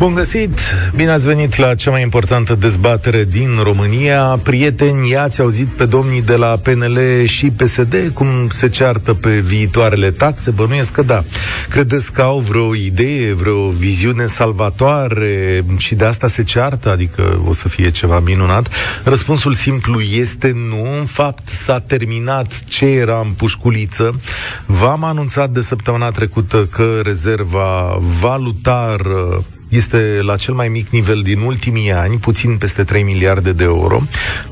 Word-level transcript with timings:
Bun 0.00 0.14
găsit! 0.14 0.60
Bine 0.94 1.10
ați 1.10 1.26
venit 1.26 1.56
la 1.56 1.74
cea 1.74 1.90
mai 1.90 2.02
importantă 2.02 2.54
dezbatere 2.54 3.24
din 3.24 3.50
România. 3.62 4.40
Prieteni, 4.42 5.10
i-ați 5.10 5.40
auzit 5.40 5.66
pe 5.66 5.84
domnii 5.84 6.22
de 6.22 6.36
la 6.36 6.56
PNL 6.62 6.98
și 7.26 7.50
PSD 7.50 8.10
cum 8.14 8.48
se 8.48 8.68
ceartă 8.68 9.14
pe 9.14 9.30
viitoarele 9.40 10.10
taxe? 10.10 10.50
Bănuiesc 10.50 10.92
că 10.92 11.02
da. 11.02 11.22
Credeți 11.68 12.12
că 12.12 12.22
au 12.22 12.38
vreo 12.38 12.74
idee, 12.74 13.34
vreo 13.34 13.68
viziune 13.68 14.26
salvatoare 14.26 15.64
și 15.76 15.94
de 15.94 16.04
asta 16.04 16.28
se 16.28 16.44
ceartă? 16.44 16.90
Adică 16.90 17.42
o 17.46 17.52
să 17.52 17.68
fie 17.68 17.90
ceva 17.90 18.20
minunat? 18.20 18.68
Răspunsul 19.04 19.54
simplu 19.54 20.00
este 20.00 20.52
nu. 20.68 20.98
În 20.98 21.06
fapt, 21.06 21.48
s-a 21.48 21.80
terminat 21.80 22.64
ce 22.64 22.86
era 22.86 23.20
în 23.24 23.30
pușculiță. 23.30 24.20
V-am 24.66 25.04
anunțat 25.04 25.50
de 25.50 25.60
săptămâna 25.60 26.10
trecută 26.10 26.68
că 26.70 27.00
rezerva 27.02 27.98
valutară 28.20 29.44
este 29.70 30.18
la 30.22 30.36
cel 30.36 30.54
mai 30.54 30.68
mic 30.68 30.88
nivel 30.88 31.20
din 31.22 31.40
ultimii 31.40 31.92
ani, 31.92 32.18
puțin 32.18 32.56
peste 32.56 32.84
3 32.84 33.02
miliarde 33.02 33.52
de 33.52 33.64
euro. 33.64 34.02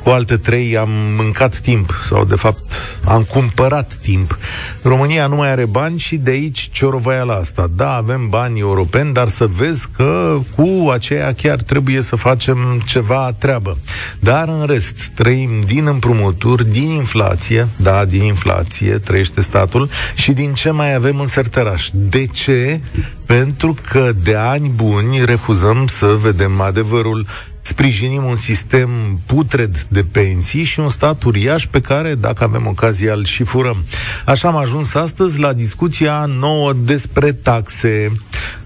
Cu 0.03 0.09
alte 0.11 0.37
3 0.37 0.77
am 0.77 0.89
mâncat 1.17 1.59
timp, 1.59 2.03
sau 2.09 2.25
de 2.25 2.35
fapt 2.35 2.73
am 3.05 3.23
cumpărat 3.23 3.95
timp. 3.95 4.39
România 4.83 5.27
nu 5.27 5.37
mai 5.37 5.51
are 5.51 5.65
bani 5.65 5.99
și 5.99 6.17
de 6.17 6.31
aici 6.31 6.69
ciorovăia 6.73 7.23
la 7.23 7.35
asta. 7.35 7.71
Da, 7.77 7.95
avem 7.95 8.29
bani 8.29 8.59
europeni, 8.59 9.13
dar 9.13 9.29
să 9.29 9.47
vezi 9.47 9.87
că 9.97 10.39
cu 10.55 10.91
aceea 10.91 11.35
chiar 11.35 11.61
trebuie 11.63 12.01
să 12.01 12.17
facem 12.17 12.83
ceva 12.87 13.33
treabă. 13.39 13.79
Dar 14.21 14.49
în 14.49 14.67
rest, 14.67 15.11
trăim 15.15 15.51
din 15.67 15.87
împrumuturi, 15.87 16.71
din 16.71 16.89
inflație, 16.89 17.69
da, 17.77 18.05
din 18.05 18.23
inflație, 18.23 18.99
trăiește 18.99 19.41
statul, 19.41 19.89
și 20.15 20.33
din 20.33 20.55
ce 20.55 20.71
mai 20.71 20.95
avem 20.95 21.21
în 21.21 21.27
serteraș. 21.27 21.89
De 21.93 22.27
ce? 22.27 22.81
Pentru 23.29 23.75
că 23.91 24.13
de 24.23 24.35
ani 24.35 24.69
buni 24.69 25.25
refuzăm 25.25 25.87
să 25.87 26.07
vedem 26.07 26.61
adevărul 26.61 27.27
sprijinim 27.61 28.25
un 28.25 28.37
sistem 28.37 28.91
putred 29.27 29.87
de 29.89 30.03
pensii 30.03 30.65
și 30.65 30.81
un 30.81 30.89
stat 30.89 31.23
uriaș 31.23 31.67
pe 31.67 31.81
care, 31.81 32.15
dacă 32.15 32.45
avem 32.45 32.67
ocazia, 32.67 33.13
îl 33.13 33.25
și 33.25 33.43
furăm. 33.45 33.85
Așa 34.27 34.49
am 34.49 34.57
ajuns 34.57 34.95
astăzi 34.95 35.41
la 35.41 35.53
discuția 35.53 36.25
nouă 36.25 36.73
despre 36.73 37.33
taxe. 37.33 38.13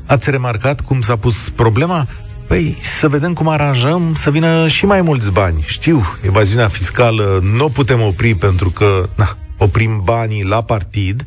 Ați 0.06 0.30
remarcat 0.30 0.80
cum 0.80 1.00
s-a 1.00 1.16
pus 1.16 1.48
problema? 1.48 2.06
Păi, 2.46 2.76
să 2.82 3.08
vedem 3.08 3.32
cum 3.32 3.48
aranjăm 3.48 4.14
să 4.14 4.30
vină 4.30 4.68
și 4.68 4.86
mai 4.86 5.00
mulți 5.00 5.30
bani. 5.30 5.64
Știu, 5.66 6.02
evaziunea 6.26 6.68
fiscală 6.68 7.40
nu 7.56 7.64
o 7.64 7.68
putem 7.68 8.00
opri 8.00 8.34
pentru 8.34 8.70
că 8.70 9.08
na, 9.14 9.36
oprim 9.62 10.00
banii 10.04 10.44
la 10.44 10.62
partid, 10.62 11.26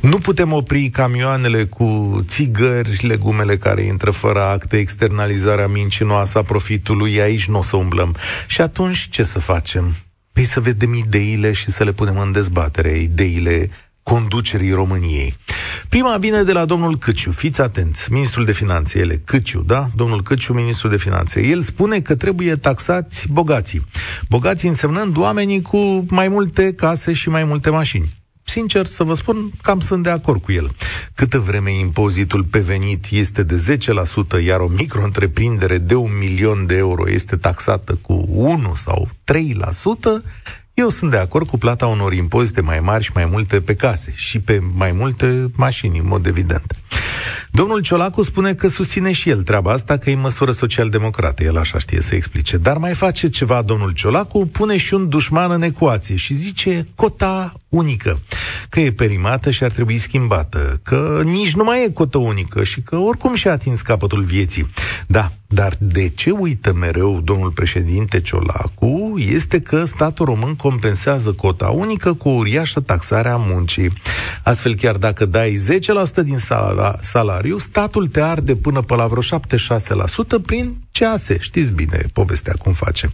nu 0.00 0.18
putem 0.18 0.52
opri 0.52 0.88
camioanele 0.88 1.64
cu 1.64 2.20
țigări, 2.26 3.06
legumele 3.06 3.56
care 3.56 3.82
intră 3.82 4.10
fără 4.10 4.42
acte, 4.42 4.76
externalizarea 4.76 5.66
mincinoasă 5.66 6.38
a 6.38 6.42
profitului, 6.42 7.20
aici 7.20 7.48
nu 7.48 7.58
o 7.58 7.62
să 7.62 7.76
umblăm. 7.76 8.16
Și 8.46 8.60
atunci 8.60 9.08
ce 9.10 9.22
să 9.22 9.38
facem? 9.38 9.94
Păi 10.32 10.44
să 10.44 10.60
vedem 10.60 10.94
ideile 10.94 11.52
și 11.52 11.70
să 11.70 11.84
le 11.84 11.92
punem 11.92 12.18
în 12.18 12.32
dezbatere, 12.32 12.98
ideile 12.98 13.70
conducerii 14.10 14.72
României. 14.72 15.34
Prima 15.88 16.16
vine 16.16 16.42
de 16.42 16.52
la 16.52 16.64
domnul 16.64 16.98
Câciu. 16.98 17.30
Fiți 17.30 17.60
atenți, 17.60 18.12
ministrul 18.12 18.44
de 18.44 18.52
finanțe, 18.52 18.98
ele, 18.98 19.22
Câciu, 19.24 19.62
da? 19.62 19.88
Domnul 19.94 20.22
Câciu, 20.22 20.52
ministrul 20.52 20.90
de 20.90 20.96
finanțe. 20.96 21.46
El 21.46 21.60
spune 21.62 22.00
că 22.00 22.14
trebuie 22.14 22.56
taxați 22.56 23.26
bogații. 23.30 23.86
Bogații 24.28 24.68
însemnând 24.68 25.16
oamenii 25.16 25.62
cu 25.62 26.06
mai 26.08 26.28
multe 26.28 26.74
case 26.74 27.12
și 27.12 27.28
mai 27.28 27.44
multe 27.44 27.70
mașini. 27.70 28.08
Sincer 28.42 28.86
să 28.86 29.04
vă 29.04 29.14
spun, 29.14 29.50
cam 29.62 29.80
sunt 29.80 30.02
de 30.02 30.10
acord 30.10 30.42
cu 30.42 30.52
el. 30.52 30.70
Câtă 31.14 31.38
vreme 31.38 31.78
impozitul 31.78 32.44
pe 32.44 32.58
venit 32.58 33.04
este 33.10 33.42
de 33.42 33.78
10%, 34.38 34.44
iar 34.44 34.60
o 34.60 34.68
micro-întreprindere 34.68 35.78
de 35.78 35.94
un 35.94 36.10
milion 36.18 36.66
de 36.66 36.76
euro 36.76 37.10
este 37.10 37.36
taxată 37.36 37.98
cu 38.02 38.24
1 38.28 38.74
sau 38.74 39.08
3%, 39.24 40.22
eu 40.76 40.88
sunt 40.88 41.10
de 41.10 41.16
acord 41.16 41.46
cu 41.46 41.58
plata 41.58 41.86
unor 41.86 42.12
impozite 42.12 42.60
mai 42.60 42.80
mari 42.80 43.04
și 43.04 43.10
mai 43.14 43.24
multe 43.24 43.60
pe 43.60 43.74
case 43.74 44.12
și 44.14 44.40
pe 44.40 44.62
mai 44.74 44.92
multe 44.92 45.50
mașini, 45.54 45.98
în 45.98 46.06
mod 46.06 46.26
evident. 46.26 46.76
Domnul 47.50 47.80
Ciolacu 47.80 48.22
spune 48.22 48.54
că 48.54 48.68
susține 48.68 49.12
și 49.12 49.30
el 49.30 49.42
treaba 49.42 49.72
asta, 49.72 49.96
că 49.96 50.10
e 50.10 50.14
măsură 50.14 50.50
social-democrată, 50.50 51.44
el 51.44 51.58
așa 51.58 51.78
știe 51.78 52.00
să 52.00 52.14
explice. 52.14 52.56
Dar 52.56 52.76
mai 52.76 52.94
face 52.94 53.28
ceva 53.28 53.62
domnul 53.62 53.92
Ciolacu, 53.92 54.46
pune 54.46 54.76
și 54.76 54.94
un 54.94 55.08
dușman 55.08 55.50
în 55.50 55.62
ecuație 55.62 56.16
și 56.16 56.34
zice 56.34 56.86
cota 56.94 57.52
unică, 57.68 58.20
că 58.68 58.80
e 58.80 58.92
perimată 58.92 59.50
și 59.50 59.64
ar 59.64 59.70
trebui 59.70 59.98
schimbată, 59.98 60.80
că 60.82 61.20
nici 61.24 61.54
nu 61.54 61.64
mai 61.64 61.84
e 61.84 61.90
cotă 61.92 62.18
unică 62.18 62.64
și 62.64 62.80
că 62.80 62.96
oricum 62.96 63.34
și-a 63.34 63.52
atins 63.52 63.80
capătul 63.80 64.22
vieții. 64.22 64.70
Da, 65.06 65.32
dar 65.46 65.76
de 65.78 66.08
ce 66.08 66.30
uită 66.30 66.72
mereu 66.72 67.20
domnul 67.20 67.50
președinte 67.50 68.20
Ciolacu 68.20 69.05
este 69.18 69.60
că 69.60 69.84
statul 69.84 70.24
român 70.24 70.54
compensează 70.54 71.32
cota 71.32 71.68
unică 71.68 72.12
cu 72.12 72.28
o 72.28 72.32
uriașă 72.32 72.80
taxare 72.80 73.28
a 73.28 73.36
muncii. 73.36 73.92
Astfel, 74.42 74.74
chiar 74.74 74.96
dacă 74.96 75.24
dai 75.24 75.58
10% 76.20 76.24
din 76.24 76.38
salariu, 77.00 77.58
statul 77.58 78.06
te 78.06 78.20
arde 78.20 78.54
până 78.54 78.80
pe 78.80 78.94
la 78.94 79.06
vreo 79.06 79.22
76% 79.22 79.26
prin 80.46 80.76
cease. 80.90 81.38
Știți 81.40 81.72
bine 81.72 82.06
povestea 82.12 82.54
cum 82.58 82.72
face. 82.72 83.12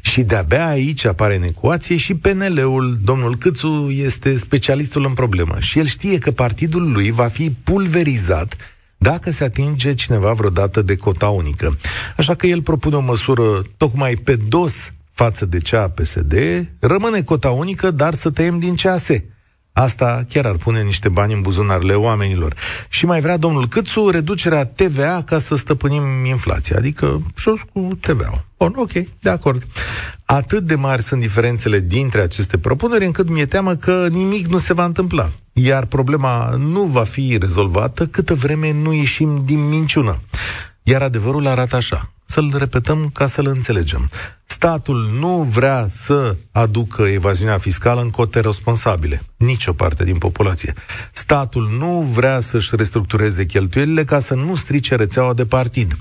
Și 0.00 0.22
de-abia 0.22 0.68
aici 0.68 1.04
apare 1.04 1.36
în 1.36 1.42
ecuație 1.42 1.96
și 1.96 2.14
PNL-ul. 2.14 2.98
Domnul 3.04 3.36
Câțu 3.36 3.88
este 3.90 4.36
specialistul 4.36 5.04
în 5.04 5.14
problemă 5.14 5.56
și 5.58 5.78
el 5.78 5.86
știe 5.86 6.18
că 6.18 6.30
partidul 6.30 6.92
lui 6.92 7.10
va 7.10 7.26
fi 7.26 7.50
pulverizat 7.50 8.56
dacă 9.02 9.30
se 9.30 9.44
atinge 9.44 9.94
cineva 9.94 10.32
vreodată 10.32 10.82
de 10.82 10.96
cota 10.96 11.28
unică. 11.28 11.76
Așa 12.16 12.34
că 12.34 12.46
el 12.46 12.62
propune 12.62 12.96
o 12.96 13.00
măsură 13.00 13.62
tocmai 13.76 14.14
pe 14.14 14.36
dos 14.36 14.92
față 15.22 15.46
de 15.46 15.58
cea 15.58 15.82
a 15.82 15.88
PSD, 15.88 16.34
rămâne 16.78 17.22
cota 17.22 17.50
unică, 17.50 17.90
dar 17.90 18.14
să 18.14 18.30
tăiem 18.30 18.58
din 18.58 18.74
CAS. 18.74 19.06
Asta 19.72 20.24
chiar 20.28 20.46
ar 20.46 20.56
pune 20.56 20.82
niște 20.82 21.08
bani 21.08 21.32
în 21.32 21.40
buzunarele 21.40 21.94
oamenilor. 21.94 22.54
Și 22.88 23.06
mai 23.06 23.20
vrea 23.20 23.36
domnul 23.36 23.68
Câțu 23.68 24.10
reducerea 24.10 24.64
TVA 24.66 25.22
ca 25.26 25.38
să 25.38 25.54
stăpânim 25.54 26.24
inflația, 26.24 26.76
adică 26.76 27.20
jos 27.36 27.60
cu 27.72 27.98
TVA-ul. 28.00 28.44
Bun, 28.58 28.72
ok, 28.76 28.92
de 29.20 29.30
acord. 29.30 29.62
Atât 30.24 30.62
de 30.62 30.74
mari 30.74 31.02
sunt 31.02 31.20
diferențele 31.20 31.78
dintre 31.80 32.20
aceste 32.20 32.58
propuneri 32.58 33.04
încât 33.04 33.28
mi-e 33.28 33.46
teamă 33.46 33.74
că 33.74 34.06
nimic 34.10 34.46
nu 34.46 34.58
se 34.58 34.72
va 34.72 34.84
întâmpla. 34.84 35.30
Iar 35.52 35.84
problema 35.84 36.54
nu 36.58 36.82
va 36.82 37.04
fi 37.04 37.36
rezolvată 37.40 38.06
câtă 38.06 38.34
vreme 38.34 38.72
nu 38.72 38.92
ieșim 38.92 39.42
din 39.44 39.68
minciună. 39.68 40.20
Iar 40.82 41.02
adevărul 41.02 41.46
arată 41.46 41.76
așa 41.76 42.12
să-l 42.30 42.54
repetăm 42.56 43.10
ca 43.14 43.26
să-l 43.26 43.46
înțelegem. 43.46 44.10
Statul 44.44 45.10
nu 45.18 45.42
vrea 45.42 45.86
să 45.90 46.36
aducă 46.52 47.02
evaziunea 47.02 47.58
fiscală 47.58 48.00
în 48.00 48.10
cote 48.10 48.40
responsabile. 48.40 49.22
Nici 49.36 49.66
o 49.66 49.72
parte 49.72 50.04
din 50.04 50.18
populație. 50.18 50.74
Statul 51.12 51.70
nu 51.78 52.00
vrea 52.00 52.40
să-și 52.40 52.76
restructureze 52.76 53.46
cheltuielile 53.46 54.04
ca 54.04 54.18
să 54.18 54.34
nu 54.34 54.56
strice 54.56 54.94
rețeaua 54.94 55.34
de 55.34 55.44
partid. 55.44 55.96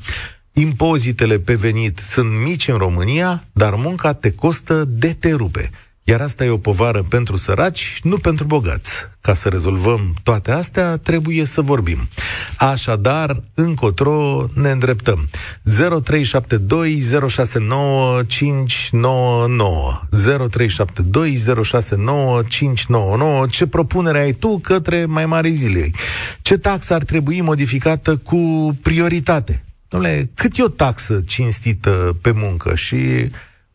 Impozitele 0.54 1.40
pe 1.40 1.54
venit 1.54 1.98
sunt 1.98 2.30
mici 2.44 2.68
în 2.68 2.78
România, 2.78 3.44
dar 3.52 3.74
munca 3.76 4.14
te 4.14 4.32
costă 4.32 4.86
de 4.86 5.14
te 5.14 5.34
rupe. 5.34 5.70
Iar 6.10 6.22
asta 6.22 6.46
e 6.46 6.50
o 6.50 6.58
povară 6.58 7.04
pentru 7.10 7.38
săraci, 7.38 8.00
nu 8.04 8.18
pentru 8.18 8.46
bogați. 8.46 8.92
Ca 9.22 9.34
să 9.34 9.50
rezolvăm 9.50 10.14
toate 10.24 10.52
astea, 10.52 10.98
trebuie 10.98 11.46
să 11.46 11.62
vorbim. 11.62 11.98
Așadar, 12.58 13.44
încotro 13.54 14.48
ne 14.54 14.72
îndreptăm. 14.72 15.30
0372 16.04 17.00
069 17.28 18.24
599 18.24 20.00
0372 20.50 21.64
069 21.64 22.44
599 22.44 23.46
Ce 23.48 23.68
propunere 23.68 24.20
ai 24.20 24.32
tu 24.32 24.60
către 24.64 25.06
mai 25.06 25.26
mari 25.26 25.54
zilei? 25.54 25.94
Ce 26.42 26.58
taxă 26.58 26.94
ar 26.94 27.04
trebui 27.04 27.42
modificată 27.42 28.18
cu 28.18 28.72
prioritate? 28.82 29.64
Dom'le, 29.88 30.26
cât 30.34 30.58
e 30.58 30.64
o 30.64 30.68
taxă 30.68 31.22
cinstită 31.26 32.18
pe 32.22 32.32
muncă? 32.36 32.76
Și 32.76 33.30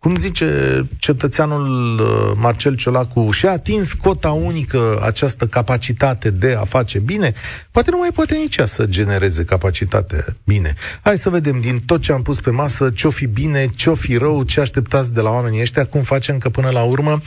cum 0.05 0.17
zice 0.17 0.87
cetățeanul 0.99 1.99
uh, 2.01 2.33
Marcel 2.37 2.77
Ciolacu, 2.77 3.31
și-a 3.31 3.51
atins 3.51 3.93
cota 3.93 4.31
unică 4.31 5.01
această 5.03 5.47
capacitate 5.47 6.31
de 6.31 6.55
a 6.55 6.65
face 6.65 6.99
bine, 6.99 7.35
poate 7.71 7.91
nu 7.91 7.99
mai 7.99 8.11
poate 8.15 8.35
nici 8.35 8.57
ea 8.57 8.67
să 8.67 8.87
genereze 8.87 9.45
capacitate 9.45 10.37
bine. 10.45 10.75
Hai 11.03 11.19
să 11.19 11.31
vedem 11.31 11.61
din 11.61 11.81
tot 11.81 12.01
ce 12.01 12.13
am 12.13 12.23
pus 12.23 12.41
pe 12.41 12.51
masă 12.51 12.91
ce-o 12.91 13.11
fi 13.11 13.27
bine, 13.27 13.67
ce-o 13.67 13.95
fi 13.95 14.17
rău, 14.17 14.43
ce 14.43 14.61
așteptați 14.61 15.15
de 15.15 15.21
la 15.21 15.31
oamenii 15.31 15.61
ăștia, 15.61 15.87
cum 15.87 16.03
facem 16.03 16.39
că 16.39 16.49
până 16.49 16.71
la 16.71 16.83
urmă 16.83 17.21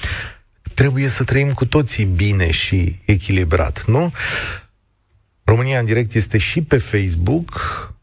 trebuie 0.74 1.08
să 1.08 1.24
trăim 1.24 1.54
cu 1.54 1.66
toții 1.66 2.06
bine 2.06 2.52
și 2.52 3.00
echilibrat, 3.06 3.86
nu? 3.86 4.12
România 5.44 5.80
în 5.80 5.86
direct 5.86 6.14
este 6.14 6.38
și 6.38 6.62
pe 6.62 6.78
Facebook, 6.78 7.52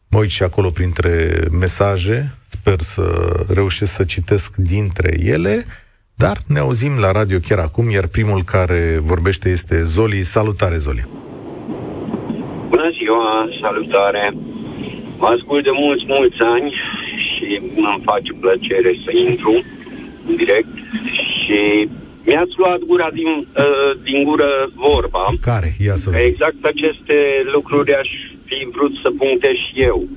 mă 0.09 0.19
uit 0.19 0.29
și 0.29 0.43
acolo 0.43 0.69
printre 0.69 1.43
mesaje, 1.51 2.33
sper 2.59 2.79
să 2.79 3.05
reușesc 3.53 3.93
să 3.93 4.03
citesc 4.03 4.55
dintre 4.55 5.17
ele. 5.23 5.65
dar 6.17 6.37
ne 6.47 6.59
auzim 6.59 6.93
la 6.99 7.11
radio 7.11 7.37
chiar 7.47 7.59
acum, 7.59 7.89
iar 7.89 8.07
primul 8.07 8.43
care 8.43 8.99
vorbește 9.01 9.49
este 9.49 9.83
Zoli. 9.83 10.23
Salutare, 10.23 10.77
Zoli! 10.77 11.07
Bună 12.69 12.89
ziua, 12.99 13.47
salutare! 13.61 14.33
Mă 15.17 15.27
ascult 15.35 15.63
de 15.63 15.69
mulți, 15.83 16.03
mulți 16.07 16.41
ani 16.55 16.69
și 17.25 17.61
îmi 17.75 18.01
face 18.03 18.31
plăcere 18.39 18.91
să 19.03 19.11
intru 19.29 19.63
în 20.27 20.35
direct 20.35 20.73
și 21.39 21.89
mi-ați 22.25 22.53
luat 22.57 22.79
gura 22.79 23.09
din, 23.13 23.31
uh, 23.65 23.91
din 24.03 24.23
gură 24.23 24.69
vorba. 24.75 25.33
Care? 25.41 25.75
Ia 25.85 25.95
să 25.95 26.09
Exact 26.17 26.61
aceste 26.73 27.17
lucruri 27.53 27.95
aș 27.95 28.09
fi 28.45 28.67
vrut 28.75 28.93
să 29.01 29.09
punctez 29.17 29.55
și 29.67 29.81
eu. 29.81 30.07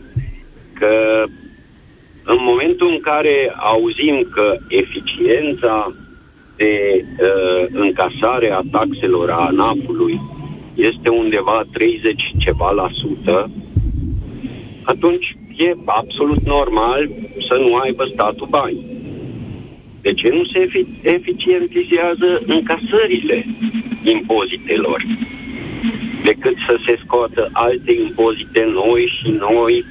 Că 0.79 0.93
în 2.33 2.37
momentul 2.41 2.89
în 2.91 3.01
care 3.01 3.53
auzim 3.57 4.27
că 4.31 4.57
eficiența 4.69 5.93
de 6.57 7.05
uh, 7.05 7.67
încasare 7.71 8.51
a 8.51 8.61
taxelor 8.71 9.31
a 9.31 9.47
ANAF-ului 9.47 10.21
este 10.75 11.09
undeva 11.09 11.65
30 11.73 12.23
ceva 12.39 12.71
la 12.71 12.89
sută, 12.93 13.51
atunci 14.83 15.37
e 15.57 15.75
absolut 15.85 16.43
normal 16.47 17.09
să 17.49 17.55
nu 17.55 17.75
aibă 17.75 18.05
statul 18.13 18.47
bani. 18.51 18.79
De 20.03 20.13
ce 20.13 20.29
nu 20.29 20.45
se 20.45 20.69
efi- 20.69 21.03
eficientizează 21.03 22.43
încasările 22.47 23.47
impozitelor 24.03 25.03
decât 26.25 26.57
să 26.69 26.77
se 26.87 26.99
scoată 27.05 27.49
alte 27.53 27.93
impozite 27.93 28.69
noi 28.73 29.13
și 29.21 29.31
noi? 29.31 29.85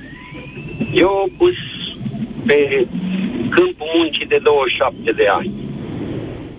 Eu 0.93 1.29
pus 1.37 1.53
pe 2.47 2.87
câmpul 3.49 3.87
muncii 3.95 4.25
de 4.25 4.39
27 4.43 5.11
de 5.11 5.27
ani 5.27 5.51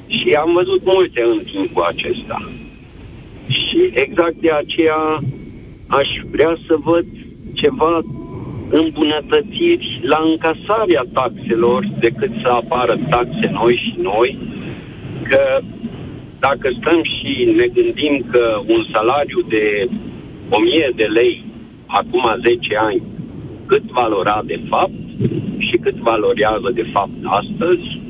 și 0.06 0.28
am 0.32 0.52
văzut 0.52 0.84
multe 0.84 1.20
în 1.22 1.40
timpul 1.52 1.82
acesta. 1.82 2.38
Și 3.48 3.90
exact 3.92 4.34
de 4.34 4.50
aceea 4.50 5.18
aș 5.86 6.08
vrea 6.30 6.58
să 6.66 6.74
văd 6.84 7.04
ceva 7.54 8.00
îmbunătățiri 8.70 10.00
la 10.02 10.20
încasarea 10.30 11.04
taxelor 11.12 11.84
decât 11.98 12.30
să 12.42 12.48
apară 12.48 12.98
taxe 13.10 13.50
noi 13.52 13.74
și 13.74 13.94
noi, 14.00 14.38
că 15.28 15.60
dacă 16.38 16.70
stăm 16.80 17.02
și 17.02 17.52
ne 17.56 17.66
gândim 17.66 18.24
că 18.30 18.60
un 18.66 18.84
salariu 18.92 19.40
de 19.48 19.88
1000 20.50 20.92
de 20.94 21.04
lei 21.04 21.44
acum 21.86 22.24
10 22.42 22.76
ani 22.76 23.02
cât 23.66 23.82
valora 23.82 24.42
de 24.46 24.60
fapt 24.68 24.92
și 25.68 25.76
cât 25.76 25.94
valorează 25.94 26.70
de 26.74 26.86
fapt 26.92 27.18
astăzi, 27.24 28.00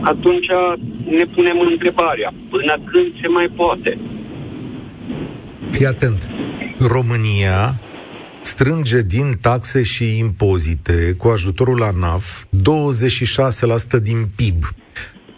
atunci 0.00 0.46
ne 1.16 1.24
punem 1.34 1.56
întrebarea, 1.70 2.32
până 2.50 2.74
când 2.84 3.06
se 3.20 3.28
mai 3.28 3.48
poate? 3.56 3.98
Fii 5.70 5.86
atent. 5.86 6.28
România 6.78 7.74
strânge 8.40 9.02
din 9.02 9.38
taxe 9.40 9.82
și 9.82 10.18
impozite 10.18 11.14
cu 11.18 11.28
ajutorul 11.28 11.82
ANAF 11.82 12.44
26% 13.98 14.02
din 14.02 14.28
PIB. 14.36 14.64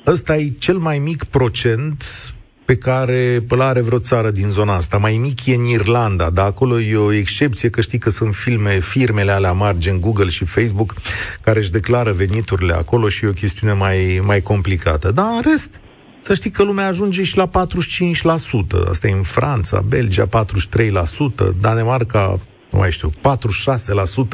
Ăsta 0.06 0.36
e 0.36 0.48
cel 0.58 0.76
mai 0.76 0.98
mic 0.98 1.24
procent 1.24 2.04
pe 2.68 2.76
care 2.76 3.44
îl 3.48 3.60
are 3.60 3.80
vreo 3.80 3.98
țară 3.98 4.30
din 4.30 4.48
zona 4.48 4.74
asta. 4.74 4.96
Mai 4.96 5.16
mic 5.16 5.46
e 5.46 5.54
în 5.54 5.64
Irlanda, 5.64 6.30
dar 6.30 6.46
acolo 6.46 6.80
e 6.80 6.96
o 6.96 7.12
excepție 7.12 7.70
că 7.70 7.80
știi 7.80 7.98
că 7.98 8.10
sunt 8.10 8.34
filme, 8.34 8.78
firmele 8.80 9.32
alea 9.32 9.52
mari, 9.52 9.78
gen 9.78 10.00
Google 10.00 10.28
și 10.28 10.44
Facebook, 10.44 10.94
care 11.40 11.58
își 11.58 11.70
declară 11.70 12.12
veniturile 12.12 12.72
acolo 12.72 13.08
și 13.08 13.24
e 13.24 13.28
o 13.28 13.32
chestiune 13.32 13.72
mai, 13.72 14.20
mai 14.24 14.40
complicată. 14.40 15.10
Dar 15.10 15.26
în 15.34 15.50
rest, 15.50 15.80
să 16.22 16.34
știi 16.34 16.50
că 16.50 16.62
lumea 16.62 16.86
ajunge 16.86 17.24
și 17.24 17.36
la 17.36 17.50
45%. 17.50 18.88
Asta 18.88 19.08
e 19.08 19.12
în 19.12 19.22
Franța, 19.22 19.80
Belgia 19.80 20.26
43%, 20.26 20.30
Danemarca, 21.60 22.38
nu 22.70 22.78
mai 22.78 22.90
știu, 22.90 23.12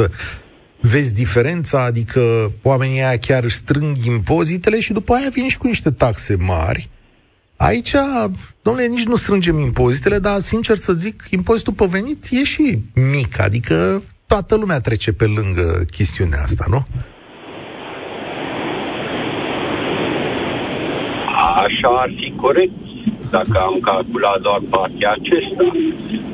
46%. 0.07 0.11
Vezi 0.81 1.15
diferența? 1.15 1.85
Adică 1.85 2.53
oamenii 2.63 3.03
aia 3.03 3.19
chiar 3.19 3.49
strâng 3.49 3.97
impozitele 4.05 4.81
și 4.81 4.93
după 4.93 5.15
aia 5.15 5.29
vin 5.33 5.49
și 5.49 5.59
cu 5.59 5.67
niște 5.67 5.91
taxe 5.91 6.37
mari. 6.39 6.89
Aici, 7.57 7.95
domnule, 8.63 8.87
nici 8.87 9.05
nu 9.05 9.17
strângem 9.17 9.59
impozitele, 9.59 10.19
dar, 10.19 10.41
sincer 10.41 10.77
să 10.77 10.93
zic, 10.93 11.25
impozitul 11.31 11.73
pe 11.73 11.87
venit 11.91 12.25
e 12.31 12.45
și 12.45 12.79
mic, 13.13 13.41
adică 13.41 14.03
toată 14.27 14.57
lumea 14.57 14.81
trece 14.81 15.13
pe 15.13 15.25
lângă 15.25 15.85
chestiunea 15.91 16.43
asta, 16.43 16.65
nu? 16.69 16.87
Așa 21.65 21.89
ar 21.89 22.11
fi 22.17 22.33
corect 22.37 22.73
dacă 23.31 23.57
am 23.69 23.79
calculat 23.81 24.41
doar 24.41 24.61
partea 24.71 25.11
acesta. 25.19 25.67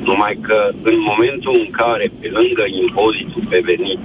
Numai 0.09 0.37
că 0.47 0.57
în 0.91 0.97
momentul 1.09 1.55
în 1.63 1.69
care, 1.81 2.05
pe 2.19 2.27
lângă 2.37 2.63
impozitul 2.83 3.43
pe 3.49 3.59
venit, 3.69 3.99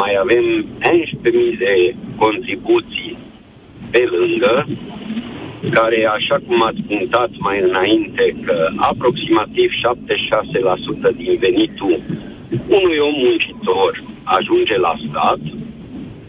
mai 0.00 0.12
avem 0.24 0.44
11.000 0.64 1.58
de 1.64 1.94
contribuții 2.16 3.16
pe 3.90 4.02
lângă, 4.16 4.66
care, 5.70 6.08
așa 6.18 6.36
cum 6.46 6.62
ați 6.62 6.80
punctat 6.90 7.30
mai 7.38 7.58
înainte, 7.68 8.36
că 8.44 8.68
aproximativ 8.76 9.70
76% 11.12 11.16
din 11.16 11.36
venitul 11.40 12.00
unui 12.68 12.98
om 13.08 13.14
muncitor 13.24 14.02
ajunge 14.22 14.76
la 14.78 14.94
stat, 15.08 15.38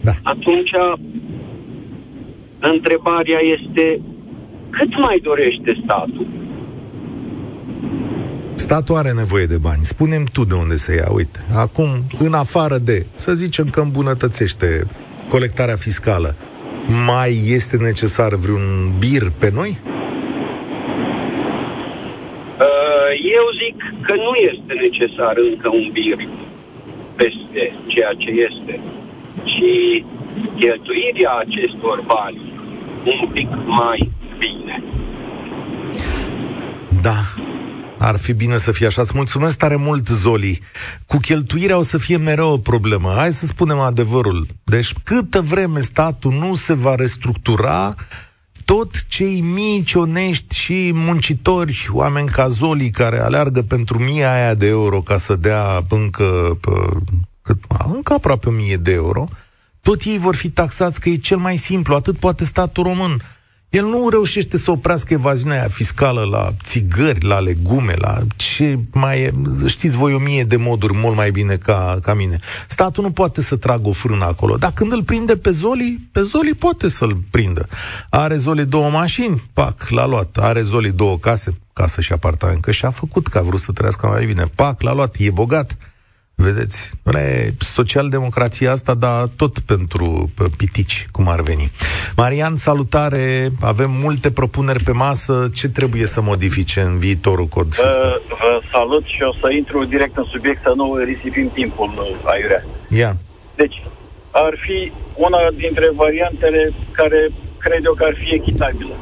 Da. 0.02 0.12
atunci 0.24 0.72
întrebarea 2.60 3.40
este 3.56 4.02
cât 4.70 4.98
mai 4.98 5.20
dorește 5.24 5.80
statul? 5.84 6.26
Statul 8.56 8.96
are 8.96 9.12
nevoie 9.12 9.46
de 9.46 9.58
bani. 9.58 9.86
Spunem 9.86 10.24
tu 10.34 10.46
de 10.46 10.54
unde 10.54 10.76
să 10.78 10.94
ia. 10.94 11.08
Uite, 11.14 11.40
acum, 11.56 11.88
în 12.20 12.34
afară 12.34 12.78
de, 12.78 13.06
să 13.16 13.34
zicem 13.34 13.70
că 13.70 13.80
îmbunătățește 13.80 14.86
colectarea 15.30 15.76
fiscală, 15.76 16.36
mai 17.06 17.42
este 17.46 17.78
necesar 17.78 18.36
vreun 18.36 18.92
bir 19.00 19.32
pe 19.40 19.52
noi? 19.54 19.78
Uh, 22.60 23.12
Eu 23.36 23.46
zic 23.64 23.78
că 24.02 24.14
nu 24.16 24.34
este 24.52 24.74
necesar 24.74 25.34
încă 25.50 25.70
un 25.70 25.90
bir 25.92 26.28
peste 27.16 27.74
ceea 27.88 28.14
ce 28.18 28.30
este, 28.30 28.80
ci 29.44 30.04
cheltuirea 30.60 31.34
acestor 31.46 32.04
bani 32.06 32.42
un 33.06 33.28
pic 33.28 33.48
mai 33.66 34.12
bine. 34.38 34.84
Da, 37.02 37.18
ar 38.06 38.18
fi 38.18 38.34
bine 38.34 38.58
să 38.58 38.72
fie 38.72 38.86
așa. 38.86 39.02
Îți 39.02 39.12
mulțumesc 39.16 39.58
tare 39.58 39.76
mult, 39.76 40.08
Zoli. 40.08 40.62
Cu 41.06 41.18
cheltuirea 41.18 41.78
o 41.78 41.82
să 41.82 41.98
fie 41.98 42.18
mereu 42.18 42.52
o 42.52 42.58
problemă. 42.58 43.14
Hai 43.18 43.34
să 43.34 43.46
spunem 43.46 43.80
adevărul. 43.80 44.48
Deci 44.64 44.94
câtă 45.04 45.42
vreme 45.42 45.82
statul 45.82 46.32
nu 46.34 46.56
se 46.56 46.74
va 46.74 46.96
restructura, 46.96 47.96
tot 48.66 49.06
cei 49.08 49.42
mici, 49.42 49.94
onești 49.94 50.56
și 50.56 50.92
muncitori, 50.94 51.88
oameni 51.92 52.28
ca 52.28 52.48
Zoli, 52.48 52.90
care 52.90 53.20
aleargă 53.20 53.62
pentru 53.62 54.00
mia 54.00 54.34
aia 54.34 54.54
de 54.54 54.68
euro 54.68 55.02
ca 55.02 55.18
să 55.18 55.36
dea 55.36 55.84
încă, 55.90 56.58
pă, 56.62 57.00
cât, 57.42 57.58
încă 57.94 58.14
aproape 58.14 58.50
1000 58.50 58.78
de 58.78 58.94
euro, 58.94 59.26
tot 59.82 60.02
ei 60.02 60.18
vor 60.18 60.36
fi 60.36 60.50
taxați 60.50 61.00
că 61.00 61.10
e 61.10 61.16
cel 61.16 61.38
mai 61.38 61.58
simplu, 61.58 61.96
atât 61.96 62.18
poate 62.18 62.44
statul 62.44 62.84
român. 62.84 63.22
El 63.70 63.86
nu 63.86 64.10
reușește 64.10 64.58
să 64.58 64.72
oprească 64.72 65.14
evaziunea 65.14 65.60
aia 65.60 65.68
fiscală 65.68 66.24
la 66.24 66.52
țigări, 66.64 67.26
la 67.26 67.40
legume, 67.40 67.94
la 67.98 68.20
ce 68.36 68.80
mai 68.94 69.22
e. 69.22 69.32
Știți 69.66 69.96
voi 69.96 70.14
o 70.14 70.18
mie 70.20 70.44
de 70.44 70.56
moduri 70.56 70.94
mult 70.98 71.16
mai 71.16 71.32
bine 71.32 71.56
ca, 71.56 72.00
ca 72.02 72.14
mine. 72.14 72.38
Statul 72.68 73.04
nu 73.04 73.12
poate 73.12 73.42
să 73.42 73.56
tragă 73.56 73.88
o 73.88 73.92
frână 73.92 74.26
acolo. 74.26 74.58
Dar 74.58 74.72
când 74.72 74.92
îl 74.92 75.04
prinde 75.04 75.38
pe 75.38 75.52
Zoli, 75.52 76.00
pe 76.12 76.22
Zoli 76.22 76.54
poate 76.54 76.90
să-l 76.90 77.18
prindă. 77.32 77.68
Are 78.10 78.38
Zoli 78.38 78.66
două 78.66 78.90
mașini? 78.90 79.44
Pac, 79.54 79.90
l-a 79.90 80.06
luat. 80.06 80.38
Are 80.38 80.62
Zoli 80.62 80.92
două 80.92 81.18
case? 81.18 81.58
Casă 81.74 82.02
și 82.02 82.14
apartament. 82.14 82.62
Că 82.62 82.72
și-a 82.72 82.90
făcut 82.90 83.28
că 83.28 83.38
a 83.38 83.42
vrut 83.42 83.60
să 83.60 83.72
trăiască 83.72 84.08
mai 84.08 84.26
bine. 84.26 84.44
Pac, 84.56 84.82
l-a 84.82 84.94
luat. 84.94 85.16
E 85.20 85.32
bogat. 85.32 85.78
Vedeți, 86.36 86.92
e 87.14 87.54
social-democrația 87.60 88.72
asta, 88.72 88.94
dar 88.94 89.28
tot 89.38 89.60
pentru 89.60 90.30
pe, 90.38 90.44
pitici, 90.58 91.08
cum 91.12 91.28
ar 91.28 91.42
veni. 91.42 91.72
Marian, 92.16 92.56
salutare! 92.56 93.50
Avem 93.62 93.92
multe 93.92 94.32
propuneri 94.32 94.84
pe 94.84 94.92
masă. 94.92 95.50
Ce 95.54 95.70
trebuie 95.70 96.06
să 96.06 96.22
modifice 96.22 96.82
în 96.82 96.98
viitorul 96.98 97.46
cod 97.46 97.74
fiscal? 97.74 98.22
Vă, 98.28 98.36
vă 98.40 98.62
salut 98.72 99.04
și 99.06 99.22
o 99.22 99.34
să 99.34 99.52
intru 99.52 99.84
direct 99.86 100.18
în 100.18 100.24
subiect 100.24 100.62
să 100.62 100.74
nu 100.76 100.96
risipim 100.96 101.50
timpul 101.54 101.92
uh, 101.98 102.32
aiurea. 102.32 102.64
Ia. 102.90 103.16
Deci, 103.56 103.84
ar 104.32 104.54
fi 104.66 104.92
una 105.16 105.40
dintre 105.56 105.88
variantele 105.96 106.72
care 106.92 107.30
cred 107.58 107.86
eu 107.86 107.94
că 107.94 108.04
ar 108.04 108.16
fi 108.22 108.34
echitabilă. 108.34 108.96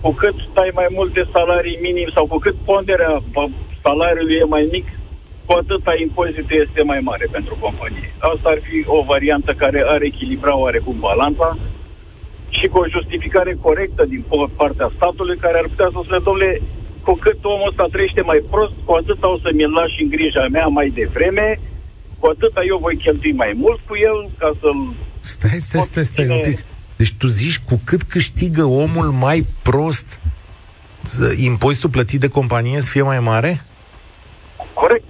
Cu 0.00 0.10
cât 0.12 0.34
tai 0.54 0.70
mai 0.74 0.86
multe 0.90 1.28
salarii 1.32 1.78
minim 1.80 2.08
sau 2.14 2.26
cu 2.26 2.38
cât 2.38 2.56
ponderea 2.64 3.18
bă, 3.32 3.44
salariului 3.82 4.34
e 4.34 4.44
mai 4.44 4.68
mic, 4.72 4.86
cu 5.46 5.52
atâta 5.52 5.92
impozitul 6.06 6.60
este 6.64 6.82
mai 6.82 7.00
mare 7.08 7.26
pentru 7.30 7.54
companie. 7.60 8.08
Asta 8.32 8.48
ar 8.54 8.58
fi 8.68 8.84
o 8.86 9.02
variantă 9.12 9.52
care 9.62 9.80
ar 9.94 10.02
echilibra 10.02 10.56
oarecum 10.56 10.96
balanța 10.98 11.58
și 12.48 12.66
cu 12.66 12.78
o 12.78 12.88
justificare 12.88 13.52
corectă 13.60 14.04
din 14.04 14.24
partea 14.56 14.90
statului 14.96 15.36
care 15.36 15.56
ar 15.58 15.66
putea 15.72 15.88
să 15.92 15.98
spune, 16.02 16.20
domnule, 16.24 16.62
cu 17.06 17.12
cât 17.24 17.38
omul 17.44 17.68
ăsta 17.70 17.86
trăiește 17.92 18.20
mai 18.20 18.40
prost, 18.50 18.72
cu 18.84 18.92
atât 18.92 19.22
o 19.22 19.38
să 19.42 19.50
mi-l 19.54 19.72
lași 19.78 20.02
în 20.02 20.08
grija 20.08 20.46
mea 20.50 20.66
mai 20.66 20.88
devreme, 20.88 21.60
cu 22.18 22.26
atât 22.26 22.52
eu 22.68 22.78
voi 22.78 22.96
cheltui 22.96 23.32
mai 23.32 23.52
mult 23.56 23.80
cu 23.88 23.94
el 24.08 24.18
ca 24.38 24.50
să-l... 24.60 24.80
Stai, 25.20 25.58
stai, 25.60 25.80
stai, 25.80 26.04
stai 26.04 26.28
un 26.28 26.40
pic. 26.50 26.58
Deci 26.96 27.14
tu 27.18 27.26
zici 27.26 27.58
cu 27.68 27.80
cât 27.84 28.02
câștigă 28.02 28.64
omul 28.64 29.10
mai 29.10 29.46
prost, 29.62 30.06
impozitul 31.36 31.90
plătit 31.90 32.20
de 32.20 32.28
companie 32.28 32.80
să 32.80 32.90
fie 32.90 33.02
mai 33.02 33.20
mare? 33.20 33.62
Corect. 34.74 35.04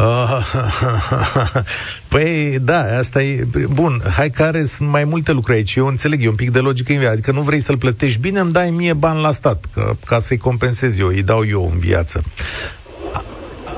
Păi, 2.08 2.58
da, 2.60 2.98
asta 2.98 3.22
e... 3.22 3.46
Bun, 3.72 4.02
hai 4.16 4.30
care 4.30 4.64
sunt 4.64 4.88
mai 4.88 5.04
multe 5.04 5.32
lucruri 5.32 5.56
aici. 5.56 5.74
Eu 5.74 5.86
înțeleg, 5.86 6.24
e 6.24 6.28
un 6.28 6.34
pic 6.34 6.50
de 6.50 6.58
logică 6.58 6.92
inversă. 6.92 7.12
Adică 7.12 7.32
nu 7.32 7.40
vrei 7.40 7.60
să-l 7.60 7.76
plătești 7.76 8.20
bine, 8.20 8.40
îmi 8.40 8.52
dai 8.52 8.70
mie 8.70 8.92
bani 8.92 9.20
la 9.20 9.30
stat, 9.30 9.64
ca, 9.74 9.96
ca 10.06 10.18
să-i 10.18 10.36
compensez 10.36 10.98
eu, 10.98 11.06
îi 11.06 11.22
dau 11.22 11.46
eu 11.46 11.70
în 11.72 11.78
viață. 11.78 12.22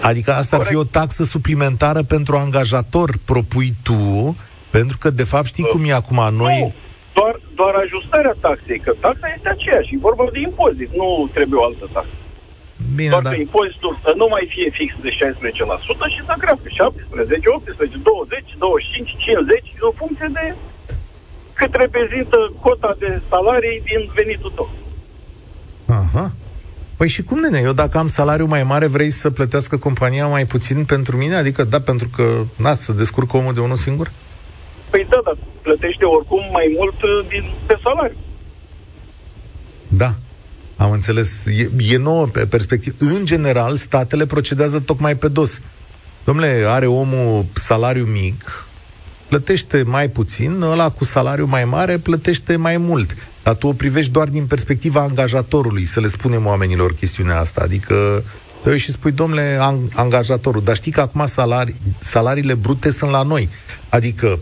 Adică 0.03 0.33
asta 0.33 0.57
Corect. 0.57 0.67
ar 0.67 0.67
fi 0.67 0.77
o 0.77 0.85
taxă 0.85 1.25
suplimentară 1.25 2.03
pentru 2.03 2.37
angajator, 2.37 3.15
propui 3.25 3.75
tu, 3.83 4.37
pentru 4.71 4.99
că, 4.99 5.11
de 5.11 5.25
fapt, 5.25 5.47
știi 5.47 5.65
cum 5.65 5.85
e 5.85 5.93
acum 5.93 6.35
noi... 6.37 6.59
Nu, 6.61 6.73
doar, 7.13 7.41
doar 7.55 7.75
ajustarea 7.75 8.35
taxei, 8.41 8.79
că 8.79 8.93
taxa 9.01 9.33
este 9.37 9.49
aceeași, 9.49 9.95
e 9.95 9.99
vorba 10.01 10.25
de 10.33 10.41
impozit, 10.41 10.91
nu 10.95 11.31
trebuie 11.33 11.61
o 11.61 11.65
altă 11.65 11.89
taxă. 11.93 12.22
Bine, 12.95 13.13
Doar 13.15 13.23
da. 13.23 13.31
că 13.31 13.37
impozitul 13.37 13.99
să 14.05 14.13
nu 14.17 14.27
mai 14.35 14.45
fie 14.55 14.69
fix 14.79 14.91
de 15.07 15.11
16% 15.11 16.05
și 16.15 16.21
să 16.29 16.35
crească 16.43 16.69
17, 16.69 17.49
18, 17.49 17.99
20, 18.03 18.45
25, 18.59 19.17
50, 19.19 19.75
în 19.87 19.93
funcție 20.01 20.29
de 20.39 20.55
cât 21.59 21.75
reprezintă 21.75 22.37
cota 22.61 22.97
de 22.99 23.21
salarii 23.29 23.83
din 23.85 24.11
venitul 24.15 24.53
tău. 24.55 24.71
Aha. 25.87 26.33
Păi 26.97 27.09
și 27.09 27.23
cum, 27.23 27.39
nene? 27.39 27.59
Eu 27.59 27.73
dacă 27.73 27.99
am 27.99 28.09
salariu 28.09 28.47
mai 28.47 28.63
mare, 28.63 28.87
vrei 28.87 29.11
să 29.11 29.31
plătească 29.31 29.77
compania 29.77 30.27
mai 30.27 30.45
puțin 30.45 30.85
pentru 30.85 31.17
mine? 31.17 31.35
Adică, 31.35 31.65
da, 31.65 31.81
pentru 31.81 32.09
că, 32.17 32.25
na, 32.57 32.75
să 32.75 32.93
descurcă 32.93 33.37
omul 33.37 33.55
de 33.55 33.61
unul 33.61 33.77
singur? 33.77 34.11
Păi 34.91 35.07
da, 35.09 35.21
dar 35.25 35.37
plătește 35.63 36.05
oricum 36.05 36.43
mai 36.53 36.75
mult 36.79 37.03
uh, 37.03 37.25
din, 37.29 37.45
pe 37.67 37.79
salariu. 37.83 38.17
Da. 39.89 40.15
Am 40.83 40.91
înțeles. 40.91 41.45
E, 41.47 41.71
e 41.93 41.97
nouă 41.97 42.27
pe 42.27 42.47
perspectivă. 42.47 42.97
În 42.99 43.25
general, 43.25 43.77
statele 43.77 44.27
procedează 44.27 44.81
tocmai 44.81 45.15
pe 45.15 45.29
dos. 45.29 45.61
Domnule, 46.25 46.65
are 46.67 46.87
omul 46.87 47.45
salariu 47.55 48.05
mic, 48.05 48.67
plătește 49.29 49.83
mai 49.83 50.09
puțin, 50.09 50.63
ăla 50.63 50.91
cu 50.91 51.05
salariu 51.05 51.47
mai 51.47 51.65
mare 51.65 51.99
plătește 51.99 52.57
mai 52.57 52.77
mult. 52.77 53.17
Dar 53.43 53.55
tu 53.55 53.67
o 53.67 53.73
privești 53.73 54.13
doar 54.13 54.29
din 54.29 54.47
perspectiva 54.47 55.01
angajatorului, 55.01 55.85
să 55.85 56.01
le 56.01 56.09
spunem 56.09 56.47
oamenilor 56.47 56.95
chestiunea 56.95 57.39
asta. 57.39 57.61
Adică 57.65 58.23
te 58.63 58.77
și 58.77 58.93
spui, 58.93 59.13
domnule, 59.13 59.59
an- 59.61 59.89
angajatorul, 59.95 60.63
dar 60.65 60.77
știi 60.77 60.93
că 60.93 61.01
acum 61.01 61.27
salari, 61.27 61.75
salariile 61.99 62.55
brute 62.55 62.91
sunt 62.91 63.11
la 63.11 63.23
noi. 63.23 63.49
Adică 63.89 64.39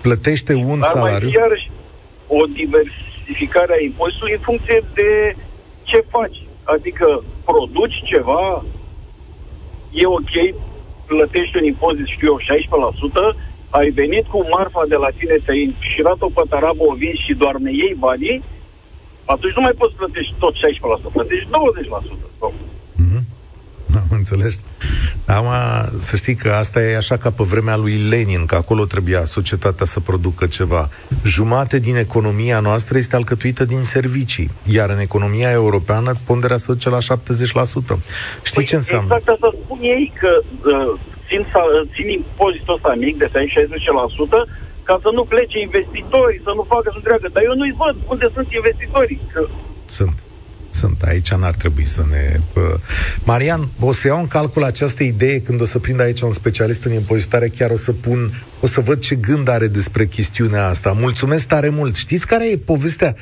plătește 0.00 0.54
un 0.54 0.78
dar 0.78 0.90
salariu... 0.92 1.28
Mai 1.28 1.36
iarăși 1.40 1.70
o 2.26 2.44
diversificare 2.52 3.72
a 3.72 3.82
impozitului 3.84 4.32
în 4.32 4.40
funcție 4.42 4.84
de 4.94 5.36
ce 5.84 6.04
faci? 6.08 6.38
Adică 6.64 7.22
produci 7.44 8.02
ceva, 8.04 8.64
e 9.92 10.06
ok, 10.06 10.34
plătești 11.06 11.56
un 11.56 11.64
impozit, 11.64 12.06
știu 12.06 12.28
eu, 12.28 12.38
16%, 13.32 13.36
ai 13.70 13.90
venit 13.90 14.26
cu 14.26 14.46
marfa 14.50 14.82
de 14.88 14.94
la 14.94 15.08
tine, 15.18 15.36
ți-ai 15.44 15.64
înșirat-o 15.64 16.28
pe 16.34 16.42
tarabă, 16.48 16.82
o 16.86 16.94
vinzi 16.94 17.24
și 17.26 17.34
doar 17.34 17.56
ne 17.56 17.72
iei 17.72 17.94
banii, 17.98 18.42
atunci 19.24 19.54
nu 19.54 19.62
mai 19.62 19.72
poți 19.78 19.94
plătești 19.94 20.34
tot 20.38 20.54
16%, 20.54 21.12
plătești 21.12 21.48
20%. 21.48 22.23
Mm-hmm. 23.94 24.02
Am 24.10 24.16
înțeles. 24.16 24.60
Am, 25.26 25.44
să 25.98 26.16
știi 26.16 26.34
că 26.34 26.50
asta 26.50 26.82
e 26.82 26.96
așa 26.96 27.16
ca 27.16 27.30
pe 27.30 27.42
vremea 27.42 27.76
lui 27.76 27.96
Lenin, 28.08 28.46
că 28.46 28.54
acolo 28.54 28.84
trebuia 28.84 29.24
societatea 29.24 29.86
să 29.86 30.00
producă 30.00 30.46
ceva. 30.46 30.88
Jumate 31.24 31.78
din 31.78 31.96
economia 31.96 32.60
noastră 32.60 32.98
este 32.98 33.16
alcătuită 33.16 33.64
din 33.64 33.82
servicii, 33.82 34.50
iar 34.72 34.90
în 34.90 34.98
economia 34.98 35.50
europeană 35.50 36.12
ponderea 36.26 36.56
se 36.56 36.72
duce 36.72 36.88
la 36.88 36.98
70%. 36.98 37.00
Știi 37.00 37.86
păi, 38.54 38.64
ce 38.64 38.74
înseamnă? 38.74 39.14
Exact 39.14 39.28
asta 39.28 39.54
spun 39.64 39.78
ei, 39.80 40.12
că 40.20 40.40
uh, 40.40 41.00
țin, 41.26 41.46
țin 41.94 42.08
impozitul 42.08 42.74
ăsta 42.74 42.94
mic 42.98 43.16
de 43.16 43.30
60% 43.30 43.30
ca 44.82 44.98
să 45.02 45.10
nu 45.12 45.24
plece 45.24 45.60
investitorii, 45.60 46.40
să 46.42 46.52
nu 46.54 46.62
facă 46.68 46.88
să 46.90 46.96
întreagă. 46.96 47.28
Dar 47.32 47.42
eu 47.42 47.54
nu-i 47.54 47.74
văd 47.82 47.96
unde 48.06 48.30
sunt 48.34 48.52
investitorii. 48.52 49.20
Că... 49.32 49.46
Sunt 49.84 50.23
sunt. 50.84 51.02
Aici 51.02 51.32
n-ar 51.32 51.54
trebui 51.54 51.86
să 51.86 52.04
ne... 52.10 52.40
Marian, 53.24 53.68
o 53.80 53.92
să 53.92 54.06
iau 54.06 54.18
în 54.18 54.26
calcul 54.26 54.64
această 54.64 55.02
idee 55.02 55.40
când 55.40 55.60
o 55.60 55.64
să 55.64 55.78
prind 55.78 56.00
aici 56.00 56.20
un 56.20 56.32
specialist 56.32 56.84
în 56.84 56.92
impozitare, 56.92 57.48
chiar 57.48 57.70
o 57.70 57.76
să 57.76 57.92
pun, 57.92 58.42
o 58.64 58.66
să 58.66 58.80
văd 58.80 59.00
ce 59.00 59.14
gând 59.14 59.48
are 59.48 59.66
despre 59.66 60.06
chestiunea 60.06 60.66
asta. 60.66 60.96
Mulțumesc 61.00 61.46
tare 61.46 61.68
mult. 61.68 61.94
Știți 61.94 62.26
care 62.26 62.50
e 62.50 62.56
povestea? 62.56 63.14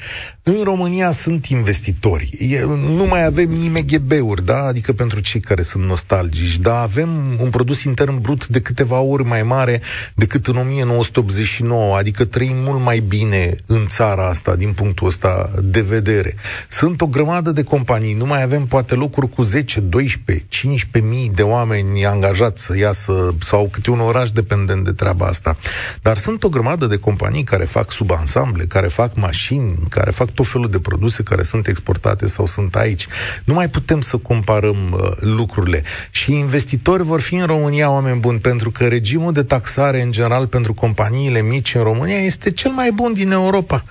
În 0.43 0.61
România 0.63 1.11
sunt 1.11 1.47
investitori. 1.47 2.31
E, 2.39 2.65
nu 2.97 3.07
mai 3.09 3.25
avem 3.25 3.53
IMGB-uri, 3.53 4.45
da? 4.45 4.59
Adică 4.59 4.93
pentru 4.93 5.21
cei 5.21 5.41
care 5.41 5.63
sunt 5.63 5.85
nostalgici, 5.85 6.59
dar 6.59 6.83
avem 6.83 7.09
un 7.41 7.51
produs 7.51 7.83
intern 7.83 8.21
brut 8.21 8.47
de 8.47 8.61
câteva 8.61 9.01
ori 9.01 9.25
mai 9.25 9.43
mare 9.43 9.81
decât 10.15 10.47
în 10.47 10.57
1989, 10.57 11.97
adică 11.97 12.25
trăim 12.25 12.57
mult 12.57 12.85
mai 12.85 12.99
bine 12.99 13.57
în 13.67 13.87
țara 13.87 14.29
asta 14.29 14.57
din 14.57 14.73
punctul 14.73 15.07
ăsta 15.07 15.51
de 15.63 15.81
vedere. 15.81 16.35
Sunt 16.69 17.01
o 17.01 17.07
grămadă 17.07 17.43
grămadă 17.43 17.61
de 17.61 17.63
companii, 17.63 18.15
nu 18.15 18.27
mai 18.27 18.43
avem 18.43 18.67
poate 18.67 18.95
locuri 18.95 19.29
cu 19.29 19.43
10, 19.43 19.81
12, 19.81 20.47
15 20.49 21.13
mii 21.13 21.31
de 21.35 21.43
oameni 21.43 22.07
angajați 22.07 22.63
să 22.63 22.77
iasă, 22.77 23.35
sau 23.41 23.69
câte 23.73 23.91
un 23.91 24.01
oraș 24.01 24.31
dependent 24.31 24.85
de 24.85 24.93
treaba 24.93 25.27
asta. 25.33 25.57
Dar 26.03 26.17
sunt 26.17 26.45
o 26.45 26.49
grămadă 26.49 26.87
de 26.87 26.97
companii 26.97 27.45
care 27.45 27.65
fac 27.65 27.93
subansamble, 27.93 28.65
care 28.65 28.87
fac 28.87 29.17
mașini, 29.17 29.75
care 29.89 30.11
fac 30.11 30.31
tot 30.31 30.47
felul 30.47 30.71
de 30.71 30.79
produse 30.79 31.23
care 31.23 31.43
sunt 31.43 31.67
exportate 31.67 32.27
sau 32.27 32.47
sunt 32.47 32.75
aici. 32.75 33.07
Nu 33.45 33.55
mai 33.55 33.69
putem 33.69 34.01
să 34.01 34.17
comparăm 34.17 34.77
uh, 34.93 35.01
lucrurile. 35.21 35.83
Și 36.11 36.33
investitori 36.33 37.03
vor 37.03 37.21
fi 37.21 37.35
în 37.35 37.47
România 37.47 37.91
oameni 37.91 38.21
buni, 38.21 38.39
pentru 38.39 38.71
că 38.71 38.87
regimul 38.89 39.33
de 39.33 39.43
taxare 39.43 40.03
în 40.03 40.13
general 40.13 40.47
pentru 40.47 40.75
companiile 40.75 41.43
mici 41.43 41.75
în 41.75 41.83
România 41.83 42.19
este 42.19 42.51
cel 42.51 42.71
mai 42.71 42.91
bun 42.91 43.13
din 43.13 43.31
Europa. 43.31 43.85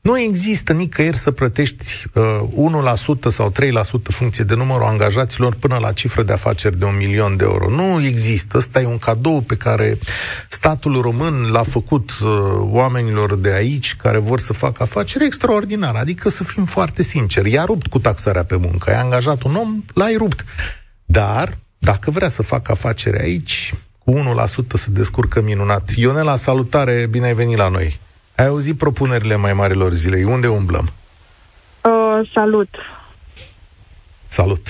Nu 0.00 0.18
există 0.18 0.72
nicăieri 0.72 1.16
să 1.16 1.30
plătești 1.30 1.84
uh, 2.12 3.18
1% 3.18 3.28
sau 3.28 3.52
3% 3.52 4.02
funcție 4.02 4.44
de 4.44 4.54
numărul 4.54 4.86
angajaților 4.86 5.54
până 5.54 5.78
la 5.80 5.92
cifră 5.92 6.22
de 6.22 6.32
afaceri 6.32 6.78
de 6.78 6.84
un 6.84 6.96
milion 6.96 7.36
de 7.36 7.44
euro. 7.44 7.70
Nu 7.70 8.04
există. 8.04 8.56
Ăsta 8.56 8.80
e 8.80 8.86
un 8.86 8.98
cadou 8.98 9.40
pe 9.40 9.56
care 9.56 9.98
statul 10.48 11.00
român 11.00 11.50
l-a 11.50 11.62
făcut 11.62 12.10
uh, 12.10 12.28
oamenilor 12.58 13.36
de 13.36 13.52
aici 13.52 13.96
care 13.96 14.18
vor 14.18 14.40
să 14.40 14.52
facă 14.52 14.82
afaceri 14.82 15.24
extraordinare. 15.24 15.98
Adică 15.98 16.28
să 16.28 16.44
fim 16.44 16.64
foarte 16.64 17.02
sinceri. 17.02 17.52
I-a 17.52 17.64
rupt 17.64 17.86
cu 17.86 17.98
taxarea 17.98 18.44
pe 18.44 18.56
muncă. 18.56 18.90
Ai 18.90 19.00
angajat 19.00 19.42
un 19.42 19.54
om, 19.54 19.82
l-ai 19.94 20.16
rupt. 20.16 20.44
Dar, 21.04 21.56
dacă 21.78 22.10
vrea 22.10 22.28
să 22.28 22.42
facă 22.42 22.72
afaceri 22.72 23.18
aici, 23.18 23.74
cu 23.98 24.12
1% 24.12 24.18
se 24.72 24.90
descurcă 24.90 25.40
minunat. 25.40 25.90
Ionela, 25.96 26.36
salutare, 26.36 27.06
bine 27.10 27.26
ai 27.26 27.34
venit 27.34 27.56
la 27.56 27.68
noi. 27.68 27.98
Ai 28.40 28.46
auzit 28.46 28.78
propunerile 28.78 29.36
mai 29.36 29.52
marilor 29.52 29.92
zilei. 29.92 30.24
Unde 30.24 30.46
umblăm? 30.46 30.88
Uh, 31.82 32.28
salut! 32.32 32.68
Salut! 34.28 34.66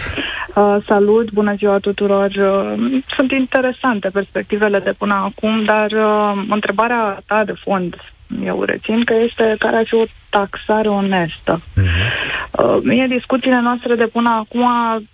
Uh, 0.54 0.76
salut, 0.86 1.30
bună 1.30 1.54
ziua 1.54 1.78
tuturor! 1.78 2.26
Uh, 2.26 3.02
sunt 3.16 3.30
interesante 3.30 4.08
perspectivele 4.08 4.78
de 4.78 4.94
până 4.98 5.14
acum, 5.14 5.64
dar 5.64 5.90
uh, 5.90 6.42
întrebarea 6.48 7.22
ta 7.26 7.44
de 7.44 7.52
fond, 7.62 7.96
eu 8.44 8.62
rețin 8.62 9.04
că 9.04 9.14
este 9.14 9.54
care 9.58 9.76
ar 9.76 9.86
fi 9.86 9.94
o 9.94 10.04
taxare 10.28 10.88
onestă. 10.88 11.60
Uh-huh. 11.60 12.30
Uh, 12.50 12.78
mie 12.82 13.06
discuțiile 13.08 13.60
noastre 13.60 13.94
de 13.94 14.06
până 14.06 14.28
acum 14.28 14.68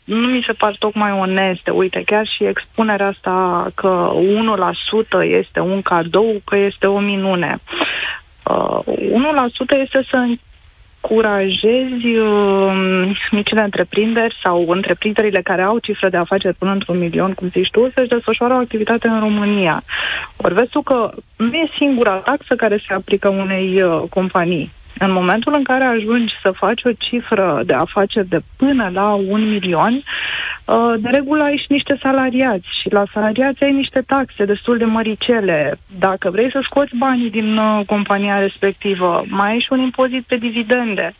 nu 0.05 0.27
mi 0.27 0.45
se 0.47 0.53
par 0.53 0.77
tocmai 0.79 1.13
oneste. 1.13 1.71
Uite, 1.71 2.03
chiar 2.07 2.27
și 2.27 2.45
expunerea 2.45 3.07
asta 3.07 3.67
că 3.75 4.11
1% 5.19 5.25
este 5.41 5.61
un 5.61 5.83
cadou, 5.83 6.41
că 6.45 6.57
este 6.57 6.87
o 6.87 6.99
minune. 6.99 7.59
Uh, 8.51 8.79
1% 8.87 9.81
este 9.83 10.07
să 10.11 10.27
încurajezi 11.07 12.07
uh, 12.07 13.17
micile 13.31 13.61
întreprinderi 13.61 14.37
sau 14.43 14.65
întreprinderile 14.69 15.43
care 15.43 15.63
au 15.63 15.79
cifre 15.79 16.09
de 16.09 16.17
afaceri 16.17 16.55
până 16.55 16.73
într-un 16.73 16.99
milion, 16.99 17.33
cum 17.33 17.49
zici 17.49 17.71
tu, 17.71 17.91
să-și 17.95 18.09
desfășoară 18.09 18.55
o 18.55 18.57
activitate 18.57 19.09
în 19.09 19.21
România. 19.21 19.83
Ori 20.37 20.55
vezi 20.55 20.71
tu 20.71 20.83
că 20.83 21.11
nu 21.37 21.55
e 21.55 21.69
singura 21.79 22.17
taxă 22.17 22.55
care 22.55 22.83
se 22.87 22.95
aplică 22.95 23.29
unei 23.29 23.83
uh, 23.83 24.03
companii. 24.11 24.73
În 24.99 25.13
momentul 25.13 25.55
în 25.57 25.63
care 25.63 25.85
ajungi 25.85 26.35
să 26.43 26.51
faci 26.51 26.85
o 26.85 26.93
cifră 26.93 27.63
de 27.65 27.75
afaceri 27.75 28.29
de 28.29 28.39
până 28.57 28.91
la 28.93 29.13
un 29.13 29.49
milion, 29.49 30.03
Uh, 30.67 30.95
de 30.99 31.09
regulă 31.09 31.43
ai 31.43 31.57
și 31.57 31.73
niște 31.73 31.99
salariați 32.03 32.67
și 32.81 32.93
la 32.93 33.05
salariați 33.13 33.63
ai 33.63 33.73
niște 33.73 34.03
taxe 34.07 34.45
destul 34.45 34.77
de 34.77 34.85
măricele. 34.85 35.79
Dacă 35.99 36.31
vrei 36.31 36.51
să 36.51 36.61
scoți 36.63 36.97
banii 36.97 37.31
din 37.31 37.57
uh, 37.57 37.81
compania 37.87 38.39
respectivă, 38.39 39.25
mai 39.29 39.51
ai 39.51 39.59
și 39.59 39.73
un 39.73 39.81
impozit 39.81 40.25
pe 40.25 40.37
dividende, 40.37 41.15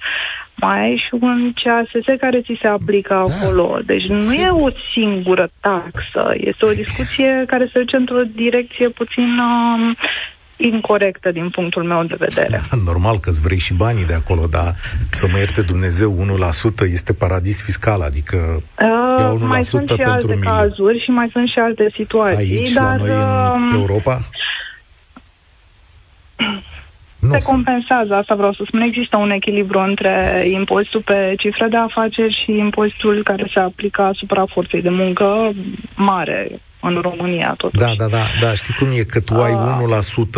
mai 0.55 0.81
ai 0.81 0.97
și 0.97 1.17
un 1.21 1.53
CASS 1.63 2.19
care 2.19 2.41
ți 2.41 2.59
se 2.61 2.67
aplică 2.67 3.15
da. 3.15 3.21
acolo. 3.21 3.79
Deci 3.85 4.05
nu 4.05 4.23
Sigur. 4.23 4.45
e 4.45 4.49
o 4.51 4.69
singură 4.93 5.49
taxă, 5.61 6.35
este 6.37 6.65
o 6.67 6.73
discuție 6.73 7.45
care 7.47 7.69
se 7.73 7.79
duce 7.79 7.97
într-o 7.97 8.23
direcție 8.35 8.89
puțin 8.89 9.39
uh, 9.39 9.97
incorrectă 10.57 11.31
din 11.31 11.51
punctul 11.51 11.83
meu 11.83 12.05
de 12.05 12.15
vedere. 12.19 12.63
Normal 12.85 13.19
că 13.21 13.31
îți 13.31 13.41
vrei 13.41 13.59
și 13.59 13.75
banii 13.75 14.07
de 14.07 14.15
acolo, 14.15 14.47
dar 14.47 14.75
să 15.11 15.27
mă 15.27 15.39
ierte 15.39 15.63
Dumnezeu, 15.63 16.39
1% 16.87 16.91
este 16.91 17.13
paradis 17.13 17.63
fiscal, 17.63 18.01
adică 18.01 18.63
uh, 18.81 19.39
1% 19.39 19.47
mai 19.47 19.65
sunt 19.65 19.89
și 19.89 20.03
alte 20.03 20.35
mine. 20.35 20.47
cazuri 20.47 21.03
și 21.03 21.11
mai 21.11 21.29
sunt 21.33 21.49
și 21.49 21.59
alte 21.59 21.91
situații. 21.95 22.59
Aici, 22.59 22.73
dar, 22.73 23.01
la 23.01 23.57
noi 23.57 23.67
în 23.71 23.73
uh, 23.73 23.79
Europa? 23.81 24.21
Nu 27.27 27.39
se 27.39 27.51
compensează, 27.51 28.15
asta 28.15 28.35
vreau 28.35 28.53
să 28.53 28.63
spun. 28.67 28.81
Există 28.81 29.17
un 29.17 29.31
echilibru 29.31 29.79
între 29.79 30.45
impozitul 30.53 31.01
pe 31.01 31.35
cifre 31.39 31.67
de 31.71 31.77
afaceri 31.77 32.43
și 32.45 32.59
impozitul 32.59 33.23
care 33.23 33.51
se 33.53 33.59
aplică 33.59 34.03
asupra 34.03 34.45
forței 34.47 34.83
de 34.83 34.91
muncă 34.91 35.51
mare 35.95 36.61
în 36.81 37.01
România, 37.03 37.55
totuși. 37.57 37.83
Da, 37.83 37.95
da, 37.97 38.07
da, 38.07 38.25
da. 38.41 38.55
Știi 38.55 38.75
cum 38.75 38.89
e? 38.93 39.03
Că 39.03 39.21
tu 39.21 39.35
ai 39.35 39.53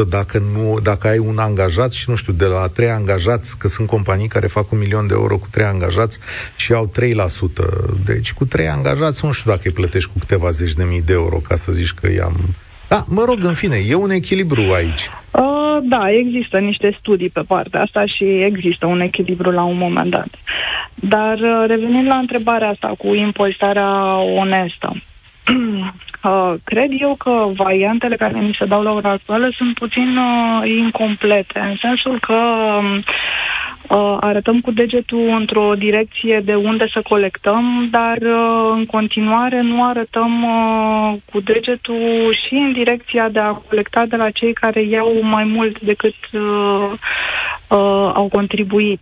1% 0.05 0.09
dacă, 0.09 0.43
nu, 0.53 0.79
dacă 0.83 1.09
ai 1.09 1.19
un 1.19 1.39
angajat 1.39 1.93
și, 1.93 2.11
nu 2.11 2.17
știu, 2.17 2.33
de 2.33 2.45
la 2.45 2.67
3 2.67 2.89
angajați, 2.89 3.59
că 3.59 3.69
sunt 3.69 3.87
companii 3.87 4.29
care 4.29 4.47
fac 4.47 4.73
un 4.73 4.79
milion 4.79 5.07
de 5.07 5.15
euro 5.17 5.37
cu 5.37 5.47
3 5.51 5.67
angajați 5.67 6.19
și 6.57 6.73
au 6.73 6.93
3%. 7.01 7.01
Deci 8.05 8.33
cu 8.33 8.45
3 8.45 8.69
angajați, 8.69 9.25
nu 9.25 9.33
știu 9.33 9.51
dacă 9.51 9.63
îi 9.65 9.73
plătești 9.73 10.11
cu 10.13 10.19
câteva 10.19 10.51
zeci 10.51 10.73
de 10.73 10.85
mii 10.85 11.03
de 11.03 11.13
euro 11.13 11.37
ca 11.37 11.57
să 11.57 11.73
zici 11.73 11.93
că 11.93 12.11
i-am... 12.11 12.55
Da, 12.89 13.05
mă 13.09 13.25
rog, 13.25 13.45
în 13.45 13.55
fine, 13.55 13.77
e 13.89 13.95
un 13.95 14.11
echilibru 14.11 14.63
aici. 14.73 15.11
Uh, 15.31 15.79
da, 15.83 16.11
există 16.11 16.59
niște 16.59 16.97
studii 17.01 17.29
pe 17.29 17.43
partea 17.47 17.81
asta 17.81 18.07
și 18.07 18.25
există 18.25 18.87
un 18.87 19.01
echilibru 19.01 19.51
la 19.51 19.63
un 19.63 19.77
moment 19.77 20.11
dat. 20.11 20.29
Dar 20.95 21.39
uh, 21.39 21.65
revenind 21.67 22.07
la 22.07 22.17
întrebarea 22.17 22.69
asta 22.69 22.95
cu 22.99 23.15
impozitarea 23.15 24.17
onestă, 24.17 24.93
Uh, 26.25 26.55
cred 26.65 26.91
eu 26.99 27.15
că 27.15 27.47
variantele 27.55 28.17
care 28.17 28.41
mi 28.41 28.57
se 28.59 28.65
dau 28.65 28.83
la 28.83 28.93
ora 28.93 29.11
actuală 29.11 29.51
sunt 29.57 29.75
puțin 29.75 30.17
uh, 30.17 30.69
incomplete, 30.69 31.59
în 31.59 31.77
sensul 31.77 32.19
că 32.21 32.35
uh, 32.35 33.05
arătăm 34.21 34.61
cu 34.61 34.71
degetul 34.71 35.29
într-o 35.39 35.75
direcție 35.75 36.41
de 36.41 36.55
unde 36.55 36.87
să 36.93 37.03
colectăm, 37.03 37.89
dar 37.91 38.17
uh, 38.17 38.73
în 38.75 38.87
continuare 38.87 39.61
nu 39.61 39.85
arătăm 39.85 40.43
uh, 40.43 41.15
cu 41.33 41.41
degetul 41.41 42.37
și 42.47 42.55
în 42.55 42.73
direcția 42.73 43.29
de 43.29 43.39
a 43.39 43.51
colecta 43.53 44.07
de 44.07 44.17
la 44.17 44.31
cei 44.31 44.53
care 44.53 44.83
iau 44.83 45.23
mai 45.23 45.45
mult 45.45 45.81
decât 45.81 46.15
uh, 46.33 46.91
uh, 47.69 48.11
au 48.15 48.29
contribuit 48.33 49.01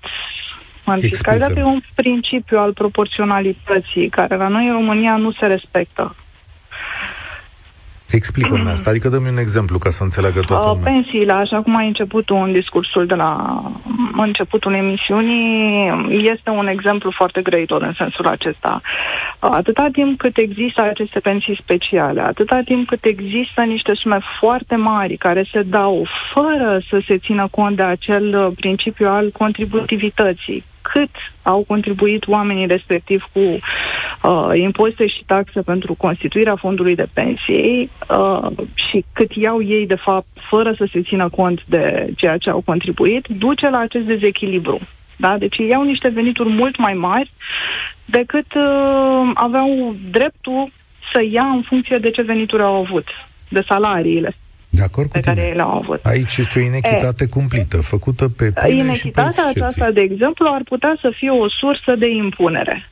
Fiscalitatea 0.98 1.62
e 1.62 1.64
un 1.64 1.80
principiu 1.94 2.58
al 2.58 2.72
proporționalității 2.72 4.08
care 4.08 4.36
la 4.36 4.48
noi 4.48 4.66
în 4.66 4.72
România 4.72 5.16
nu 5.16 5.30
se 5.30 5.46
respectă. 5.46 6.14
Explică-mi 8.10 8.68
asta, 8.68 8.90
adică 8.90 9.08
dă-mi 9.08 9.28
un 9.28 9.38
exemplu 9.38 9.78
ca 9.78 9.90
să 9.90 10.02
înțeleagă 10.02 10.40
toată 10.40 10.68
lumea. 10.68 10.92
Pensiile, 10.92 11.32
așa 11.32 11.60
cum 11.62 11.76
ai 11.76 11.86
început 11.86 12.30
în 12.30 12.52
discursul 12.52 13.06
de 13.06 13.14
la 13.14 13.62
începutul 14.16 14.74
emisiunii, 14.74 15.90
este 16.08 16.50
un 16.50 16.66
exemplu 16.66 17.10
foarte 17.10 17.42
grăitor 17.42 17.82
în 17.82 17.92
sensul 17.92 18.26
acesta. 18.26 18.80
Atâta 19.38 19.88
timp 19.92 20.18
cât 20.18 20.36
există 20.36 20.82
aceste 20.82 21.20
pensii 21.20 21.58
speciale, 21.62 22.20
atâta 22.20 22.60
timp 22.64 22.88
cât 22.88 23.04
există 23.04 23.60
niște 23.62 23.92
sume 23.94 24.18
foarte 24.38 24.76
mari 24.76 25.16
care 25.16 25.44
se 25.52 25.62
dau 25.62 26.06
fără 26.34 26.80
să 26.88 27.00
se 27.06 27.18
țină 27.18 27.48
cont 27.50 27.76
de 27.76 27.82
acel 27.82 28.52
principiu 28.56 29.08
al 29.08 29.30
contributivității, 29.30 30.64
cât 30.92 31.10
au 31.42 31.64
contribuit 31.66 32.26
oamenii 32.26 32.66
respectiv 32.66 33.28
cu 33.32 33.40
uh, 33.40 34.50
impozite 34.54 35.06
și 35.06 35.22
taxe 35.26 35.62
pentru 35.62 35.94
constituirea 35.94 36.56
fondului 36.56 36.94
de 36.94 37.06
pensii 37.14 37.90
uh, 38.08 38.46
și 38.74 39.04
cât 39.12 39.32
iau 39.32 39.62
ei, 39.62 39.86
de 39.86 39.94
fapt, 39.94 40.26
fără 40.48 40.74
să 40.76 40.88
se 40.92 41.02
țină 41.02 41.28
cont 41.28 41.64
de 41.64 42.12
ceea 42.16 42.36
ce 42.36 42.50
au 42.50 42.60
contribuit, 42.60 43.26
duce 43.26 43.68
la 43.68 43.78
acest 43.78 44.04
dezechilibru. 44.04 44.78
Da? 45.16 45.38
Deci 45.38 45.56
iau 45.56 45.82
niște 45.82 46.08
venituri 46.08 46.48
mult 46.48 46.76
mai 46.76 46.94
mari 46.94 47.30
decât 48.04 48.54
uh, 48.54 49.30
aveau 49.34 49.94
dreptul 50.10 50.68
să 51.12 51.22
ia 51.30 51.44
în 51.44 51.62
funcție 51.62 51.98
de 51.98 52.10
ce 52.10 52.22
venituri 52.22 52.62
au 52.62 52.74
avut, 52.74 53.06
de 53.48 53.64
salariile 53.66 54.34
de 54.76 54.82
acord 54.82 55.10
pe 55.10 55.18
cu 55.18 55.24
care 55.24 55.52
le-au 55.54 55.76
avut. 55.76 56.00
Aici 56.04 56.36
este 56.36 56.58
o 56.58 56.62
inechitate 56.62 57.24
e, 57.24 57.26
cumplită, 57.26 57.76
făcută 57.80 58.28
pe 58.28 58.52
Inechitatea 58.68 59.46
și 59.46 59.52
pe 59.52 59.60
aceasta, 59.60 59.90
de 59.90 60.00
exemplu, 60.00 60.46
ar 60.54 60.62
putea 60.64 60.96
să 61.00 61.10
fie 61.14 61.30
o 61.30 61.48
sursă 61.48 61.94
de 61.98 62.10
impunere. 62.10 62.88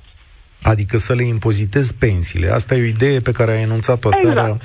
Adică 0.62 0.96
să 0.98 1.14
le 1.14 1.24
impozitezi 1.24 1.94
pensiile. 1.94 2.48
Asta 2.48 2.74
e 2.74 2.80
o 2.80 2.84
idee 2.84 3.20
pe 3.20 3.32
care 3.32 3.52
ai 3.52 3.62
enunțat-o 3.62 4.08
exact. 4.08 4.26
aseară 4.26 4.58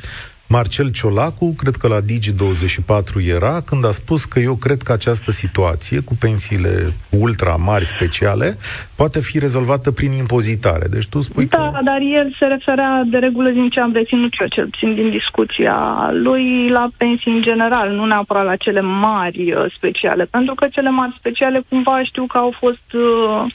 Marcel 0.51 0.91
Ciolacu, 0.91 1.55
cred 1.57 1.75
că 1.75 1.87
la 1.87 1.99
Digi24 2.01 3.27
era, 3.27 3.61
când 3.65 3.85
a 3.85 3.91
spus 3.91 4.25
că 4.25 4.39
eu 4.39 4.55
cred 4.55 4.81
că 4.81 4.91
această 4.91 5.31
situație 5.31 5.99
cu 5.99 6.15
pensiile 6.19 6.93
ultra 7.09 7.55
mari 7.55 7.85
speciale 7.85 8.57
poate 8.95 9.19
fi 9.19 9.39
rezolvată 9.39 9.91
prin 9.91 10.11
impozitare. 10.11 10.87
Deci 10.87 11.07
tu 11.07 11.21
spui 11.21 11.45
Da, 11.45 11.71
că... 11.75 11.83
dar 11.83 11.99
el 12.01 12.35
se 12.39 12.45
referea 12.45 13.03
de 13.05 13.17
regulă 13.17 13.49
din 13.49 13.69
ce 13.69 13.79
am 13.79 13.91
reținut 13.93 14.31
eu, 14.39 14.47
cel 14.47 14.65
puțin 14.65 14.93
din 14.93 15.09
discuția 15.09 16.09
lui, 16.13 16.69
la 16.69 16.87
pensii 16.97 17.31
în 17.31 17.41
general, 17.41 17.89
nu 17.91 18.05
neapărat 18.05 18.45
la 18.45 18.55
cele 18.55 18.81
mari 18.81 19.51
uh, 19.51 19.65
speciale, 19.75 20.23
pentru 20.25 20.55
că 20.55 20.67
cele 20.71 20.89
mari 20.89 21.15
speciale 21.17 21.61
cumva 21.69 22.03
știu 22.03 22.25
că 22.25 22.37
au 22.37 22.53
fost 22.59 22.93
uh, 22.93 23.45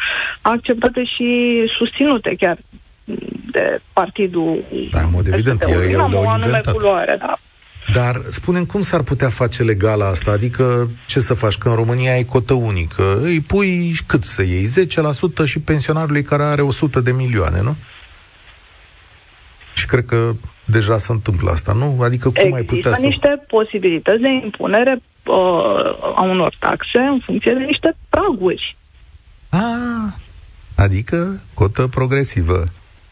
acceptate 0.41 1.05
și 1.05 1.61
susținute 1.79 2.35
chiar 2.39 2.57
de 3.51 3.81
partidul... 3.93 4.65
Da, 4.91 5.01
în 5.01 5.11
mod 5.13 5.27
evident, 5.27 5.65
ei 5.69 5.93
le-au 5.93 6.35
inventat. 6.35 6.75
Culoare, 6.75 7.17
da. 7.19 7.39
Dar 7.93 8.21
spunem 8.31 8.65
cum 8.65 8.83
s-ar 8.83 9.03
putea 9.03 9.29
face 9.29 9.63
legal 9.63 10.01
asta? 10.01 10.31
Adică 10.31 10.89
ce 11.07 11.21
să 11.21 11.35
faci? 11.35 11.59
Că 11.59 11.69
în 11.69 11.75
România 11.75 12.13
ai 12.13 12.25
cotă 12.25 12.53
unică. 12.53 13.21
Îi 13.23 13.41
pui 13.41 13.97
cât 14.07 14.25
să 14.25 14.43
iei? 14.43 14.69
10% 15.43 15.45
și 15.45 15.59
pensionarului 15.59 16.23
care 16.23 16.45
are 16.45 16.63
100 16.63 17.01
de 17.01 17.13
milioane, 17.13 17.61
nu? 17.61 17.77
Și 19.75 19.87
cred 19.87 20.05
că 20.07 20.33
deja 20.65 20.99
se 20.99 21.13
întâmplă 21.13 21.51
asta, 21.51 21.73
nu? 21.73 21.99
Adică 22.03 22.29
cum 22.29 22.37
Există 22.37 22.57
ai 22.57 22.63
putea 22.63 22.95
să... 22.95 23.07
niște 23.07 23.45
posibilități 23.47 24.21
de 24.21 24.29
impunere 24.29 25.03
uh, 25.25 26.15
a 26.15 26.23
unor 26.23 26.55
taxe 26.59 26.99
în 26.99 27.21
funcție 27.25 27.53
de 27.53 27.65
niște 27.65 27.97
praguri. 28.09 28.77
Ah, 29.49 30.13
adică 30.77 31.41
cotă 31.55 31.87
progresivă. 31.87 32.65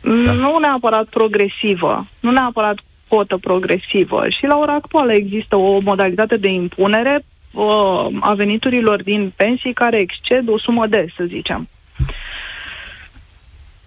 Da. 0.02 0.32
Nu 0.32 0.58
neapărat 0.58 1.04
progresivă, 1.04 2.06
nu 2.20 2.30
neapărat 2.30 2.78
cotă 3.08 3.36
progresivă. 3.36 4.28
Și 4.28 4.46
la 4.46 4.56
ora 4.56 4.72
actuală 4.72 5.12
există 5.12 5.56
o 5.56 5.78
modalitate 5.80 6.36
de 6.36 6.48
impunere 6.48 7.24
uh, 7.52 8.06
a 8.20 8.34
veniturilor 8.34 9.02
din 9.02 9.32
pensii 9.36 9.72
care 9.72 9.98
exced 9.98 10.48
o 10.48 10.58
sumă 10.58 10.86
de, 10.86 11.06
să 11.16 11.24
zicem. 11.24 11.68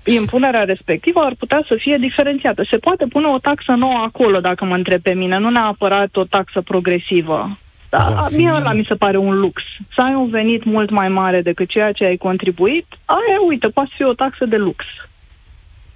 Impunerea 0.06 0.64
respectivă 0.64 1.20
ar 1.20 1.34
putea 1.40 1.64
să 1.68 1.76
fie 1.76 1.98
diferențiată. 1.98 2.64
Se 2.70 2.78
poate 2.78 3.06
pune 3.06 3.28
o 3.28 3.38
taxă 3.38 3.72
nouă 3.72 3.98
acolo, 4.06 4.40
dacă 4.40 4.66
mă 4.66 4.76
întreb 4.76 5.02
pe 5.02 5.14
mine, 5.14 5.38
nu 5.38 5.50
neapărat 5.50 6.16
o 6.16 6.24
taxă 6.24 6.62
progresivă. 6.62 7.58
Da, 7.90 8.26
mie 8.32 8.52
ăla 8.54 8.74
mi 8.74 8.86
se 8.88 8.96
pare 8.96 9.18
un 9.18 9.40
lux. 9.40 9.62
Să 9.96 10.02
ai 10.02 10.14
un 10.14 10.30
venit 10.30 10.64
mult 10.64 10.90
mai 10.90 11.10
mare 11.10 11.42
decât 11.42 11.70
ceea 11.70 11.92
ce 11.92 12.06
ai 12.06 12.18
contribuit, 12.18 12.86
aia, 13.06 13.40
uite, 13.48 13.68
poate 13.68 13.90
fi 13.96 14.04
o 14.04 14.14
taxă 14.14 14.46
de 14.46 14.58
lux. 14.58 14.86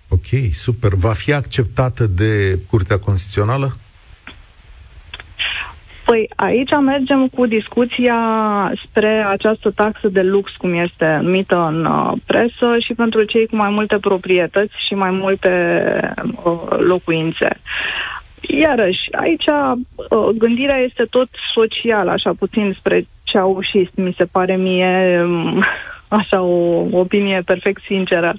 Ok, 0.10 0.54
super. 0.54 0.94
Va 0.94 1.14
fi 1.14 1.34
acceptată 1.34 2.06
de 2.06 2.60
Curtea 2.70 3.00
Constituțională? 3.00 3.72
Păi 6.06 6.30
aici 6.36 6.70
mergem 6.86 7.28
cu 7.28 7.46
discuția 7.46 8.18
spre 8.86 9.26
această 9.28 9.72
taxă 9.72 10.08
de 10.08 10.22
lux, 10.22 10.52
cum 10.52 10.74
este 10.74 11.20
numită 11.22 11.66
în 11.68 11.86
uh, 11.86 12.12
presă, 12.26 12.78
și 12.80 12.94
pentru 12.94 13.24
cei 13.24 13.48
cu 13.48 13.56
mai 13.56 13.70
multe 13.70 13.98
proprietăți 13.98 14.74
și 14.88 14.94
mai 14.94 15.12
multe 15.12 15.50
uh, 16.44 16.78
locuințe. 16.78 17.60
Iarăși, 18.42 19.12
aici 19.12 19.46
uh, 19.46 20.30
gândirea 20.38 20.78
este 20.78 21.04
tot 21.04 21.30
socială, 21.54 22.12
așa 22.12 22.34
puțin 22.40 22.76
spre 22.80 23.08
ceaușist, 23.24 23.92
mi 23.96 24.14
se 24.18 24.26
pare 24.26 24.56
mie 24.56 25.22
um, 25.24 25.64
așa 26.20 26.42
o 26.42 26.86
opinie 26.92 27.42
perfect 27.46 27.82
sinceră 27.86 28.34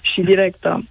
și 0.00 0.20
directă. 0.20 0.82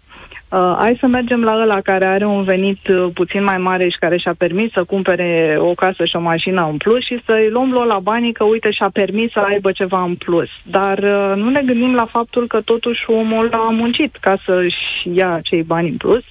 Uh, 0.51 0.75
hai 0.77 0.97
să 0.99 1.07
mergem 1.07 1.43
la 1.43 1.61
ăla 1.61 1.81
care 1.81 2.05
are 2.05 2.25
un 2.25 2.43
venit 2.43 2.87
uh, 2.87 3.07
puțin 3.13 3.43
mai 3.43 3.57
mare 3.57 3.89
și 3.89 3.97
care 3.99 4.17
și-a 4.17 4.33
permis 4.37 4.71
să 4.71 4.83
cumpere 4.83 5.55
o 5.59 5.73
casă 5.73 6.05
și 6.05 6.15
o 6.15 6.19
mașină 6.19 6.67
în 6.71 6.77
plus 6.77 7.03
și 7.03 7.21
să-i 7.25 7.49
luăm 7.49 7.71
la 7.87 7.99
banii 7.99 8.31
că, 8.33 8.43
uite, 8.43 8.71
și-a 8.71 8.89
permis 8.93 9.31
să 9.31 9.39
aibă 9.39 9.71
ceva 9.71 10.03
în 10.03 10.15
plus. 10.15 10.49
Dar 10.63 10.97
uh, 10.97 11.33
nu 11.35 11.49
ne 11.49 11.61
gândim 11.65 11.95
la 11.95 12.05
faptul 12.05 12.47
că 12.47 12.61
totuși 12.61 13.03
omul 13.07 13.49
a 13.51 13.69
muncit 13.69 14.15
ca 14.15 14.37
să-și 14.45 15.09
ia 15.13 15.39
cei 15.43 15.63
bani 15.63 15.89
în 15.89 15.97
plus. 15.97 16.23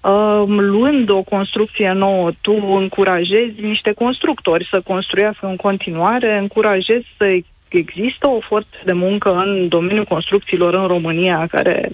Uh, 0.00 0.42
luând 0.46 1.10
o 1.10 1.22
construcție 1.22 1.92
nouă, 1.92 2.30
tu 2.40 2.76
încurajezi 2.80 3.60
niște 3.60 3.92
constructori 3.92 4.68
să 4.70 4.80
construiască 4.80 5.46
în 5.46 5.56
continuare, 5.56 6.38
încurajezi 6.38 7.06
să 7.16 7.24
există 7.68 8.28
o 8.28 8.40
forță 8.40 8.76
de 8.84 8.92
muncă 8.92 9.34
în 9.34 9.68
domeniul 9.68 10.04
construcțiilor 10.04 10.74
în 10.74 10.86
România 10.86 11.46
care 11.50 11.90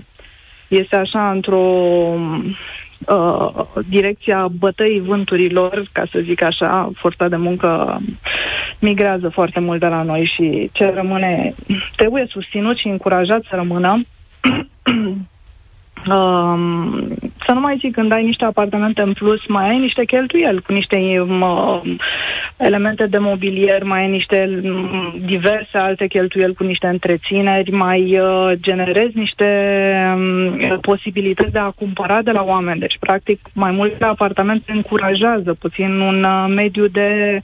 este 0.70 0.96
așa 0.96 1.30
într-o 1.30 1.58
uh, 3.06 3.64
direcția 3.88 4.48
bătăii 4.58 5.00
vânturilor, 5.00 5.82
ca 5.92 6.04
să 6.10 6.18
zic 6.18 6.42
așa, 6.42 6.90
forța 6.94 7.28
de 7.28 7.36
muncă 7.36 8.00
migrează 8.78 9.28
foarte 9.28 9.60
mult 9.60 9.80
de 9.80 9.86
la 9.86 10.02
noi 10.02 10.32
și 10.34 10.70
ce 10.72 10.92
rămâne 10.94 11.54
trebuie 11.96 12.26
susținut 12.28 12.76
și 12.76 12.88
încurajat 12.88 13.42
să 13.48 13.54
rămână 13.56 14.02
Um, 16.08 17.08
să 17.46 17.52
nu 17.52 17.60
mai 17.60 17.76
zic, 17.80 17.94
când 17.94 18.12
ai 18.12 18.24
niște 18.24 18.44
apartamente 18.44 19.02
în 19.02 19.12
plus, 19.12 19.46
mai 19.46 19.68
ai 19.68 19.78
niște 19.78 20.04
cheltuieli 20.04 20.62
cu 20.62 20.72
niște 20.72 21.20
um, 21.20 21.98
elemente 22.56 23.06
de 23.06 23.18
mobilier, 23.18 23.82
mai 23.82 24.00
ai 24.00 24.10
niște 24.10 24.60
um, 24.64 25.14
diverse 25.24 25.78
alte 25.78 26.06
cheltuieli 26.06 26.54
cu 26.54 26.64
niște 26.64 26.86
întrețineri, 26.86 27.70
mai 27.70 28.18
uh, 28.18 28.52
generezi 28.60 29.18
niște 29.18 29.46
um, 30.14 30.78
posibilități 30.80 31.52
de 31.52 31.58
a 31.58 31.70
cumpăra 31.70 32.22
de 32.22 32.30
la 32.30 32.42
oameni. 32.42 32.80
Deci, 32.80 32.96
practic, 33.00 33.40
mai 33.52 33.70
multe 33.70 34.04
apartamente 34.04 34.72
încurajează 34.72 35.56
puțin 35.60 35.90
un 36.00 36.22
uh, 36.24 36.52
mediu 36.54 36.86
de 36.86 37.40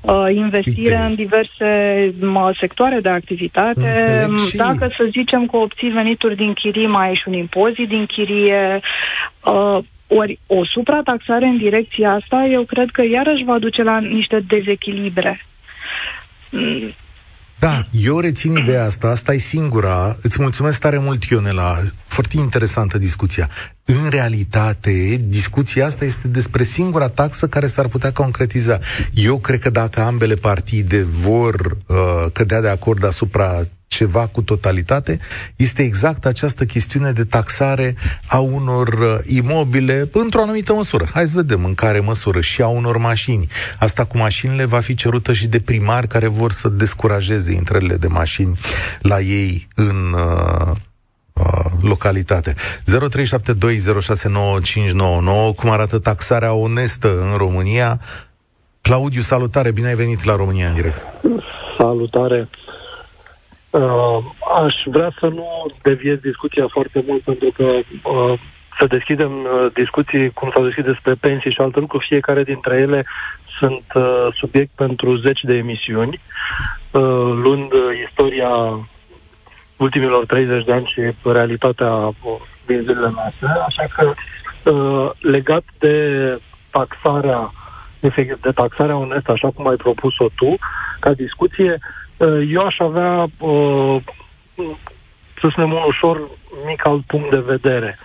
uh, 0.00 0.26
investire 0.34 0.94
Uite. 0.94 1.06
în 1.08 1.14
diverse 1.14 1.68
uh, 2.22 2.48
sectoare 2.58 3.00
de 3.00 3.08
activitate. 3.08 3.96
Și... 4.48 4.56
Dacă, 4.56 4.88
să 4.96 5.04
zicem, 5.10 5.46
că 5.46 5.56
obții 5.56 5.88
venituri 5.88 6.36
din 6.36 6.52
chirii, 6.52 6.86
mai 6.86 7.08
ai 7.08 7.14
și 7.14 7.24
un 7.26 7.34
impozit 7.34 7.88
din 7.96 8.06
chirie, 8.06 8.80
uh, 9.44 9.78
ori 10.06 10.38
o 10.46 10.64
suprataxare 10.64 11.46
în 11.46 11.56
direcția 11.56 12.10
asta, 12.12 12.44
eu 12.50 12.62
cred 12.62 12.88
că 12.90 13.02
iarăși 13.02 13.44
va 13.44 13.58
duce 13.58 13.82
la 13.82 13.98
niște 13.98 14.44
dezechilibre. 14.46 15.40
Da, 17.58 17.82
eu 17.90 18.20
rețin 18.20 18.56
ideea 18.56 18.84
asta, 18.84 19.08
asta 19.08 19.34
e 19.34 19.38
singura. 19.38 20.16
Îți 20.22 20.40
mulțumesc 20.40 20.80
tare 20.80 20.98
mult, 20.98 21.24
Ionela. 21.24 21.78
Foarte 22.06 22.36
interesantă 22.36 22.98
discuția. 22.98 23.50
În 23.84 24.10
realitate, 24.10 25.20
discuția 25.24 25.86
asta 25.86 26.04
este 26.04 26.28
despre 26.28 26.64
singura 26.64 27.08
taxă 27.08 27.48
care 27.48 27.66
s-ar 27.66 27.88
putea 27.88 28.12
concretiza. 28.12 28.78
Eu 29.14 29.36
cred 29.38 29.60
că 29.60 29.70
dacă 29.70 30.00
ambele 30.00 30.34
partide 30.34 31.02
vor 31.02 31.54
uh, 31.86 31.96
cădea 32.32 32.60
de 32.60 32.68
acord 32.68 33.04
asupra 33.04 33.60
ceva 33.96 34.26
cu 34.26 34.42
totalitate, 34.42 35.18
este 35.56 35.82
exact 35.82 36.26
această 36.26 36.64
chestiune 36.64 37.12
de 37.12 37.24
taxare 37.24 37.94
a 38.28 38.38
unor 38.38 38.88
uh, 38.88 39.18
imobile 39.26 40.08
într-o 40.12 40.40
anumită 40.40 40.72
măsură. 40.72 41.06
Hai 41.12 41.26
să 41.26 41.32
vedem 41.34 41.64
în 41.64 41.74
care 41.74 42.00
măsură 42.00 42.40
și 42.40 42.62
a 42.62 42.66
unor 42.66 42.96
mașini. 42.96 43.48
Asta 43.78 44.04
cu 44.04 44.16
mașinile 44.16 44.64
va 44.64 44.80
fi 44.80 44.94
cerută 44.94 45.32
și 45.32 45.46
de 45.46 45.60
primari 45.60 46.06
care 46.06 46.26
vor 46.26 46.52
să 46.52 46.68
descurajeze 46.68 47.52
intrările 47.52 47.96
de 47.96 48.06
mașini 48.06 48.58
la 49.00 49.20
ei 49.20 49.68
în 49.74 50.14
uh, 50.14 50.70
uh, 51.32 51.64
localitate. 51.80 52.54
0372069599 52.54 52.58
cum 55.56 55.70
arată 55.70 55.98
taxarea 55.98 56.52
onestă 56.52 57.20
în 57.20 57.36
România? 57.36 58.00
Claudiu, 58.80 59.20
salutare, 59.20 59.70
bine 59.70 59.88
ai 59.88 59.94
venit 59.94 60.24
la 60.24 60.36
România 60.36 60.68
în 60.68 60.74
direct. 60.74 61.02
Salutare. 61.78 62.48
Uh, 63.70 64.18
aș 64.62 64.74
vrea 64.84 65.12
să 65.18 65.26
nu 65.26 65.66
deviez 65.82 66.18
discuția 66.18 66.66
foarte 66.70 67.04
mult, 67.06 67.22
pentru 67.22 67.50
că 67.56 67.62
uh, 67.62 68.38
să 68.78 68.86
deschidem 68.86 69.32
uh, 69.32 69.66
discuții, 69.72 70.30
cum 70.30 70.50
s-au 70.52 70.64
deschis 70.64 70.84
despre 70.84 71.14
pensii 71.14 71.50
și 71.50 71.60
alte 71.60 71.80
lucruri, 71.80 72.06
fiecare 72.08 72.42
dintre 72.42 72.76
ele 72.76 73.04
sunt 73.58 73.84
uh, 73.94 74.26
subiect 74.34 74.70
pentru 74.74 75.16
zeci 75.16 75.40
de 75.42 75.54
emisiuni, 75.54 76.20
uh, 76.90 77.00
luând 77.42 77.72
istoria 78.06 78.48
ultimilor 79.76 80.26
30 80.26 80.64
de 80.64 80.72
ani 80.72 80.92
și 80.94 81.30
realitatea 81.32 81.92
uh, 81.92 82.14
din 82.66 82.80
zilele 82.80 83.12
noastre, 83.14 83.48
așa 83.66 83.86
că 83.96 84.12
uh, 84.70 85.10
legat 85.20 85.64
de 85.78 86.38
taxarea 86.70 87.52
efectiv 88.00 88.40
de 88.40 88.50
taxarea 88.50 88.96
onestă, 88.96 89.32
așa 89.32 89.50
cum 89.50 89.66
ai 89.68 89.76
propus-o 89.76 90.28
tu, 90.34 90.56
ca 91.00 91.12
discuție, 91.12 91.72
uh, 91.72 91.78
Uh, 91.80 92.05
eu 92.48 92.66
aș 92.66 92.78
avea, 92.78 93.26
uh, 93.38 94.02
să 95.40 95.48
spunem, 95.50 95.72
un 95.72 95.82
ușor 95.86 96.20
mic 96.66 96.86
alt 96.86 97.04
punct 97.04 97.30
de 97.30 97.38
vedere. 97.38 97.98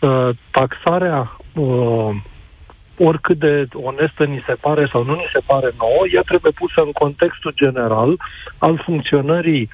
Uh, 0.00 0.28
taxarea, 0.50 1.36
oricât 2.98 3.38
de 3.38 3.68
onestă 3.72 4.24
ni 4.24 4.42
se 4.46 4.54
pare 4.60 4.88
sau 4.90 5.04
nu 5.04 5.14
ni 5.14 5.28
se 5.32 5.40
pare 5.46 5.74
nouă, 5.78 6.04
ea 6.12 6.22
trebuie 6.22 6.52
pusă 6.52 6.80
în 6.80 6.92
contextul 6.92 7.52
general 7.54 8.16
al 8.58 8.82
funcționării 8.84 9.68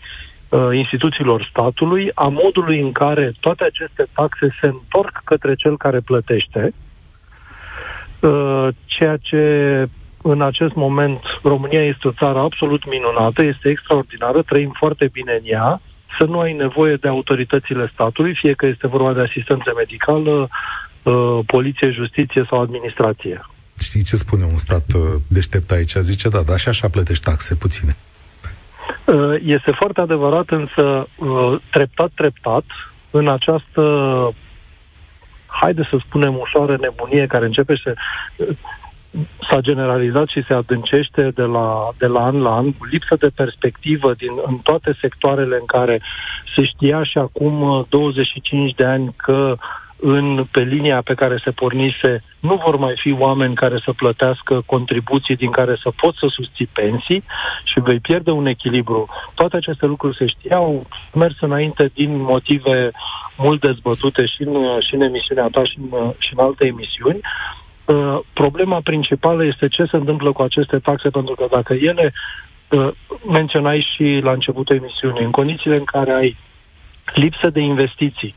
instituțiilor 0.72 1.46
statului, 1.50 2.10
a 2.14 2.28
modului 2.28 2.80
în 2.80 2.92
care 2.92 3.32
toate 3.40 3.64
aceste 3.64 4.06
taxe 4.14 4.56
se 4.60 4.66
întorc 4.66 5.20
către 5.24 5.54
cel 5.54 5.76
care 5.76 6.00
plătește, 6.00 6.74
ceea 8.86 9.16
ce 9.16 9.88
în 10.22 10.42
acest 10.42 10.74
moment 10.74 11.20
România 11.42 11.84
este 11.84 12.08
o 12.08 12.12
țară 12.12 12.38
absolut 12.38 12.88
minunată, 12.90 13.42
este 13.42 13.68
extraordinară, 13.68 14.42
trăim 14.42 14.74
foarte 14.78 15.08
bine 15.12 15.32
în 15.32 15.44
ea, 15.44 15.80
să 16.18 16.24
nu 16.24 16.38
ai 16.38 16.52
nevoie 16.52 16.94
de 16.94 17.08
autoritățile 17.08 17.90
statului, 17.92 18.34
fie 18.34 18.52
că 18.52 18.66
este 18.66 18.86
vorba 18.86 19.12
de 19.12 19.20
asistență 19.20 19.72
medicală, 19.76 20.48
uh, 21.02 21.38
poliție, 21.46 21.90
justiție 21.90 22.46
sau 22.48 22.60
administrație. 22.60 23.40
Știi 23.78 24.02
ce 24.02 24.16
spune 24.16 24.44
un 24.44 24.56
stat 24.56 24.84
uh, 24.94 25.02
deștept 25.28 25.70
aici? 25.70 25.94
Zice, 25.94 26.28
da, 26.28 26.40
dar 26.40 26.58
și 26.58 26.68
așa 26.68 26.88
plătești 26.88 27.24
taxe 27.24 27.54
puține. 27.54 27.96
Uh, 29.04 29.34
este 29.44 29.70
foarte 29.70 30.00
adevărat, 30.00 30.50
însă 30.50 31.08
treptat, 31.70 32.10
treptat, 32.14 32.64
în 33.10 33.28
această 33.28 33.82
haide 35.46 35.86
să 35.90 35.96
spunem 36.06 36.38
ușoară 36.38 36.76
nebunie 36.80 37.26
care 37.26 37.44
începe 37.44 37.80
să 37.82 37.94
s-a 39.50 39.60
generalizat 39.60 40.28
și 40.28 40.44
se 40.46 40.54
adâncește 40.54 41.30
de 41.34 41.42
la, 41.42 41.88
de 41.98 42.06
la 42.06 42.24
an 42.24 42.40
la 42.40 42.54
an, 42.54 42.72
cu 42.72 42.84
lipsă 42.84 43.16
de 43.16 43.30
perspectivă 43.34 44.14
din, 44.14 44.30
în 44.46 44.56
toate 44.56 44.96
sectoarele 45.00 45.56
în 45.60 45.66
care 45.66 46.00
se 46.54 46.64
știa 46.64 47.04
și 47.04 47.18
acum 47.18 47.86
25 47.88 48.68
uh, 48.68 48.76
de 48.76 48.84
ani 48.84 49.14
că 49.16 49.56
în, 50.02 50.44
pe 50.50 50.60
linia 50.60 51.02
pe 51.04 51.14
care 51.14 51.40
se 51.44 51.50
pornise 51.50 52.22
nu 52.40 52.60
vor 52.64 52.76
mai 52.76 52.94
fi 52.96 53.12
oameni 53.18 53.54
care 53.54 53.78
să 53.84 53.92
plătească 53.92 54.62
contribuții 54.66 55.36
din 55.36 55.50
care 55.50 55.76
să 55.82 55.90
pot 55.96 56.14
să 56.14 56.26
susții 56.30 56.68
pensii 56.72 57.24
și 57.64 57.80
vei 57.80 57.98
pierde 57.98 58.30
un 58.30 58.46
echilibru. 58.46 59.08
Toate 59.34 59.56
aceste 59.56 59.86
lucruri 59.86 60.16
se 60.16 60.26
știau, 60.26 60.86
mers 61.14 61.40
înainte 61.40 61.90
din 61.94 62.20
motive 62.20 62.90
mult 63.36 63.60
dezbătute 63.60 64.26
și 64.26 64.42
în, 64.42 64.80
și 64.80 64.94
în 64.94 65.00
emisiunea 65.00 65.48
ta 65.52 65.64
și 65.64 65.78
în, 65.78 66.12
și 66.18 66.32
în 66.36 66.44
alte 66.44 66.66
emisiuni. 66.66 67.20
Uh, 67.84 68.18
problema 68.32 68.80
principală 68.80 69.44
este 69.44 69.68
ce 69.68 69.84
se 69.84 69.96
întâmplă 69.96 70.32
cu 70.32 70.42
aceste 70.42 70.78
taxe, 70.78 71.10
pentru 71.10 71.34
că 71.34 71.46
dacă 71.50 71.72
ele, 71.74 72.12
uh, 72.70 72.88
menționai 73.28 73.86
și 73.94 74.20
la 74.22 74.32
începutul 74.32 74.76
emisiunii, 74.76 75.24
în 75.24 75.30
condițiile 75.30 75.76
în 75.76 75.84
care 75.84 76.12
ai 76.12 76.36
lipsă 77.14 77.50
de 77.50 77.60
investiții, 77.60 78.34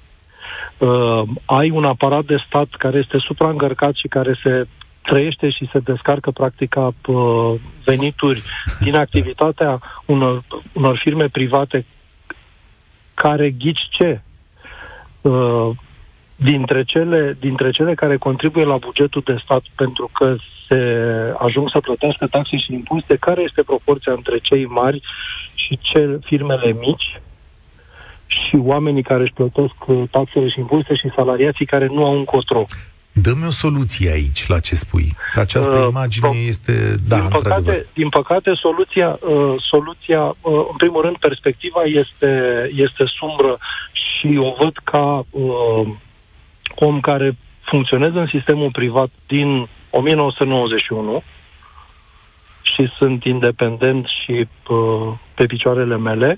uh, 0.78 1.22
ai 1.46 1.70
un 1.70 1.86
aparat 1.86 2.26
de 2.26 2.44
stat 2.48 2.68
care 2.78 2.98
este 2.98 3.18
supraîncărcat 3.18 3.96
și 3.96 4.08
care 4.08 4.40
se 4.44 4.68
trăiește 5.02 5.50
și 5.50 5.70
se 5.72 5.80
descarcă 5.80 6.32
practic 6.32 6.70
ca 6.70 6.94
uh, 7.08 7.54
venituri 7.84 8.44
din 8.80 8.96
activitatea 8.96 9.80
unor, 10.06 10.44
unor 10.74 10.98
firme 11.04 11.28
private 11.28 11.86
care 13.14 13.50
ghici 13.50 13.88
ce? 13.90 14.22
Uh, 15.22 15.70
dintre 16.36 16.84
cele, 16.84 17.38
dintre 17.40 17.72
cele 17.72 17.94
care 17.94 18.18
contribuie 18.18 18.66
la 18.66 18.78
bugetul 18.78 19.22
de 19.26 19.40
stat 19.44 19.64
pentru 19.76 20.10
că 20.14 20.36
se 20.68 20.82
ajung 21.38 21.70
să 21.70 21.80
plătească 21.80 22.28
taxe 22.28 22.58
și 22.58 22.74
impozite, 22.74 23.16
care 23.16 23.42
este 23.42 23.64
proporția 23.64 24.12
între 24.12 24.38
cei 24.42 24.66
mari 24.66 25.02
și 25.54 25.80
ce 25.82 26.20
firmele 26.24 26.76
mici 26.80 27.20
și 28.28 28.56
oamenii 28.56 29.04
care 29.04 29.22
își 29.22 29.34
plătesc 29.34 29.74
taxele 30.12 30.50
și 30.50 30.60
impozite 30.60 30.96
și 30.96 31.12
salariații 31.16 31.66
care 31.66 31.88
nu 31.88 32.06
au 32.06 32.18
un 32.18 32.24
cotro. 32.24 32.66
Dă-mi 33.12 33.48
o 33.48 33.52
soluție 33.52 34.12
aici 34.12 34.48
la 34.48 34.60
ce 34.60 34.76
spui. 34.76 35.16
Că 35.34 35.40
această 35.40 35.76
uh, 35.76 35.88
imagine 35.90 36.28
pro- 36.28 36.38
este, 36.38 36.96
da, 37.08 37.20
din 37.20 37.28
păcate, 37.30 37.86
din 37.94 38.10
păcate, 38.10 38.52
soluția, 38.54 39.20
uh, 39.22 39.56
soluția 39.70 40.22
uh, 40.22 40.66
în 40.70 40.76
primul 40.78 41.02
rând, 41.02 41.18
perspectiva 41.18 41.84
este, 41.84 42.32
este 42.76 43.04
sumbră 43.20 43.58
și 43.92 44.38
o 44.38 44.54
văd 44.64 44.74
ca 44.84 45.26
uh, 45.30 45.88
om 46.76 47.00
care 47.00 47.36
funcționez 47.62 48.16
în 48.16 48.28
sistemul 48.28 48.72
privat 48.72 49.10
din 49.28 49.68
1991 49.90 51.24
și 52.62 52.90
sunt 52.98 53.24
independent 53.24 54.06
și 54.06 54.48
uh, 54.70 55.14
pe 55.36 55.46
picioarele 55.46 55.98
mele, 55.98 56.38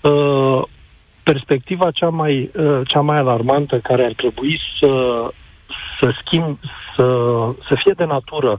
uh, 0.00 0.62
perspectiva 1.22 1.90
cea 1.90 2.08
mai, 2.08 2.50
uh, 2.56 2.80
cea 2.84 3.00
mai 3.00 3.16
alarmantă 3.18 3.78
care 3.78 4.04
ar 4.04 4.12
trebui 4.12 4.60
să, 4.78 5.22
să 5.98 6.14
schimb, 6.24 6.58
să, 6.94 7.06
să 7.68 7.74
fie 7.82 7.92
de 7.96 8.04
natură, 8.04 8.58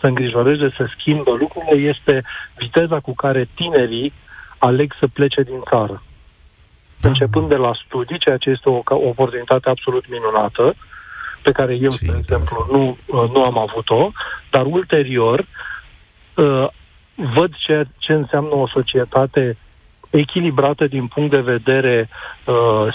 să 0.00 0.06
îngrijoreze, 0.06 0.72
să 0.76 0.86
schimbă 0.98 1.36
lucrurile, 1.38 1.88
este 1.88 2.24
viteza 2.56 3.00
cu 3.00 3.14
care 3.14 3.48
tinerii 3.54 4.12
aleg 4.58 4.94
să 4.98 5.06
plece 5.06 5.42
din 5.42 5.60
țară. 5.68 6.02
Da. 7.00 7.08
Începând 7.08 7.48
de 7.48 7.56
la 7.56 7.72
studii, 7.86 8.18
ceea 8.18 8.36
ce 8.36 8.50
este 8.50 8.68
o, 8.68 8.80
o 8.84 9.08
oportunitate 9.08 9.68
absolut 9.68 10.08
minunată, 10.08 10.74
pe 11.42 11.52
care 11.52 11.74
eu, 11.74 11.90
de 12.00 12.16
exemplu, 12.18 12.66
nu, 12.70 12.98
uh, 13.06 13.30
nu 13.30 13.44
am 13.44 13.58
avut-o, 13.58 14.10
dar 14.50 14.64
ulterior 14.66 15.46
uh, 16.34 16.68
văd 17.14 17.54
ce, 17.56 17.86
ce 17.98 18.12
înseamnă 18.12 18.54
o 18.54 18.68
societate 18.68 19.56
echilibrată 20.10 20.86
din 20.86 21.06
punct 21.06 21.30
de 21.30 21.40
vedere, 21.40 22.08
uh, 22.44 22.94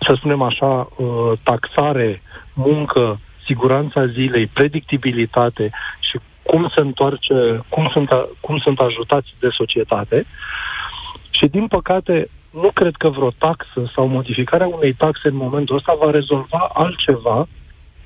să 0.00 0.14
spunem 0.16 0.42
așa, 0.42 0.88
uh, 0.96 1.32
taxare, 1.42 2.22
muncă, 2.54 3.20
siguranța 3.44 4.06
zilei, 4.06 4.46
predictibilitate 4.46 5.70
și 6.00 6.18
cum 6.42 6.70
se 6.74 6.80
întoarce, 6.80 7.62
cum 7.68 7.88
sunt, 7.92 8.10
cum 8.40 8.58
sunt 8.58 8.78
ajutați 8.80 9.34
de 9.40 9.48
societate. 9.50 10.26
Și 11.30 11.46
din 11.46 11.66
păcate, 11.66 12.28
nu 12.52 12.70
cred 12.74 12.94
că 12.96 13.08
vreo 13.08 13.30
taxă 13.30 13.90
sau 13.94 14.06
modificarea 14.06 14.66
unei 14.66 14.92
taxe 14.92 15.28
în 15.28 15.36
momentul 15.36 15.76
ăsta 15.76 15.96
va 16.00 16.10
rezolva 16.10 16.70
altceva 16.72 17.48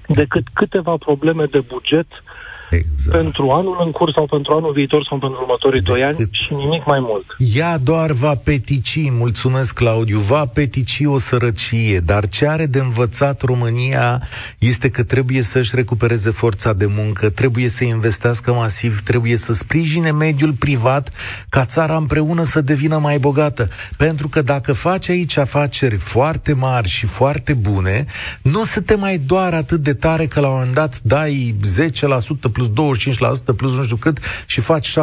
decât 0.07 0.45
câteva 0.53 0.97
probleme 0.97 1.45
de 1.45 1.61
buget 1.61 2.07
uh, 2.07 2.37
Exact. 2.71 3.17
Pentru 3.23 3.51
anul 3.51 3.77
în 3.85 3.91
curs 3.91 4.13
sau 4.13 4.27
pentru 4.27 4.53
anul 4.53 4.73
viitor 4.73 5.07
sau 5.09 5.19
pentru 5.19 5.39
următorii 5.41 5.81
doi 5.81 6.03
ani 6.03 6.17
și 6.31 6.55
nimic 6.55 6.87
mai 6.87 6.99
mult. 7.01 7.25
Ea 7.55 7.79
doar 7.79 8.11
va 8.11 8.35
petici, 8.35 9.11
mulțumesc 9.11 9.75
Claudiu, 9.75 10.19
va 10.19 10.47
petici 10.47 11.03
o 11.05 11.19
sărăcie, 11.19 12.01
dar 12.01 12.29
ce 12.29 12.49
are 12.49 12.67
de 12.67 12.79
învățat 12.79 13.43
România 13.43 14.23
este 14.59 14.91
că 14.91 15.03
trebuie 15.03 15.43
să-și 15.43 15.75
recupereze 15.75 16.31
forța 16.31 16.73
de 16.73 16.87
muncă, 16.97 17.31
trebuie 17.31 17.69
să 17.69 17.85
investească 17.85 18.53
masiv, 18.53 19.01
trebuie 19.01 19.37
să 19.37 19.53
sprijine 19.53 20.11
mediul 20.11 20.53
privat 20.53 21.13
ca 21.49 21.65
țara 21.65 21.97
împreună 21.97 22.45
să 22.45 22.61
devină 22.61 22.99
mai 22.99 23.19
bogată. 23.19 23.69
Pentru 23.97 24.29
că 24.29 24.43
dacă 24.43 24.73
faci 24.73 25.09
aici 25.09 25.37
afaceri 25.37 25.97
foarte 25.97 26.53
mari 26.53 26.89
și 26.89 27.07
foarte 27.07 27.55
bune, 27.55 28.07
nu 28.43 28.65
se 28.65 28.81
te 28.81 28.95
mai 28.95 29.19
doar 29.19 29.55
atât 29.55 29.81
de 29.81 29.95
tare 29.95 30.27
că 30.27 30.41
la 30.41 30.49
un 30.49 30.55
moment 30.55 30.75
dat 30.75 31.01
dai 31.03 31.55
10% 31.79 32.53
plus 32.57 33.19
25% 33.53 33.57
plus 33.57 33.73
nu 33.77 33.83
știu 33.83 33.97
cât 33.97 34.19
și 34.47 34.61
faci 34.61 34.91
7-6% 34.91 34.95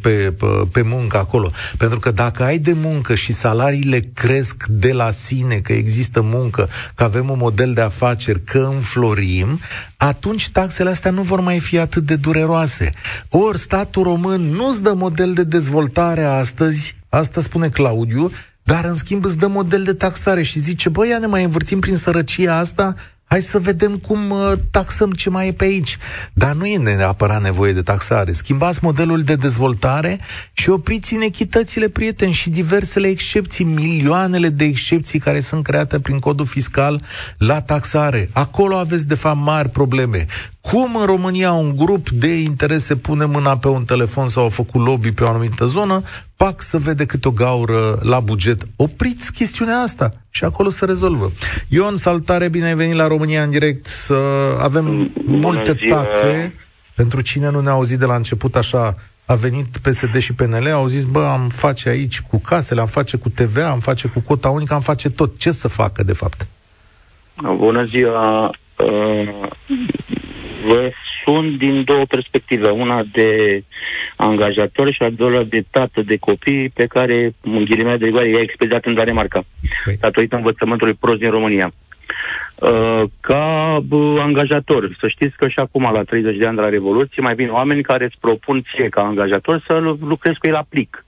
pe, 0.00 0.10
pe, 0.10 0.46
pe 0.72 0.82
muncă 0.82 1.18
acolo. 1.18 1.50
Pentru 1.76 1.98
că 1.98 2.10
dacă 2.10 2.42
ai 2.42 2.58
de 2.58 2.72
muncă 2.72 3.14
și 3.14 3.32
salariile 3.32 4.00
cresc 4.14 4.66
de 4.68 4.92
la 4.92 5.10
sine, 5.10 5.54
că 5.54 5.72
există 5.72 6.20
muncă, 6.20 6.68
că 6.94 7.04
avem 7.04 7.30
un 7.30 7.38
model 7.38 7.72
de 7.72 7.80
afaceri, 7.80 8.44
că 8.44 8.70
înflorim, 8.74 9.60
atunci 9.96 10.50
taxele 10.50 10.90
astea 10.90 11.10
nu 11.10 11.22
vor 11.22 11.40
mai 11.40 11.58
fi 11.58 11.78
atât 11.78 12.06
de 12.06 12.16
dureroase. 12.16 12.92
Ori 13.28 13.58
statul 13.58 14.02
român 14.02 14.40
nu-ți 14.40 14.82
dă 14.82 14.92
model 14.92 15.32
de 15.32 15.44
dezvoltare 15.44 16.24
astăzi, 16.24 16.96
asta 17.08 17.40
spune 17.40 17.68
Claudiu, 17.68 18.30
dar 18.62 18.84
în 18.84 18.94
schimb 18.94 19.24
îți 19.24 19.38
dă 19.38 19.46
model 19.46 19.82
de 19.82 19.92
taxare 19.92 20.42
și 20.42 20.58
zice, 20.58 20.88
băi, 20.88 21.16
ne 21.20 21.26
mai 21.26 21.44
învârtim 21.44 21.78
prin 21.78 21.96
sărăcia 21.96 22.58
asta, 22.58 22.94
Hai 23.32 23.40
să 23.40 23.58
vedem 23.58 23.96
cum 23.96 24.30
uh, 24.30 24.52
taxăm 24.70 25.12
ce 25.12 25.30
mai 25.30 25.48
e 25.48 25.52
pe 25.52 25.64
aici. 25.64 25.98
Dar 26.32 26.54
nu 26.54 26.66
e 26.66 26.76
neapărat 26.76 27.42
nevoie 27.42 27.72
de 27.72 27.82
taxare. 27.82 28.32
Schimbați 28.32 28.78
modelul 28.82 29.22
de 29.22 29.34
dezvoltare 29.34 30.18
și 30.52 30.70
opriți 30.70 31.14
inechitățile, 31.14 31.88
prieteni, 31.88 32.32
și 32.32 32.50
diversele 32.50 33.08
excepții, 33.08 33.64
milioanele 33.64 34.48
de 34.48 34.64
excepții 34.64 35.18
care 35.18 35.40
sunt 35.40 35.62
create 35.62 36.00
prin 36.00 36.18
codul 36.18 36.46
fiscal 36.46 37.02
la 37.38 37.60
taxare. 37.60 38.28
Acolo 38.32 38.76
aveți, 38.76 39.06
de 39.06 39.14
fapt, 39.14 39.38
mari 39.44 39.68
probleme. 39.68 40.26
Cum 40.60 40.96
în 40.96 41.06
România 41.06 41.52
un 41.52 41.76
grup 41.76 42.10
de 42.10 42.40
interese 42.40 42.96
pune 42.96 43.24
mâna 43.24 43.58
pe 43.58 43.68
un 43.68 43.84
telefon 43.84 44.28
sau 44.28 44.44
a 44.44 44.48
făcut 44.48 44.84
lobby 44.84 45.12
pe 45.12 45.24
o 45.24 45.28
anumită 45.28 45.66
zonă, 45.66 46.02
pac 46.44 46.62
să 46.62 46.78
vede 46.78 47.06
cât 47.06 47.24
o 47.24 47.30
gaură 47.30 47.98
la 48.02 48.20
buget. 48.20 48.62
Opriți 48.76 49.32
chestiunea 49.32 49.78
asta 49.78 50.12
și 50.30 50.44
acolo 50.44 50.68
se 50.68 50.84
rezolvă. 50.84 51.32
Ion, 51.68 51.96
salutare, 51.96 52.48
bine 52.48 52.66
ai 52.66 52.74
venit 52.74 52.94
la 52.94 53.06
România 53.06 53.42
în 53.42 53.50
direct, 53.50 53.86
să 53.86 54.14
avem 54.60 55.10
Bună 55.24 55.36
multe 55.36 55.72
ziua. 55.72 55.96
taxe. 55.96 56.54
Pentru 56.94 57.20
cine 57.20 57.50
nu 57.50 57.60
ne-a 57.60 57.72
auzit 57.72 57.98
de 57.98 58.04
la 58.04 58.14
început 58.14 58.56
așa, 58.56 58.94
a 59.24 59.34
venit 59.34 59.76
PSD 59.76 60.18
și 60.18 60.32
PNL, 60.32 60.68
au 60.72 60.86
zis, 60.86 61.04
bă, 61.04 61.24
am 61.24 61.48
face 61.48 61.88
aici 61.88 62.20
cu 62.20 62.38
casele, 62.38 62.80
am 62.80 62.86
face 62.86 63.16
cu 63.16 63.28
TVA, 63.28 63.68
am 63.70 63.78
face 63.78 64.08
cu 64.08 64.20
cota 64.20 64.48
unică, 64.48 64.74
am 64.74 64.80
face 64.80 65.10
tot. 65.10 65.38
Ce 65.38 65.50
să 65.50 65.68
facă, 65.68 66.02
de 66.02 66.12
fapt? 66.12 66.46
Bună 67.56 67.84
ziua! 67.84 68.46
Uh, 68.76 69.28
vă 70.66 70.90
sun 71.30 71.56
din 71.56 71.84
două 71.84 72.04
perspective. 72.04 72.68
Una 72.68 73.02
de 73.12 73.62
angajator 74.16 74.92
și 74.92 75.02
a 75.02 75.10
doua 75.10 75.42
de 75.42 75.64
tată 75.70 76.02
de 76.02 76.16
copii 76.16 76.68
pe 76.68 76.86
care, 76.86 77.34
în 77.40 77.64
ghilimele 77.64 77.96
de 77.96 78.04
rigoare, 78.04 78.28
i-a 78.28 78.40
expediat 78.40 78.84
în 78.84 78.94
Danemarca, 78.94 79.42
okay. 79.80 79.96
datorită 80.00 80.36
învățământului 80.36 80.94
prost 81.00 81.18
din 81.18 81.30
România. 81.30 81.72
Uh, 82.54 83.02
ca 83.20 83.76
uh, 83.90 84.16
angajator, 84.20 84.96
să 85.00 85.08
știți 85.08 85.36
că 85.36 85.48
și 85.48 85.58
acum, 85.58 85.90
la 85.92 86.02
30 86.02 86.36
de 86.36 86.46
ani 86.46 86.56
de 86.56 86.62
la 86.62 86.68
Revoluție, 86.68 87.22
mai 87.22 87.34
vin 87.34 87.50
oameni 87.50 87.82
care 87.82 88.04
îți 88.04 88.16
propun 88.20 88.62
ție 88.62 88.88
ca 88.88 89.00
angajator 89.00 89.62
să 89.66 89.96
lucrezi 90.00 90.38
cu 90.38 90.46
el 90.46 90.52
la 90.52 90.64
plic. 90.68 91.04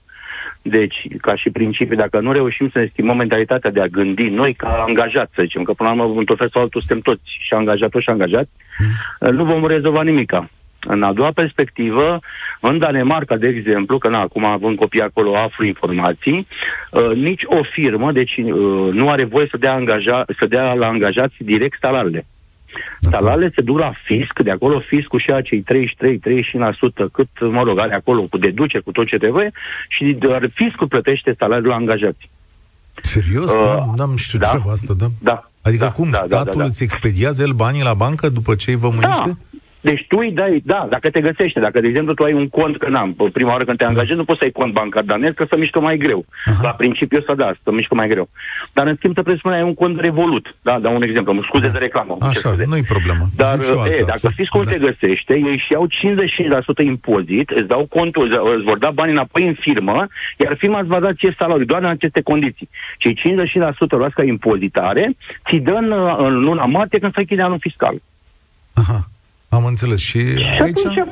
Deci, 0.65 1.07
ca 1.21 1.35
și 1.35 1.49
principiu, 1.49 1.95
dacă 1.95 2.19
nu 2.19 2.31
reușim 2.31 2.69
să 2.69 2.79
ne 2.79 2.87
schimbăm 2.91 3.17
mentalitatea 3.17 3.71
de 3.71 3.81
a 3.81 3.87
gândi 3.87 4.29
noi 4.29 4.53
ca 4.53 4.83
angajați, 4.87 5.33
să 5.35 5.41
zicem, 5.41 5.63
că 5.63 5.73
până 5.73 5.89
la 5.89 6.03
urmă, 6.03 6.19
într-un 6.19 6.35
fel 6.35 6.49
sau 6.49 6.61
altul, 6.61 6.81
suntem 6.81 6.99
toți 6.99 7.37
și 7.39 7.53
angajatori 7.53 8.03
și 8.03 8.09
angajați, 8.09 8.49
mm. 8.79 9.35
nu 9.35 9.43
vom 9.43 9.67
rezolva 9.67 10.03
nimica. 10.03 10.49
În 10.85 11.03
a 11.03 11.13
doua 11.13 11.31
perspectivă, 11.31 12.19
în 12.59 12.77
Danemarca, 12.77 13.37
de 13.37 13.47
exemplu, 13.47 13.97
că 13.97 14.09
na, 14.09 14.19
acum 14.19 14.45
având 14.45 14.77
copii 14.77 15.01
acolo, 15.01 15.37
aflu 15.37 15.65
informații, 15.65 16.47
uh, 16.91 17.15
nici 17.15 17.41
o 17.45 17.63
firmă, 17.71 18.11
deci 18.11 18.37
uh, 18.37 18.53
nu 18.91 19.09
are 19.09 19.23
voie 19.23 19.47
să 19.49 19.57
dea, 19.57 19.73
angaja, 19.73 20.25
să 20.39 20.45
dea 20.45 20.73
la 20.73 20.87
angajați 20.87 21.35
direct 21.37 21.77
salariile. 21.79 22.25
Da. 22.99 23.09
Salariile 23.09 23.51
se 23.55 23.61
duc 23.61 23.79
la 23.79 23.93
fisc, 24.03 24.39
de 24.39 24.51
acolo 24.51 24.79
fiscul 24.79 25.19
și 25.19 25.31
acei 25.31 25.63
33-35% 25.63 25.65
cât, 27.11 27.27
mă 27.39 27.63
rog, 27.63 27.79
are 27.79 27.93
acolo 27.93 28.21
cu 28.21 28.37
deduceri, 28.37 28.83
cu 28.83 28.91
tot 28.91 29.07
ce 29.07 29.17
trebuie, 29.17 29.51
și 29.87 30.15
doar 30.19 30.49
fiscul 30.53 30.87
plătește 30.87 31.35
salariul 31.37 31.69
la 31.69 31.75
angajați. 31.75 32.29
Serios? 33.01 33.51
Uh, 33.51 33.83
N-am 33.95 34.15
știut 34.15 34.41
da, 34.41 34.49
treaba 34.49 34.71
asta, 34.71 34.93
da? 34.97 35.07
Da. 35.21 35.49
Adică 35.61 35.83
da, 35.83 35.91
cum, 35.91 36.09
da, 36.09 36.17
statul 36.17 36.45
da, 36.45 36.51
da, 36.51 36.57
da. 36.57 36.63
îți 36.63 36.83
expediază 36.83 37.41
el 37.41 37.51
banii 37.51 37.83
la 37.83 37.93
bancă 37.93 38.29
după 38.29 38.55
ce 38.55 38.69
îi 38.69 38.77
vă 38.77 38.89
mânește? 38.89 39.23
Da. 39.25 39.52
Deci 39.83 40.05
tu 40.07 40.17
îi 40.17 40.31
dai, 40.31 40.61
da, 40.65 40.87
dacă 40.89 41.09
te 41.09 41.21
găsește, 41.21 41.59
dacă, 41.59 41.79
de 41.79 41.87
exemplu, 41.87 42.13
tu 42.13 42.23
ai 42.23 42.33
un 42.33 42.49
cont, 42.49 42.77
că 42.77 42.89
n-am, 42.89 43.15
prima 43.33 43.51
oară 43.51 43.63
când 43.63 43.77
te 43.77 43.85
angajezi, 43.85 44.17
nu 44.17 44.23
poți 44.23 44.37
să 44.39 44.43
ai 44.43 44.51
cont 44.51 44.73
bancar 44.73 45.03
danez, 45.03 45.33
că 45.35 45.45
să 45.49 45.57
mișcă 45.57 45.79
mai 45.79 45.97
greu. 45.97 46.25
Aha. 46.45 46.59
La 46.61 46.69
principiu 46.69 47.21
să 47.21 47.33
da, 47.37 47.51
să 47.63 47.71
mișcă 47.71 47.95
mai 47.95 48.07
greu. 48.07 48.29
Dar 48.73 48.87
în 48.87 48.95
schimb, 48.95 49.15
te 49.15 49.21
presupune 49.21 49.55
ai 49.55 49.63
un 49.63 49.73
cont 49.73 49.99
revolut. 49.99 50.55
Da, 50.61 50.79
da, 50.79 50.89
un 50.89 51.01
exemplu, 51.01 51.43
scuze 51.43 51.65
da. 51.65 51.71
de 51.71 51.77
reclamă. 51.77 52.17
Așa, 52.19 52.55
nu-i 52.65 52.83
problemă. 52.83 53.25
Dar, 53.35 53.59
e, 53.59 54.03
dacă 54.05 54.27
fiscul 54.35 54.63
da. 54.63 54.71
te 54.71 54.77
găsește, 54.77 55.33
ei 55.33 55.57
și 55.57 55.71
iau 55.71 55.87
55% 56.83 56.83
impozit, 56.83 57.49
îți 57.49 57.67
dau 57.67 57.85
contul, 57.89 58.53
îți 58.55 58.63
vor 58.63 58.77
da 58.77 58.91
bani 58.91 59.11
înapoi 59.11 59.47
în 59.47 59.55
firmă, 59.59 60.07
iar 60.37 60.55
firma 60.57 60.79
îți 60.79 60.89
va 60.89 60.99
da 60.99 61.13
ție 61.13 61.35
salariu, 61.37 61.65
doar 61.65 61.81
în 61.81 61.89
aceste 61.89 62.21
condiții. 62.21 62.69
Cei 62.97 63.19
55% 63.19 63.89
luați 63.89 64.15
ca 64.15 64.23
impozitare, 64.23 65.15
ți 65.49 65.57
dă 65.57 65.71
în, 65.71 65.91
în 66.17 66.43
luna 66.43 66.65
martie 66.65 66.99
când 66.99 67.13
se 67.13 67.19
închide 67.19 67.41
anul 67.41 67.59
fiscal. 67.59 67.95
Aha. 68.73 69.07
Am 69.53 69.65
înțeles. 69.65 69.99
Și, 69.99 70.19
și 70.37 70.61
aici 70.61 70.85
atunci... 70.85 71.07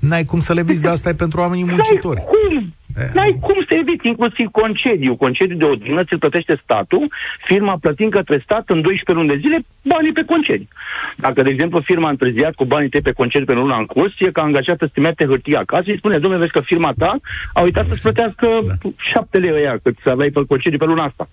n-ai 0.00 0.24
cum 0.24 0.40
să 0.40 0.52
le 0.52 0.62
vizi, 0.62 0.82
de 0.82 0.88
asta 0.88 1.08
e 1.08 1.14
pentru 1.14 1.40
oamenii 1.40 1.64
muncitori. 1.64 2.16
N-ai 2.16 2.26
cum. 2.26 2.74
Eh. 2.96 3.10
N-ai 3.14 3.36
cum 3.40 3.64
să 3.68 3.74
eviți, 3.74 4.06
inclusiv 4.06 4.46
concediu. 4.50 5.16
Concediu 5.16 5.56
de 5.56 5.64
odihnă 5.64 6.04
ți-l 6.04 6.18
plătește 6.18 6.60
statul, 6.62 7.10
firma 7.44 7.76
plătind 7.80 8.10
către 8.10 8.40
stat 8.44 8.64
în 8.68 8.80
12 8.80 9.12
luni 9.12 9.28
de 9.28 9.36
zile 9.36 9.58
banii 9.82 10.12
pe 10.12 10.24
concediu. 10.24 10.68
Dacă, 11.16 11.42
de 11.42 11.50
exemplu, 11.50 11.80
firma 11.80 12.06
a 12.06 12.10
întârziat 12.10 12.54
cu 12.54 12.64
banii 12.64 12.88
tăi 12.88 13.00
pe 13.00 13.12
concediu 13.12 13.46
pe 13.46 13.52
luna 13.52 13.78
în 13.78 13.86
curs, 13.86 14.12
e 14.18 14.30
ca 14.30 14.42
angajat 14.42 14.78
să-ți 14.78 14.98
mete 14.98 15.24
hârtia 15.24 15.58
acasă 15.58 15.90
și 15.90 15.96
spune, 15.96 16.18
domnule, 16.18 16.40
vezi 16.40 16.52
că 16.52 16.60
firma 16.60 16.92
ta 16.98 17.16
a 17.52 17.60
uitat 17.60 17.86
să-ți 17.88 18.02
plătească 18.02 18.48
da. 18.66 18.90
7 18.96 19.38
lei 19.38 19.52
ăia 19.52 19.76
cât 19.82 19.96
să 20.02 20.10
aveai 20.10 20.30
pe 20.30 20.44
concediu 20.48 20.78
pe 20.78 20.84
luna 20.84 21.04
asta. 21.04 21.28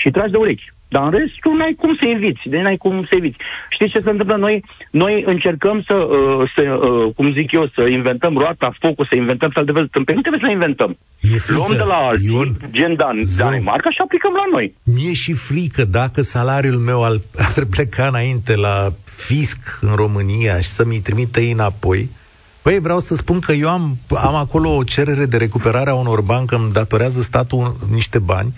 Și 0.00 0.10
tragi 0.10 0.30
de 0.30 0.36
urechi. 0.36 0.72
Dar 0.88 1.02
în 1.02 1.10
rest, 1.10 1.32
tu 1.40 1.50
n-ai 1.52 1.76
cum 1.78 1.96
să 2.00 2.04
eviți. 2.16 2.40
Deci 2.44 2.60
n-ai 2.60 2.76
cum 2.76 3.04
să 3.08 3.14
eviți. 3.16 3.36
Știți 3.70 3.90
ce 3.90 4.00
se 4.00 4.10
întâmplă? 4.10 4.36
Noi, 4.36 4.64
noi 4.90 5.22
încercăm 5.26 5.82
să, 5.86 5.94
uh, 5.94 6.50
să 6.54 6.62
uh, 6.62 7.14
cum 7.16 7.32
zic 7.32 7.52
eu, 7.52 7.70
să 7.74 7.80
inventăm 7.80 8.36
roata, 8.36 8.72
focul, 8.80 9.06
să 9.10 9.16
inventăm 9.16 9.50
fel 9.50 9.64
de 9.64 9.72
fel 9.72 9.86
tâmpeni. 9.86 10.16
Nu 10.16 10.22
trebuie 10.22 10.42
să 10.44 10.50
inventăm. 10.50 10.98
Luăm 11.46 11.72
de 11.76 11.82
la 11.82 11.94
alții, 11.94 12.32
Ion, 12.32 12.56
gen 12.70 12.94
Dan, 12.96 13.20
Danemarca 13.36 13.90
și 13.90 14.00
aplicăm 14.04 14.32
la 14.32 14.44
noi. 14.50 14.74
Mie 14.82 15.12
și 15.12 15.32
frică 15.32 15.84
dacă 15.84 16.22
salariul 16.22 16.76
meu 16.76 17.04
al, 17.04 17.20
ar 17.56 17.64
pleca 17.70 18.06
înainte 18.06 18.56
la 18.56 18.88
fisc 19.04 19.78
în 19.80 19.94
România 19.94 20.60
și 20.60 20.68
să 20.68 20.84
mi 20.84 20.98
trimită 20.98 21.40
ei 21.40 21.50
înapoi, 21.50 22.16
Păi 22.62 22.78
vreau 22.78 22.98
să 22.98 23.14
spun 23.14 23.40
că 23.40 23.52
eu 23.52 23.68
am, 23.68 23.96
am 24.08 24.34
acolo 24.34 24.74
o 24.74 24.84
cerere 24.84 25.26
de 25.26 25.36
recuperare 25.36 25.90
a 25.90 25.94
unor 25.94 26.20
bani, 26.20 26.46
că 26.46 26.54
îmi 26.54 26.72
datorează 26.72 27.20
statul 27.20 27.76
niște 27.90 28.18
bani 28.18 28.52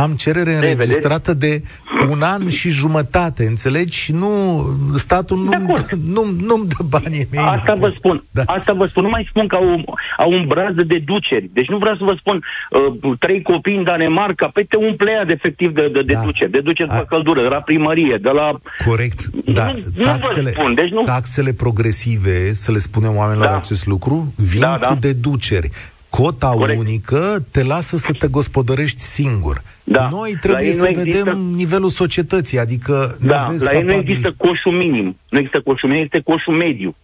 am 0.00 0.14
cerere 0.14 0.54
înregistrată 0.54 1.34
de 1.34 1.62
un 2.10 2.22
an 2.22 2.48
și 2.48 2.70
jumătate, 2.70 3.44
înțelegi? 3.44 3.98
Și 3.98 4.12
nu, 4.12 4.64
statul 4.94 5.38
nu, 5.38 5.76
nu, 6.04 6.24
nu-mi 6.40 6.68
dă 6.68 6.84
banii 6.88 7.26
mei. 7.30 7.44
Asta 7.44 7.74
vă 7.74 7.92
spun, 7.96 8.24
da. 8.30 8.42
asta 8.46 8.72
vă 8.72 8.84
spun. 8.84 9.02
Nu 9.02 9.08
mai 9.08 9.26
spun 9.28 9.46
că 9.46 9.56
au, 9.56 9.96
au 10.16 10.32
un 10.32 10.44
braz 10.46 10.74
de 10.74 10.82
deduceri. 10.82 11.50
Deci 11.52 11.68
nu 11.68 11.78
vreau 11.78 11.96
să 11.96 12.04
vă 12.04 12.14
spun 12.18 12.44
uh, 12.70 13.12
trei 13.18 13.42
copii 13.42 13.76
în 13.76 13.84
Danemarca, 13.84 14.46
pe 14.46 14.50
păi 14.52 14.64
te 14.64 14.76
umple 14.76 15.24
efectiv 15.28 15.74
de, 15.74 15.88
de 15.92 16.02
da. 16.02 16.20
deduceri. 16.20 16.50
Deduceri 16.50 16.88
de 16.88 17.04
căldură, 17.08 17.42
de 17.42 17.48
la 17.48 17.60
primărie, 17.60 18.18
de 18.22 18.30
la... 18.30 18.58
Corect, 18.86 19.20
da. 19.44 19.72
Nu, 19.94 20.04
taxele, 20.04 20.42
nu 20.42 20.62
spun. 20.62 20.74
Deci 20.74 20.90
nu... 20.90 21.02
taxele 21.02 21.52
progresive, 21.52 22.52
să 22.52 22.72
le 22.72 22.78
spunem 22.78 23.16
oamenilor 23.16 23.48
da. 23.48 23.56
acest 23.56 23.86
lucru, 23.86 24.32
vin 24.36 24.60
da, 24.60 24.78
da. 24.80 24.86
cu 24.86 24.94
deduceri. 25.00 25.70
Cota 26.10 26.48
Corect. 26.48 26.80
unică 26.80 27.44
te 27.50 27.62
lasă 27.62 27.96
să 27.96 28.12
te 28.18 28.26
gospodărești 28.26 29.00
singur. 29.00 29.62
Da. 29.84 30.08
Noi 30.08 30.36
trebuie 30.40 30.72
să 30.72 30.90
vedem 30.94 31.04
există... 31.06 31.30
nivelul 31.54 31.90
societății, 31.90 32.58
adică... 32.58 33.16
Da, 33.20 33.52
la 33.58 33.74
ei 33.74 33.82
nu 33.82 33.92
există 33.92 34.34
coșul 34.36 34.72
minim. 34.72 35.16
Nu 35.28 35.38
există 35.38 35.60
coșul 35.60 35.88
minim, 35.88 36.04
este 36.04 36.20
coșul 36.24 36.54
mediu. 36.54 36.96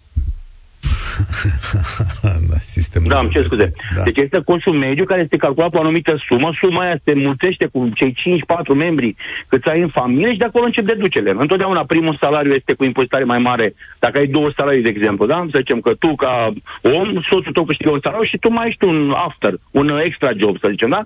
da, 2.51 2.59
sistemul 2.64 3.09
da, 3.09 3.18
am 3.18 3.29
ce 3.29 3.42
scuze. 3.42 3.72
Da. 3.96 4.03
Deci 4.03 4.16
este 4.16 4.40
coșul 4.44 4.72
mediu 4.72 5.05
care 5.05 5.20
este 5.20 5.37
calculat 5.37 5.70
pe 5.70 5.77
o 5.77 5.81
anumită 5.81 6.16
sumă, 6.29 6.53
suma 6.61 6.83
aia 6.83 6.99
se 7.05 7.14
mulțește 7.14 7.66
cu 7.66 7.90
cei 7.94 8.40
5-4 8.75 8.77
membri 8.77 9.16
cât 9.49 9.66
ai 9.66 9.81
în 9.81 9.88
familie 9.88 10.33
și 10.33 10.38
de 10.38 10.44
acolo 10.44 10.64
încep 10.64 10.85
deducele. 10.87 11.35
Întotdeauna 11.38 11.85
primul 11.85 12.16
salariu 12.20 12.53
este 12.53 12.72
cu 12.72 12.85
impozitare 12.85 13.25
mai 13.25 13.38
mare. 13.38 13.75
Dacă 13.99 14.18
ai 14.18 14.27
două 14.27 14.51
salarii, 14.57 14.83
de 14.83 14.88
exemplu, 14.88 15.27
da? 15.27 15.46
Să 15.51 15.59
zicem 15.59 15.81
că 15.81 15.94
tu 15.94 16.14
ca 16.14 16.53
om, 16.83 17.22
soțul 17.31 17.53
tău 17.53 17.64
câștigă 17.64 17.90
un 17.90 18.01
salariu 18.03 18.25
și 18.25 18.38
tu 18.38 18.49
mai 18.49 18.68
ești 18.68 18.85
un 18.85 19.12
after, 19.16 19.55
un 19.70 20.01
extra 20.05 20.31
job, 20.37 20.59
să 20.59 20.68
zicem, 20.70 20.88
da? 20.88 21.03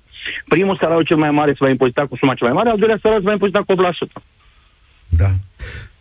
Primul 0.49 0.77
salariu 0.81 1.03
cel 1.03 1.17
mai 1.17 1.31
mare 1.31 1.51
se 1.51 1.59
va 1.61 1.69
impozita 1.69 2.07
cu 2.07 2.17
suma 2.17 2.35
cea 2.35 2.45
mai 2.45 2.55
mare, 2.55 2.69
al 2.69 2.79
doilea 2.79 2.99
salariu 3.03 3.23
se 3.23 3.27
va 3.27 3.33
impozita 3.33 3.63
cu 3.63 3.75
8%. 3.75 4.23
Da. 5.09 5.31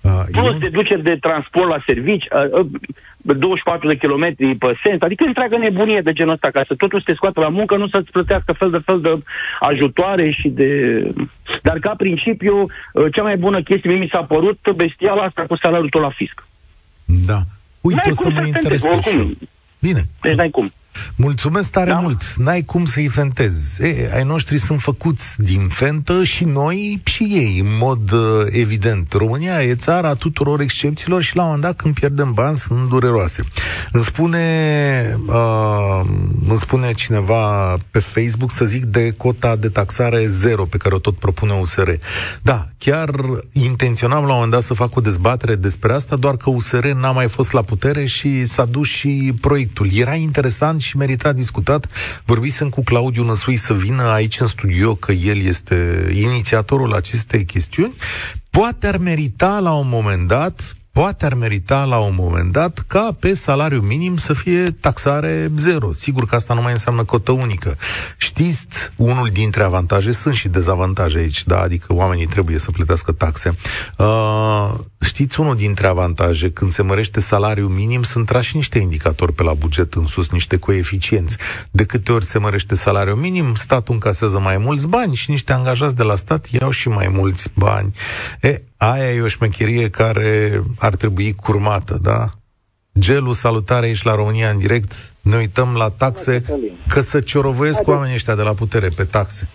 Uh, 0.10 0.24
Plus 0.32 0.54
eu... 0.54 0.60
deduceri 0.60 1.04
de 1.04 1.17
transport 1.22 1.69
la 1.69 1.84
servici, 1.86 2.26
uh, 2.54 2.60
uh, 2.60 3.38
24 3.38 3.88
de 3.88 3.95
kilometri 3.95 4.56
pe 4.56 4.74
sens, 4.84 5.02
adică 5.02 5.24
întreagă 5.24 5.58
nebunie 5.58 6.02
de 6.02 6.13
genul 6.13 6.34
ăsta, 6.34 6.50
ca 6.50 6.63
să 6.67 6.76
totul 6.76 7.00
să 7.00 7.06
te 7.06 7.13
scoată 7.13 7.39
la 7.39 7.50
muncă, 7.50 7.76
nu 7.76 7.88
să-ți 7.88 8.12
plătească 8.12 8.54
fel 8.54 8.69
de 8.69 8.78
fel 8.86 9.02
de 9.02 9.24
ajutoare 9.60 10.32
și 10.32 10.50
de... 10.50 10.69
Dar 11.62 11.80
ca 11.80 11.93
principiu, 11.98 12.56
uh, 12.93 13.06
cea 13.13 13.24
mai 13.24 13.38
bună 13.38 13.62
chestie 13.62 13.91
mi 13.91 14.10
s-a 14.12 14.24
părut 14.24 14.60
bestiala 14.76 15.24
asta 15.24 15.45
cu 15.48 15.56
salariul 15.56 15.89
tău 15.89 16.02
la 16.02 16.10
fisc. 16.10 16.45
Da. 17.06 17.41
Uite, 17.82 18.10
o 18.10 18.13
să 18.13 18.30
mă 18.30 18.45
interesez 18.45 19.00
și 19.02 19.38
Bine. 19.80 20.08
Deci 20.22 20.36
n-ai 20.36 20.50
cum. 20.50 20.72
Mulțumesc 21.16 21.72
tare 21.72 21.92
da? 21.92 22.00
mult. 22.00 22.34
N-ai 22.38 22.64
cum 22.64 22.86
să-i 22.86 23.08
fentezi. 23.08 23.84
E, 23.84 24.12
ai 24.14 24.24
noștri 24.24 24.58
sunt 24.58 24.82
făcuți 24.82 25.42
din 25.42 25.68
fentă 25.68 26.24
și 26.24 26.44
noi 26.44 27.02
și 27.04 27.24
ei, 27.24 27.60
în 27.60 27.78
mod 27.80 28.12
uh, 28.12 28.20
evident. 28.50 29.14
România 29.14 29.64
e 29.64 29.76
țara 29.76 30.14
tuturor 30.14 30.62
excepțiilor 30.62 31.22
și 31.22 31.36
la 31.36 31.42
un 31.42 31.48
moment 31.48 31.66
dat 31.66 31.76
când 31.76 31.94
pierdem 31.94 32.34
bani 32.34 32.58
sunt 32.58 32.90
dureroase. 32.90 33.44
Îmi 33.92 34.04
spune, 34.04 35.20
uh, 35.28 36.02
îmi 36.48 36.58
spune 36.58 36.92
cineva 36.92 37.78
pe 37.92 38.00
Facebook 38.00 38.52
să 38.52 38.66
zic 38.66 38.84
de 38.84 39.14
cota 39.18 39.56
de 39.56 39.70
taxare 39.70 40.28
zero 40.28 40.64
pe 40.64 40.78
care 40.78 40.96
o 40.96 41.00
tot 41.00 41.18
propune 41.18 41.54
USR. 41.54 41.90
Da, 42.42 42.68
chiar 42.78 43.10
intenționam 43.52 44.22
la 44.22 44.30
un 44.30 44.34
moment 44.34 44.52
dat 44.52 44.62
să 44.62 44.74
fac 44.74 44.96
o 44.96 45.02
dezbatere 45.02 45.56
despre 45.56 45.94
asta, 45.94 46.16
doar 46.16 46.38
că 46.38 46.50
USR 46.50 46.86
n-a 46.86 47.12
mai 47.12 47.28
fost 47.28 47.52
la 47.52 47.62
putere 47.62 48.06
și 48.06 48.46
s-a 48.46 48.66
dus 48.66 48.88
și 48.88 49.34
proiectul. 49.42 49.88
Era 49.94 50.14
interesant 50.14 50.82
și 50.82 50.88
merita 50.97 51.34
discutat. 51.34 51.88
Vorbisem 52.25 52.69
cu 52.69 52.84
Claudiu 52.84 53.23
Năsui 53.23 53.58
să 53.58 53.73
vină 53.73 54.04
aici 54.04 54.39
în 54.39 54.47
studio, 54.47 54.95
că 54.95 55.12
el 55.12 55.41
este 55.41 56.10
inițiatorul 56.13 56.93
acestei 56.93 57.45
chestiuni. 57.45 57.93
Poate 58.49 58.88
ar 58.88 58.97
merita 58.97 59.60
la 59.60 59.73
un 59.73 59.89
moment 59.89 60.28
dat 60.28 60.75
poate 61.00 61.26
ar 61.26 61.34
merita 61.34 61.84
la 61.84 61.98
un 61.98 62.14
moment 62.18 62.52
dat 62.52 62.84
ca 62.88 63.16
pe 63.20 63.34
salariu 63.34 63.80
minim 63.80 64.18
să 64.18 64.34
fie 64.34 64.72
taxare 64.72 65.52
zero. 65.58 65.94
Sigur 65.94 66.26
că 66.26 66.36
asta 66.36 66.54
nu 66.54 66.62
mai 66.62 66.72
înseamnă 66.72 67.04
cotă 67.04 67.32
unică. 67.32 67.78
Știți, 68.18 68.92
unul 68.96 69.30
dintre 69.30 69.64
avantaje, 69.64 70.12
sunt 70.12 70.36
și 70.36 70.48
dezavantaje 70.48 71.18
aici, 71.18 71.46
da, 71.46 71.60
adică 71.60 71.94
oamenii 71.94 72.26
trebuie 72.26 72.58
să 72.58 72.72
plătească 72.72 73.12
taxe. 73.12 73.56
Uh, 73.98 74.74
știți, 75.00 75.40
unul 75.40 75.56
dintre 75.56 75.88
avantaje, 75.88 76.52
când 76.52 76.72
se 76.72 76.82
mărește 76.82 77.20
salariul 77.20 77.70
minim, 77.70 78.04
sunt 78.04 78.26
trași 78.26 78.56
niște 78.56 78.80
indicatori 78.80 79.34
pe 79.34 79.44
la 79.44 79.54
buget 79.54 79.94
în 79.94 80.06
sus, 80.06 80.30
niște 80.30 80.58
coeficienți. 80.58 81.38
De 81.72 81.86
câte 81.86 82.12
ori 82.12 82.26
se 82.26 82.40
mărește 82.40 82.76
salariul 82.76 83.16
minim, 83.16 83.56
statul 83.56 83.94
încasează 83.94 84.40
mai 84.40 84.58
mulți 84.58 84.88
bani 84.88 85.16
și 85.16 85.32
niște 85.32 85.54
angajați 85.54 85.96
de 85.96 86.04
la 86.04 86.16
stat 86.16 86.46
iau 86.46 86.70
și 86.70 86.88
mai 86.88 87.08
mulți 87.08 87.50
bani. 87.54 87.94
E, 88.42 88.62
aia 88.80 89.13
e 89.13 89.22
o 89.22 89.28
șmecherie 89.28 89.89
care 89.89 90.62
ar 90.80 90.96
trebui 90.96 91.34
curmată, 91.34 92.00
da? 92.02 92.30
Gelul, 93.00 93.34
salutare 93.34 93.86
aici 93.86 94.04
la 94.04 94.15
România 94.15 94.50
în 94.50 94.58
direct. 94.58 95.13
Ne 95.22 95.36
uităm 95.36 95.76
la 95.78 95.89
taxe, 95.89 96.44
că 96.88 97.02
să 97.02 97.20
ciorovăiesc 97.20 97.82
cu 97.82 97.92
oamenii 97.92 98.15
ăștia 98.15 98.36
de 98.36 98.42
la 98.42 98.54
putere 98.54 98.88
pe 98.96 99.04
taxe. 99.04 99.48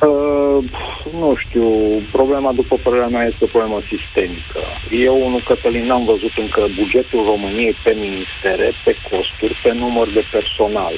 Uh, 0.00 0.64
nu 1.12 1.36
știu, 1.36 1.68
problema, 2.12 2.52
după 2.52 2.76
părerea 2.82 3.08
mea, 3.08 3.26
este 3.26 3.44
o 3.44 3.52
problemă 3.54 3.80
sistemică. 3.92 4.60
Eu, 4.90 5.26
unul 5.26 5.42
Cătălin, 5.48 5.86
n-am 5.86 6.04
văzut 6.04 6.34
încă 6.36 6.60
bugetul 6.80 7.24
României 7.24 7.76
pe 7.84 7.92
ministere, 8.06 8.72
pe 8.84 8.96
costuri, 9.10 9.60
pe 9.62 9.72
număr 9.72 10.08
de 10.12 10.24
personal. 10.30 10.94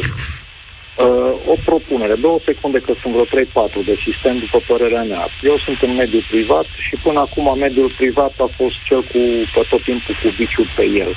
Uh, 0.99 1.05
o 1.47 1.55
propunere, 1.65 2.15
două 2.15 2.39
secunde 2.45 2.79
că 2.79 2.93
sunt 3.01 3.13
vreo 3.13 3.25
3-4 3.25 3.85
de 3.85 3.97
sistem, 4.05 4.39
după 4.39 4.59
părerea 4.67 5.03
mea. 5.03 5.29
Eu 5.43 5.57
sunt 5.59 5.79
în 5.83 5.95
mediul 5.95 6.25
privat 6.31 6.67
și 6.87 6.97
până 7.03 7.19
acum 7.21 7.59
mediul 7.59 7.93
privat 7.97 8.33
a 8.39 8.49
fost 8.57 8.75
cel 8.85 9.01
cu 9.03 9.21
pe 9.55 9.63
tot 9.71 9.83
timpul 9.83 10.15
cu 10.23 10.29
viciul 10.29 10.69
pe 10.77 10.85
el. 10.85 11.15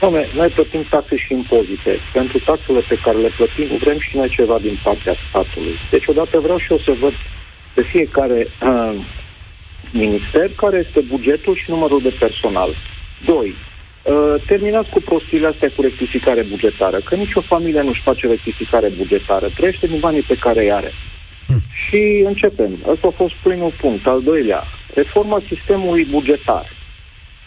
Doamne, 0.00 0.28
noi 0.34 0.48
plătim 0.48 0.84
taxe 0.88 1.16
și 1.16 1.32
impozite. 1.32 1.98
Pentru 2.12 2.38
taxele 2.38 2.80
pe 2.88 2.98
care 3.04 3.18
le 3.18 3.32
plătim, 3.36 3.76
vrem 3.76 3.98
și 4.00 4.16
noi 4.16 4.28
ceva 4.28 4.58
din 4.58 4.78
partea 4.82 5.14
statului. 5.28 5.76
Deci 5.90 6.06
odată 6.06 6.38
vreau 6.38 6.58
și 6.58 6.70
eu 6.70 6.78
să 6.78 6.92
văd 7.00 7.12
pe 7.74 7.82
fiecare 7.82 8.48
uh, 8.62 8.94
minister 9.90 10.50
care 10.56 10.84
este 10.86 11.00
bugetul 11.00 11.54
și 11.54 11.70
numărul 11.70 12.00
de 12.02 12.14
personal. 12.18 12.74
Doi, 13.24 13.54
Uh, 13.54 13.69
terminați 14.46 14.90
cu 14.90 15.00
prostiile 15.00 15.46
astea 15.46 15.70
cu 15.76 15.82
rectificare 15.82 16.42
bugetară, 16.42 16.98
că 17.04 17.14
nicio 17.14 17.40
familie 17.40 17.80
nu-și 17.80 18.02
face 18.02 18.26
rectificare 18.26 18.88
bugetară, 18.96 19.48
trăiește 19.54 19.86
din 19.86 19.98
banii 19.98 20.22
pe 20.22 20.36
care 20.36 20.60
îi 20.62 20.72
are. 20.72 20.92
Hmm. 21.46 21.58
Și 21.84 22.22
începem. 22.26 22.78
Asta 22.92 23.06
a 23.06 23.10
fost 23.16 23.34
primul 23.42 23.72
punct. 23.80 24.06
Al 24.06 24.22
doilea, 24.22 24.64
reforma 24.94 25.42
sistemului 25.48 26.04
bugetar. 26.04 26.66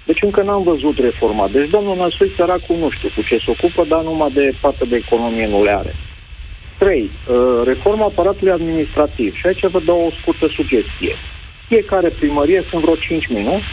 Deci 0.05 0.21
încă 0.21 0.41
n-am 0.41 0.63
văzut 0.63 0.97
reforma. 0.99 1.47
Deci 1.47 1.69
domnul 1.69 1.95
Năsui 1.95 2.31
săracul 2.35 2.75
nu 2.77 2.89
știu 2.89 3.09
cu 3.15 3.21
ce 3.21 3.37
se 3.37 3.51
ocupă, 3.51 3.85
dar 3.87 4.03
numai 4.03 4.31
de 4.33 4.53
partea 4.61 4.85
de 4.89 4.95
economie 4.95 5.47
nu 5.47 5.63
le 5.63 5.75
are. 5.75 5.95
3. 6.77 7.01
Uh, 7.01 7.61
reforma 7.65 8.05
aparatului 8.05 8.53
administrativ. 8.53 9.35
Și 9.35 9.47
aici 9.47 9.65
vă 9.65 9.79
dau 9.79 10.05
o 10.05 10.15
scurtă 10.19 10.47
sugestie. 10.47 11.15
Fiecare 11.67 12.09
primărie 12.09 12.63
sunt 12.69 12.81
vreo 12.81 12.95
5 12.95 13.27
minute 13.27 13.63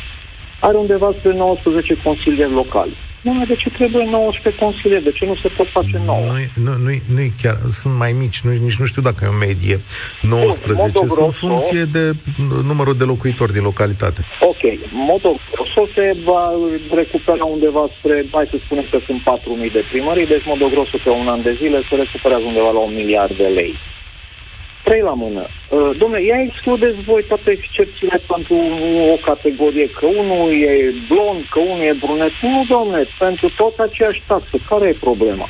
are 0.61 0.77
undeva 0.77 1.14
spre 1.18 1.33
19 1.33 2.01
consilieri 2.05 2.53
locali. 2.53 2.96
Nu, 3.20 3.44
de 3.46 3.55
ce 3.55 3.70
trebuie 3.70 4.05
19 4.05 4.62
consilieri? 4.64 5.05
De 5.05 5.11
ce 5.11 5.25
nu 5.25 5.37
se 5.37 5.49
pot 5.49 5.68
face 5.68 6.01
9? 6.05 6.20
Nu, 6.20 6.33
nu, 6.64 6.73
nu, 6.85 6.90
nu 7.14 7.20
chiar, 7.42 7.59
sunt 7.68 7.94
mai 7.96 8.12
mici, 8.12 8.40
nu, 8.40 8.51
nici 8.51 8.79
nu 8.83 8.85
știu 8.85 9.03
dacă 9.03 9.20
e 9.25 9.35
o 9.35 9.38
medie 9.46 9.81
19, 10.20 10.99
Bun, 10.99 11.09
sunt 11.09 11.35
funcție 11.35 11.85
de 11.85 12.12
numărul 12.70 12.96
de 12.96 13.05
locuitori 13.05 13.53
din 13.53 13.62
localitate. 13.62 14.20
Ok, 14.40 14.62
Modo 14.92 15.33
Grosso 15.53 15.83
se 15.94 16.16
va 16.25 16.53
recupera 16.94 17.44
undeva 17.44 17.88
spre, 17.99 18.25
hai 18.31 18.46
să 18.51 18.57
spunem 18.64 18.85
că 18.90 18.99
sunt 19.07 19.20
4.000 19.20 19.73
de 19.73 19.85
primării, 19.90 20.27
deci 20.27 20.44
Modo 20.46 20.66
Grosso 20.66 20.96
pe 21.05 21.11
un 21.11 21.29
an 21.29 21.42
de 21.42 21.53
zile 21.61 21.83
se 21.88 21.94
recuperează 21.94 22.44
undeva 22.44 22.70
la 22.70 22.79
1 22.79 22.94
miliard 22.94 23.37
de 23.37 23.46
lei 23.59 23.75
trei 24.84 25.00
la 25.00 25.14
mână. 25.14 25.42
Uh, 25.68 25.90
domnule, 25.98 26.22
ia 26.22 26.40
excludeți 26.42 27.00
voi 27.00 27.22
toate 27.28 27.50
excepțiile 27.50 28.20
pentru 28.26 28.54
o 29.14 29.16
categorie, 29.30 29.90
că 29.90 30.06
unul 30.06 30.50
e 30.52 30.92
blond, 31.08 31.40
că 31.50 31.58
unul 31.58 31.84
e 31.84 31.96
brunet. 32.04 32.32
Nu, 32.42 32.64
domnule, 32.68 33.06
pentru 33.18 33.52
tot 33.56 33.78
aceeași 33.78 34.22
taxă. 34.26 34.56
Care 34.68 34.88
e 34.88 34.96
problema? 35.00 35.48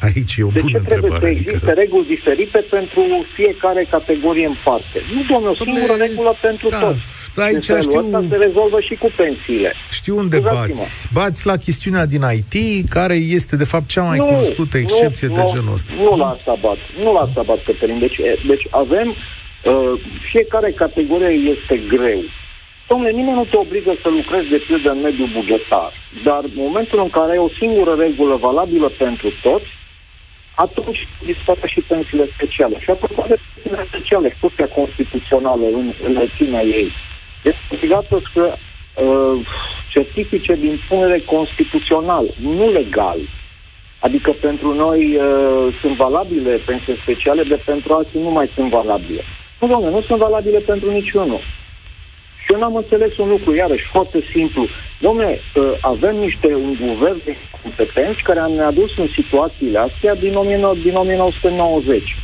Aici 0.00 0.36
e 0.36 0.42
o 0.42 0.48
de 0.48 0.60
bună 0.60 0.78
ce 0.78 0.84
trebuie 0.84 1.10
întrebare. 1.10 1.34
să 1.34 1.40
existe 1.40 1.70
adică... 1.70 1.80
reguli 1.80 2.06
diferite 2.06 2.58
pentru 2.58 3.02
fiecare 3.32 3.86
categorie 3.90 4.46
în 4.46 4.56
parte? 4.64 4.98
Nu, 5.14 5.20
domnule, 5.30 5.50
o 5.50 5.54
Dom'le, 5.54 5.64
singură 5.64 5.94
regulă 6.06 6.36
pentru 6.40 6.68
da, 6.68 6.78
toți. 6.78 7.02
Aici 7.42 7.54
În 7.54 7.60
felul 7.60 7.82
știu- 7.82 7.98
ăsta 7.98 8.24
se 8.28 8.36
rezolvă 8.36 8.80
și 8.80 8.94
cu 8.94 9.12
pensiile. 9.16 9.74
Știu 9.90 10.16
unde 10.16 10.36
Scuzați-mă. 10.36 10.66
bați. 10.66 11.08
Bați 11.12 11.46
la 11.46 11.56
chestiunea 11.56 12.06
din 12.06 12.22
IT, 12.38 12.88
care 12.88 13.14
este 13.14 13.56
de 13.56 13.64
fapt 13.64 13.86
cea 13.86 14.02
mai 14.02 14.18
Nu, 14.18 14.24
cunoscută 14.24 14.78
excepție 14.78 15.28
nu, 15.28 15.34
de 15.34 15.40
nu, 15.40 15.50
genul 15.54 15.72
ăsta. 15.72 15.92
Nu 15.98 16.16
la 16.16 16.28
asta 16.28 16.56
bat, 16.60 16.76
nu 17.02 17.12
la 17.12 17.20
asta 17.20 17.42
bat, 17.42 17.64
Cătălin. 17.64 17.98
Deci, 17.98 18.16
e, 18.16 18.38
deci 18.46 18.66
avem, 18.70 19.08
uh, 19.64 19.92
fiecare 20.30 20.70
categorie 20.70 21.28
este 21.54 21.80
greu. 21.88 22.20
Domnule, 22.88 23.10
nimeni 23.12 23.36
nu 23.36 23.44
te 23.50 23.56
obligă 23.56 23.92
să 24.02 24.08
lucrezi 24.08 24.48
de 24.48 24.62
pildă 24.66 24.90
în 24.90 25.00
mediul 25.00 25.28
bugetar, 25.32 25.92
dar 26.24 26.40
în 26.44 26.50
momentul 26.54 26.98
în 27.02 27.10
care 27.10 27.30
ai 27.32 27.38
o 27.38 27.48
singură 27.58 27.94
regulă 27.98 28.34
valabilă 28.36 28.88
pentru 28.98 29.28
toți, 29.42 29.66
atunci 30.54 31.08
dispără 31.24 31.66
și 31.66 31.80
pensiile 31.80 32.26
speciale. 32.34 32.76
Și 32.80 32.90
apropo 32.90 33.24
de 33.28 33.36
pensiile 33.54 33.86
speciale, 33.88 34.36
Curtea 34.40 34.68
Constituțională 34.68 35.64
în 35.72 35.92
înălțimea 36.08 36.62
ei 36.62 36.92
este 37.44 37.60
obligată 37.72 38.22
să 38.32 38.56
uh, 38.56 39.46
certifice 39.88 40.54
din 40.54 40.80
punere 40.88 41.20
constituțional, 41.20 42.24
nu 42.40 42.70
legal. 42.70 43.18
Adică 43.98 44.30
pentru 44.30 44.74
noi 44.74 45.16
uh, 45.16 45.74
sunt 45.80 45.96
valabile 45.96 46.60
pensii 46.66 46.98
speciale, 47.02 47.42
de 47.42 47.60
pentru 47.64 47.94
alții 47.94 48.20
nu 48.22 48.30
mai 48.30 48.50
sunt 48.54 48.70
valabile. 48.70 49.22
Nu, 49.60 49.68
domnule, 49.68 49.90
nu 49.90 50.02
sunt 50.02 50.18
valabile 50.18 50.58
pentru 50.58 50.90
niciunul. 50.90 51.40
Și 52.44 52.52
eu 52.52 52.58
n-am 52.58 52.76
înțeles 52.76 53.16
un 53.16 53.28
lucru, 53.28 53.54
iarăși, 53.54 53.86
foarte 53.92 54.24
simplu. 54.32 54.66
Domnule, 55.00 55.40
uh, 55.54 55.72
avem 55.80 56.16
niște 56.16 56.54
un 56.54 56.76
guvern 56.80 57.20
de 57.24 57.36
competenți 57.62 58.22
care 58.22 58.40
ne-a 58.40 58.70
dus 58.70 58.96
în 58.96 59.08
situațiile 59.14 59.78
astea 59.78 60.14
din, 60.14 60.32
19, 60.32 60.88
din 60.88 60.96
1990. 60.96 62.16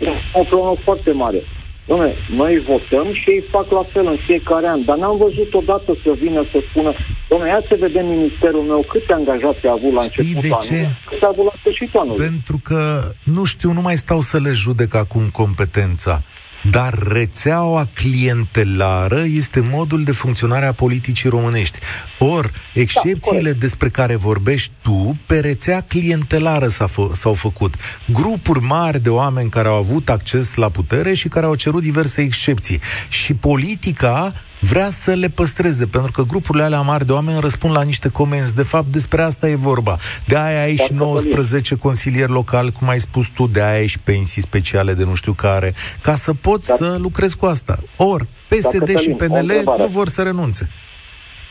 E 0.00 0.08
o 0.32 0.42
problemă 0.42 0.76
foarte 0.84 1.12
mare. 1.12 1.42
Dom'le, 1.88 2.12
noi 2.36 2.62
votăm 2.68 3.06
și 3.12 3.30
ei 3.30 3.44
fac 3.50 3.70
la 3.70 3.84
fel 3.92 4.06
în 4.06 4.16
fiecare 4.26 4.66
an, 4.66 4.84
dar 4.84 4.96
n-am 4.96 5.16
văzut 5.16 5.54
odată 5.54 5.96
să 6.02 6.10
vină 6.20 6.44
să 6.52 6.58
spună 6.70 6.92
Dom'le, 7.30 7.46
ia 7.46 7.60
să 7.68 7.76
vedem 7.80 8.06
ministerul 8.06 8.62
meu 8.62 8.84
câte 8.88 9.12
angajați 9.12 9.66
a 9.66 9.72
avut 9.72 9.92
la 9.92 10.02
Știi 10.02 10.24
începutul 10.24 10.58
de 10.58 10.66
ce? 10.66 10.74
anului, 10.74 10.96
cât 11.08 11.22
a 11.22 11.28
avut 11.32 11.44
la 11.44 11.52
sfârșitul 11.58 12.00
anului. 12.00 12.24
Pentru 12.26 12.60
că, 12.64 13.02
nu 13.22 13.44
știu, 13.44 13.72
nu 13.72 13.80
mai 13.80 13.96
stau 13.96 14.20
să 14.20 14.38
le 14.38 14.52
judec 14.52 14.94
acum 14.94 15.22
competența, 15.32 16.22
dar 16.70 16.98
rețeaua 17.08 17.88
clientelară 17.92 19.24
este 19.26 19.60
modul 19.60 20.04
de 20.04 20.12
funcționare 20.12 20.66
a 20.66 20.72
politicii 20.72 21.28
românești. 21.28 21.78
Or, 22.18 22.50
excepțiile 22.72 23.38
corect. 23.38 23.60
despre 23.60 23.88
care 23.88 24.16
vorbești 24.16 24.70
tu, 24.82 25.16
pe 25.26 25.38
rețea 25.38 25.80
clientelară 25.80 26.68
s-a 26.68 26.86
fă, 26.86 27.08
s-au 27.12 27.34
făcut. 27.34 27.74
Grupuri 28.12 28.60
mari 28.60 29.02
de 29.02 29.08
oameni 29.08 29.50
care 29.50 29.68
au 29.68 29.74
avut 29.74 30.08
acces 30.08 30.54
la 30.54 30.68
putere 30.68 31.14
și 31.14 31.28
care 31.28 31.46
au 31.46 31.54
cerut 31.54 31.82
diverse 31.82 32.20
excepții. 32.20 32.80
Și 33.08 33.34
politica 33.34 34.32
vrea 34.70 34.90
să 34.90 35.12
le 35.12 35.28
păstreze, 35.28 35.86
pentru 35.86 36.12
că 36.12 36.22
grupurile 36.22 36.64
alea 36.64 36.80
mari 36.80 37.06
de 37.06 37.12
oameni 37.12 37.40
răspund 37.40 37.74
la 37.74 37.82
niște 37.82 38.08
comenzi. 38.08 38.54
De 38.54 38.62
fapt, 38.62 38.86
despre 38.86 39.22
asta 39.22 39.48
e 39.48 39.54
vorba. 39.54 39.96
De 40.26 40.36
aia 40.36 40.62
ai 40.62 40.76
și 40.76 40.92
Dar, 40.92 40.98
19 41.06 41.74
consilieri 41.76 42.30
locali, 42.32 42.72
cum 42.72 42.88
ai 42.88 43.00
spus 43.00 43.26
tu, 43.34 43.46
de 43.46 43.62
aia 43.62 43.78
ai 43.78 43.86
și 43.86 43.98
pensii 43.98 44.42
speciale 44.42 44.92
de 44.94 45.04
nu 45.04 45.14
știu 45.14 45.32
care, 45.32 45.74
ca 46.02 46.14
să 46.14 46.32
poți 46.34 46.68
Dar- 46.68 46.76
să 46.76 46.96
lucrezi 47.00 47.36
cu 47.36 47.46
asta. 47.46 47.78
Or, 47.96 48.26
PSD 48.48 48.70
Cătălin, 48.78 48.96
și 48.96 49.10
o 49.10 49.14
PNL 49.14 49.34
întrebare. 49.36 49.82
nu 49.82 49.88
vor 49.88 50.08
să 50.08 50.22
renunțe. 50.22 50.68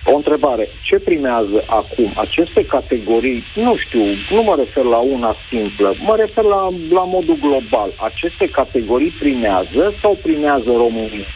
O 0.05 0.15
întrebare. 0.15 0.67
Ce 0.81 0.95
primează 0.99 1.57
acum? 1.67 2.13
Aceste 2.15 2.65
categorii, 2.65 3.43
nu 3.55 3.75
știu, 3.77 4.03
nu 4.35 4.43
mă 4.43 4.55
refer 4.57 4.83
la 4.83 4.97
una 4.97 5.35
simplă, 5.49 5.95
mă 6.05 6.15
refer 6.19 6.43
la, 6.43 6.61
la 6.97 7.03
modul 7.15 7.37
global. 7.41 7.89
Aceste 8.09 8.49
categorii 8.49 9.13
primează 9.19 9.93
sau 10.01 10.17
primează 10.21 10.69
România? 10.83 11.27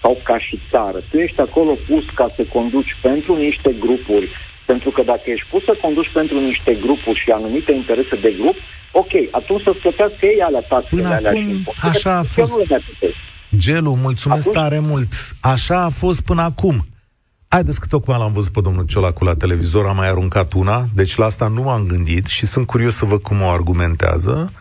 Sau 0.00 0.20
ca 0.24 0.38
și 0.38 0.58
țară? 0.70 0.98
Tu 1.10 1.16
ești 1.16 1.40
acolo 1.40 1.72
pus 1.88 2.04
ca 2.14 2.26
să 2.36 2.42
conduci 2.52 2.96
pentru 3.02 3.36
niște 3.36 3.70
grupuri. 3.78 4.28
Pentru 4.66 4.90
că 4.90 5.02
dacă 5.02 5.22
ești 5.24 5.46
pus 5.50 5.64
să 5.64 5.74
conduci 5.82 6.10
pentru 6.12 6.40
niște 6.40 6.72
grupuri 6.84 7.18
și 7.18 7.30
anumite 7.30 7.72
interese 7.72 8.16
de 8.16 8.34
grup, 8.40 8.54
ok, 8.92 9.12
atunci 9.30 9.62
să 9.62 9.70
plătească 9.82 10.26
ei 10.26 10.40
alea 10.40 10.60
taxele 10.68 11.00
Până 11.02 11.14
alea 11.14 11.30
acum, 11.30 11.42
și 11.42 11.50
impozitele, 11.50 11.90
așa 11.90 12.10
a 12.16 12.20
pentru 12.20 12.34
că 12.34 12.40
eu 12.40 12.46
fost. 12.46 12.52
nu 12.52 12.58
le 12.58 12.66
mai 12.70 12.82
plătesc. 12.86 13.18
Gelu, 13.58 13.94
mulțumesc 14.02 14.48
Atunci- 14.48 14.56
tare 14.62 14.78
mult. 14.78 15.12
Așa 15.40 15.78
a 15.84 15.88
fost 15.88 16.20
până 16.20 16.42
acum. 16.42 16.86
Haideți 17.48 17.80
că 17.80 17.86
tocmai 17.90 18.18
l-am 18.18 18.32
văzut 18.32 18.52
pe 18.52 18.60
domnul 18.60 18.84
Ciolacu 18.84 19.24
la 19.24 19.34
televizor, 19.34 19.86
am 19.86 19.96
mai 19.96 20.08
aruncat 20.08 20.52
una, 20.52 20.84
deci 20.94 21.16
la 21.16 21.24
asta 21.24 21.46
nu 21.48 21.62
m-am 21.62 21.86
gândit 21.86 22.26
și 22.26 22.46
sunt 22.46 22.66
curios 22.66 22.94
să 22.94 23.04
văd 23.04 23.22
cum 23.22 23.42
o 23.42 23.48
argumentează. 23.48 24.52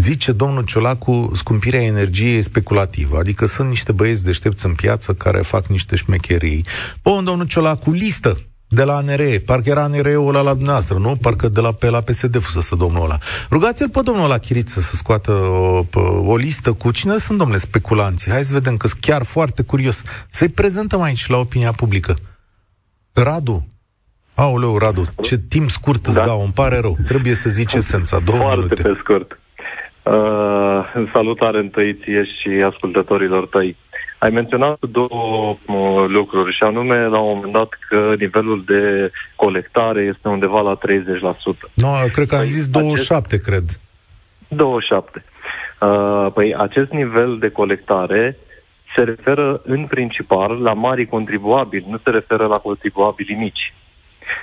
Zice 0.00 0.32
domnul 0.32 0.64
Ciolacu, 0.64 1.30
scumpirea 1.34 1.82
energiei 1.82 2.36
e 2.36 2.40
speculativă, 2.40 3.18
adică 3.18 3.46
sunt 3.46 3.68
niște 3.68 3.92
băieți 3.92 4.24
deștepți 4.24 4.66
în 4.66 4.74
piață 4.74 5.12
care 5.14 5.40
fac 5.40 5.66
niște 5.66 5.96
șmecherii. 5.96 6.64
Bun, 7.02 7.24
domnul 7.24 7.46
Ciolacu, 7.46 7.90
listă 7.90 8.40
de 8.68 8.82
la 8.84 8.96
ANRE, 8.96 9.42
parcă 9.46 9.68
era 9.68 9.82
ANRE-ul 9.82 10.28
ăla 10.28 10.40
la 10.40 10.52
dumneavoastră, 10.52 10.98
nu? 10.98 11.16
Parcă 11.16 11.48
de 11.48 11.60
la, 11.60 11.72
pe 11.72 11.90
la 11.90 12.00
PSD 12.00 12.38
fusese 12.40 12.76
domnul 12.76 13.02
ăla. 13.04 13.18
Rugați-l 13.50 13.88
pe 13.88 14.00
domnul 14.04 14.24
ăla 14.24 14.38
Chiriță 14.38 14.80
să 14.80 14.96
scoată 14.96 15.30
o, 15.32 15.82
pe, 15.82 15.98
o 15.98 16.36
listă 16.36 16.72
cu 16.72 16.90
cine 16.90 17.18
sunt, 17.18 17.38
domnule, 17.38 17.58
speculanții. 17.60 18.30
Hai 18.30 18.44
să 18.44 18.52
vedem, 18.52 18.76
că 18.76 18.86
sunt 18.86 19.00
chiar 19.00 19.22
foarte 19.24 19.62
curios. 19.62 20.02
Să-i 20.30 20.48
prezentăm 20.48 21.00
aici 21.00 21.26
la 21.26 21.36
opinia 21.36 21.72
publică. 21.72 22.16
Radu, 23.12 23.66
Aoleu, 24.34 24.78
Radu, 24.78 25.04
ce 25.22 25.38
timp 25.38 25.70
scurt 25.70 26.06
îți 26.06 26.16
Da. 26.16 26.24
dau, 26.24 26.42
îmi 26.42 26.52
pare 26.52 26.78
rău. 26.78 26.96
Trebuie 27.06 27.34
să 27.34 27.48
zici 27.48 27.72
esența, 27.74 28.18
două 28.18 28.38
Foarte 28.38 28.60
minute. 28.62 28.82
pe 28.82 28.96
scurt. 29.00 29.38
Uh, 30.08 31.08
salutare 31.12 31.58
întâi 31.58 31.94
ție 31.94 32.24
și 32.24 32.48
ascultătorilor 32.48 33.46
tăi. 33.46 33.76
Ai 34.18 34.30
menționat 34.30 34.78
două 34.80 35.56
uh, 35.66 36.04
lucruri 36.06 36.54
și 36.54 36.62
anume 36.62 37.06
la 37.06 37.18
un 37.18 37.34
moment 37.34 37.52
dat 37.52 37.68
că 37.88 38.14
nivelul 38.18 38.62
de 38.66 39.10
colectare 39.36 40.00
este 40.02 40.28
undeva 40.28 40.60
la 40.60 40.78
30%. 40.78 40.78
No, 41.74 41.92
cred 42.12 42.28
că 42.28 42.34
am 42.34 42.40
Păi, 42.40 42.50
zis 42.50 42.68
27, 42.68 43.40
cred. 43.40 43.64
27. 44.48 45.24
Uh, 45.80 46.26
păi 46.34 46.54
acest 46.54 46.90
nivel 46.90 47.38
de 47.38 47.48
colectare 47.48 48.36
se 48.94 49.02
referă 49.02 49.60
în 49.64 49.86
principal 49.86 50.62
la 50.62 50.72
mari 50.72 51.06
contribuabili, 51.06 51.86
nu 51.88 51.98
se 52.04 52.10
referă 52.10 52.46
la 52.46 52.56
contribuabilii 52.56 53.36
mici. 53.36 53.74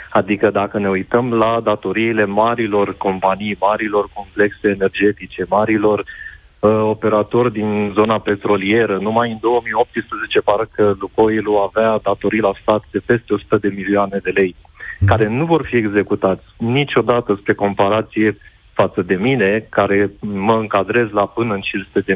Adică 0.09 0.49
dacă 0.49 0.79
ne 0.79 0.89
uităm 0.89 1.33
la 1.33 1.59
datoriile 1.63 2.25
marilor 2.25 2.97
companii, 2.97 3.57
marilor 3.59 4.09
complexe 4.13 4.67
energetice, 4.67 5.45
marilor 5.49 5.99
uh, 5.99 6.69
operatori 6.81 7.51
din 7.51 7.91
zona 7.93 8.19
petrolieră, 8.19 8.97
numai 8.97 9.31
în 9.31 9.37
2018 9.41 10.39
parcă 10.39 10.97
Lucoilul 10.99 11.69
avea 11.73 11.99
datorii 12.03 12.39
la 12.39 12.51
stat 12.61 12.83
de 12.91 12.99
peste 13.05 13.33
100 13.33 13.57
de 13.57 13.73
milioane 13.75 14.19
de 14.23 14.29
lei, 14.29 14.55
care 15.05 15.27
nu 15.27 15.45
vor 15.45 15.65
fi 15.65 15.75
executați 15.75 16.43
niciodată 16.57 17.37
spre 17.41 17.53
comparație 17.53 18.37
față 18.73 19.01
de 19.01 19.15
mine, 19.15 19.65
care 19.69 20.11
mă 20.19 20.53
încadrez 20.53 21.09
la 21.11 21.25
până 21.25 21.53
în 21.53 21.61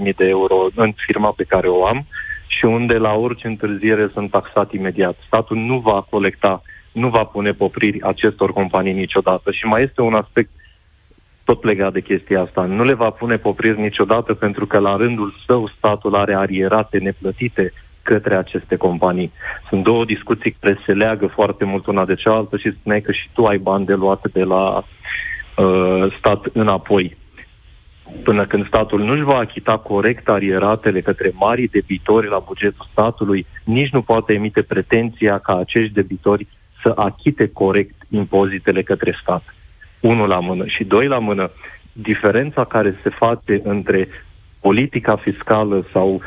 500.000 0.09 0.15
de 0.15 0.27
euro 0.27 0.67
în 0.75 0.91
firma 0.95 1.33
pe 1.35 1.43
care 1.43 1.67
o 1.67 1.85
am 1.85 2.05
și 2.47 2.65
unde 2.65 2.93
la 2.93 3.13
orice 3.13 3.47
întârziere 3.47 4.09
sunt 4.13 4.29
taxat 4.29 4.71
imediat. 4.73 5.15
Statul 5.25 5.57
nu 5.57 5.77
va 5.77 6.05
colecta, 6.09 6.61
nu 6.91 7.09
va 7.09 7.23
pune 7.23 7.51
popriri 7.51 8.01
acestor 8.01 8.53
companii 8.53 8.93
niciodată. 8.93 9.51
Și 9.51 9.65
mai 9.65 9.83
este 9.83 10.01
un 10.01 10.13
aspect 10.13 10.49
tot 11.43 11.63
legat 11.63 11.93
de 11.93 12.01
chestia 12.01 12.41
asta. 12.41 12.63
Nu 12.63 12.83
le 12.83 12.93
va 12.93 13.09
pune 13.09 13.37
popriri 13.37 13.79
niciodată 13.81 14.33
pentru 14.33 14.65
că 14.65 14.77
la 14.77 14.95
rândul 14.95 15.33
său 15.45 15.67
statul 15.77 16.15
are 16.15 16.35
arierate 16.35 16.97
neplătite 16.97 17.73
către 18.01 18.35
aceste 18.35 18.75
companii. 18.75 19.31
Sunt 19.69 19.83
două 19.83 20.05
discuții 20.05 20.55
care 20.59 20.79
se 20.85 20.93
leagă 20.93 21.27
foarte 21.27 21.65
mult 21.65 21.85
una 21.85 22.05
de 22.05 22.15
cealaltă 22.15 22.57
și 22.57 22.71
spuneai 22.71 23.01
că 23.01 23.11
și 23.11 23.29
tu 23.33 23.45
ai 23.45 23.57
bani 23.57 23.85
de 23.85 23.93
luat 23.93 24.31
de 24.31 24.43
la 24.43 24.77
uh, 24.77 26.13
stat 26.17 26.45
înapoi. 26.53 27.17
Până 28.23 28.45
când 28.45 28.67
statul 28.67 29.03
nu-și 29.03 29.21
va 29.21 29.37
achita 29.37 29.77
corect 29.77 30.29
arieratele 30.29 31.01
către 31.01 31.31
mari 31.33 31.67
debitori 31.67 32.27
la 32.27 32.43
bugetul 32.47 32.87
statului, 32.91 33.45
nici 33.63 33.91
nu 33.91 34.01
poate 34.01 34.33
emite 34.33 34.61
pretenția 34.61 35.37
ca 35.37 35.57
acești 35.57 35.93
debitori 35.93 36.47
să 36.81 36.93
achite 36.95 37.49
corect 37.53 37.95
impozitele 38.09 38.81
către 38.81 39.17
stat. 39.21 39.55
Unul 39.99 40.27
la 40.27 40.39
mână. 40.39 40.65
Și 40.67 40.83
doi 40.83 41.07
la 41.07 41.19
mână, 41.19 41.51
diferența 41.91 42.63
care 42.63 42.99
se 43.03 43.09
face 43.09 43.61
între 43.63 44.07
politica 44.59 45.15
fiscală 45.15 45.85
sau 45.91 46.21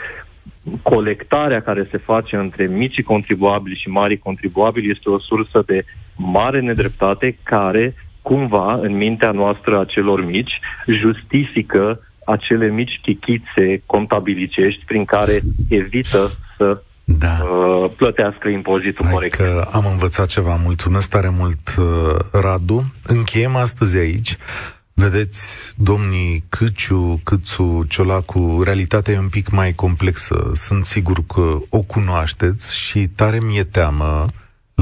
colectarea 0.82 1.62
care 1.62 1.88
se 1.90 1.96
face 1.96 2.36
între 2.36 2.66
micii 2.66 3.03
contribuabili 3.03 3.76
și 3.76 3.88
mari 3.88 4.18
contribuabili 4.18 4.90
este 4.90 5.11
o 5.11 5.18
sursă 5.18 5.62
de 5.66 5.84
mare 6.16 6.61
nedreptate 6.61 7.38
care, 7.42 7.94
cumva, 8.22 8.74
în 8.74 8.96
mintea 8.96 9.30
noastră 9.30 9.78
a 9.78 9.84
celor 9.84 10.24
mici, 10.24 10.61
justifică 10.86 12.00
acele 12.24 12.68
mici 12.68 13.00
chichițe 13.03 13.82
contabilicești 13.86 14.84
prin 14.84 15.05
care 15.05 15.40
evită 15.68 16.30
să 16.57 16.82
Da. 17.18 17.38
uh, 17.44 17.90
plătească 17.96 18.48
impozitul 18.48 19.04
Hai 19.04 19.14
corect. 19.14 19.34
că 19.34 19.66
am 19.70 19.86
învățat 19.90 20.26
ceva. 20.26 20.60
Mulțumesc 20.62 21.08
tare 21.08 21.28
mult, 21.38 21.74
uh, 21.78 22.16
Radu. 22.32 22.92
Încheiem 23.06 23.56
astăzi 23.56 23.96
aici. 23.96 24.36
Vedeți, 24.94 25.72
domnii 25.76 26.44
Câciu, 26.48 27.20
Câțu, 27.24 27.84
Ciolacu, 27.88 28.62
realitatea 28.64 29.14
e 29.14 29.18
un 29.18 29.28
pic 29.28 29.50
mai 29.50 29.72
complexă. 29.72 30.50
Sunt 30.54 30.84
sigur 30.84 31.26
că 31.26 31.58
o 31.68 31.80
cunoașteți 31.80 32.76
și 32.76 33.08
tare 33.08 33.40
mi-e 33.40 33.64
teamă 33.64 34.26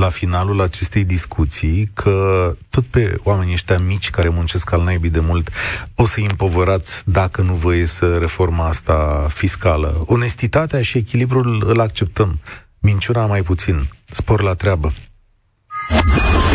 la 0.01 0.09
finalul 0.09 0.61
acestei 0.61 1.05
discuții 1.05 1.91
că 1.95 2.57
tot 2.71 2.85
pe 2.85 3.17
oamenii 3.23 3.53
ăștia 3.53 3.79
mici 3.79 4.11
care 4.11 4.29
muncesc 4.29 4.73
al 4.73 4.83
naibii 4.83 5.11
de 5.11 5.21
mult 5.21 5.51
o 5.95 6.07
să-i 6.07 6.27
împovărați 6.31 7.03
dacă 7.05 7.43
nu 7.43 7.53
vă 7.53 7.75
iese 7.75 8.07
reforma 8.07 8.67
asta 8.67 9.27
fiscală. 9.29 10.05
Onestitatea 10.07 10.83
și 10.83 10.99
echilibrul 10.99 11.65
îl 11.67 11.81
acceptăm. 11.81 12.41
Minciuna 12.79 13.27
mai 13.27 13.43
puțin. 13.43 13.89
Spor 14.05 14.43
la 14.43 14.55
treabă. 14.55 14.93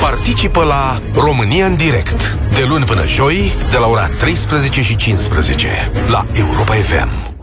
Participă 0.02 0.64
la 0.64 1.02
România 1.14 1.66
în 1.66 1.76
direct 1.76 2.38
de 2.54 2.64
luni 2.64 2.86
până 2.86 3.06
joi 3.06 3.52
de 3.72 3.78
la 3.78 3.88
ora 3.88 4.08
13 4.08 4.82
și 4.82 4.96
15 4.96 5.91
la 6.08 6.26
Europa 6.34 6.74
FM. 6.74 7.35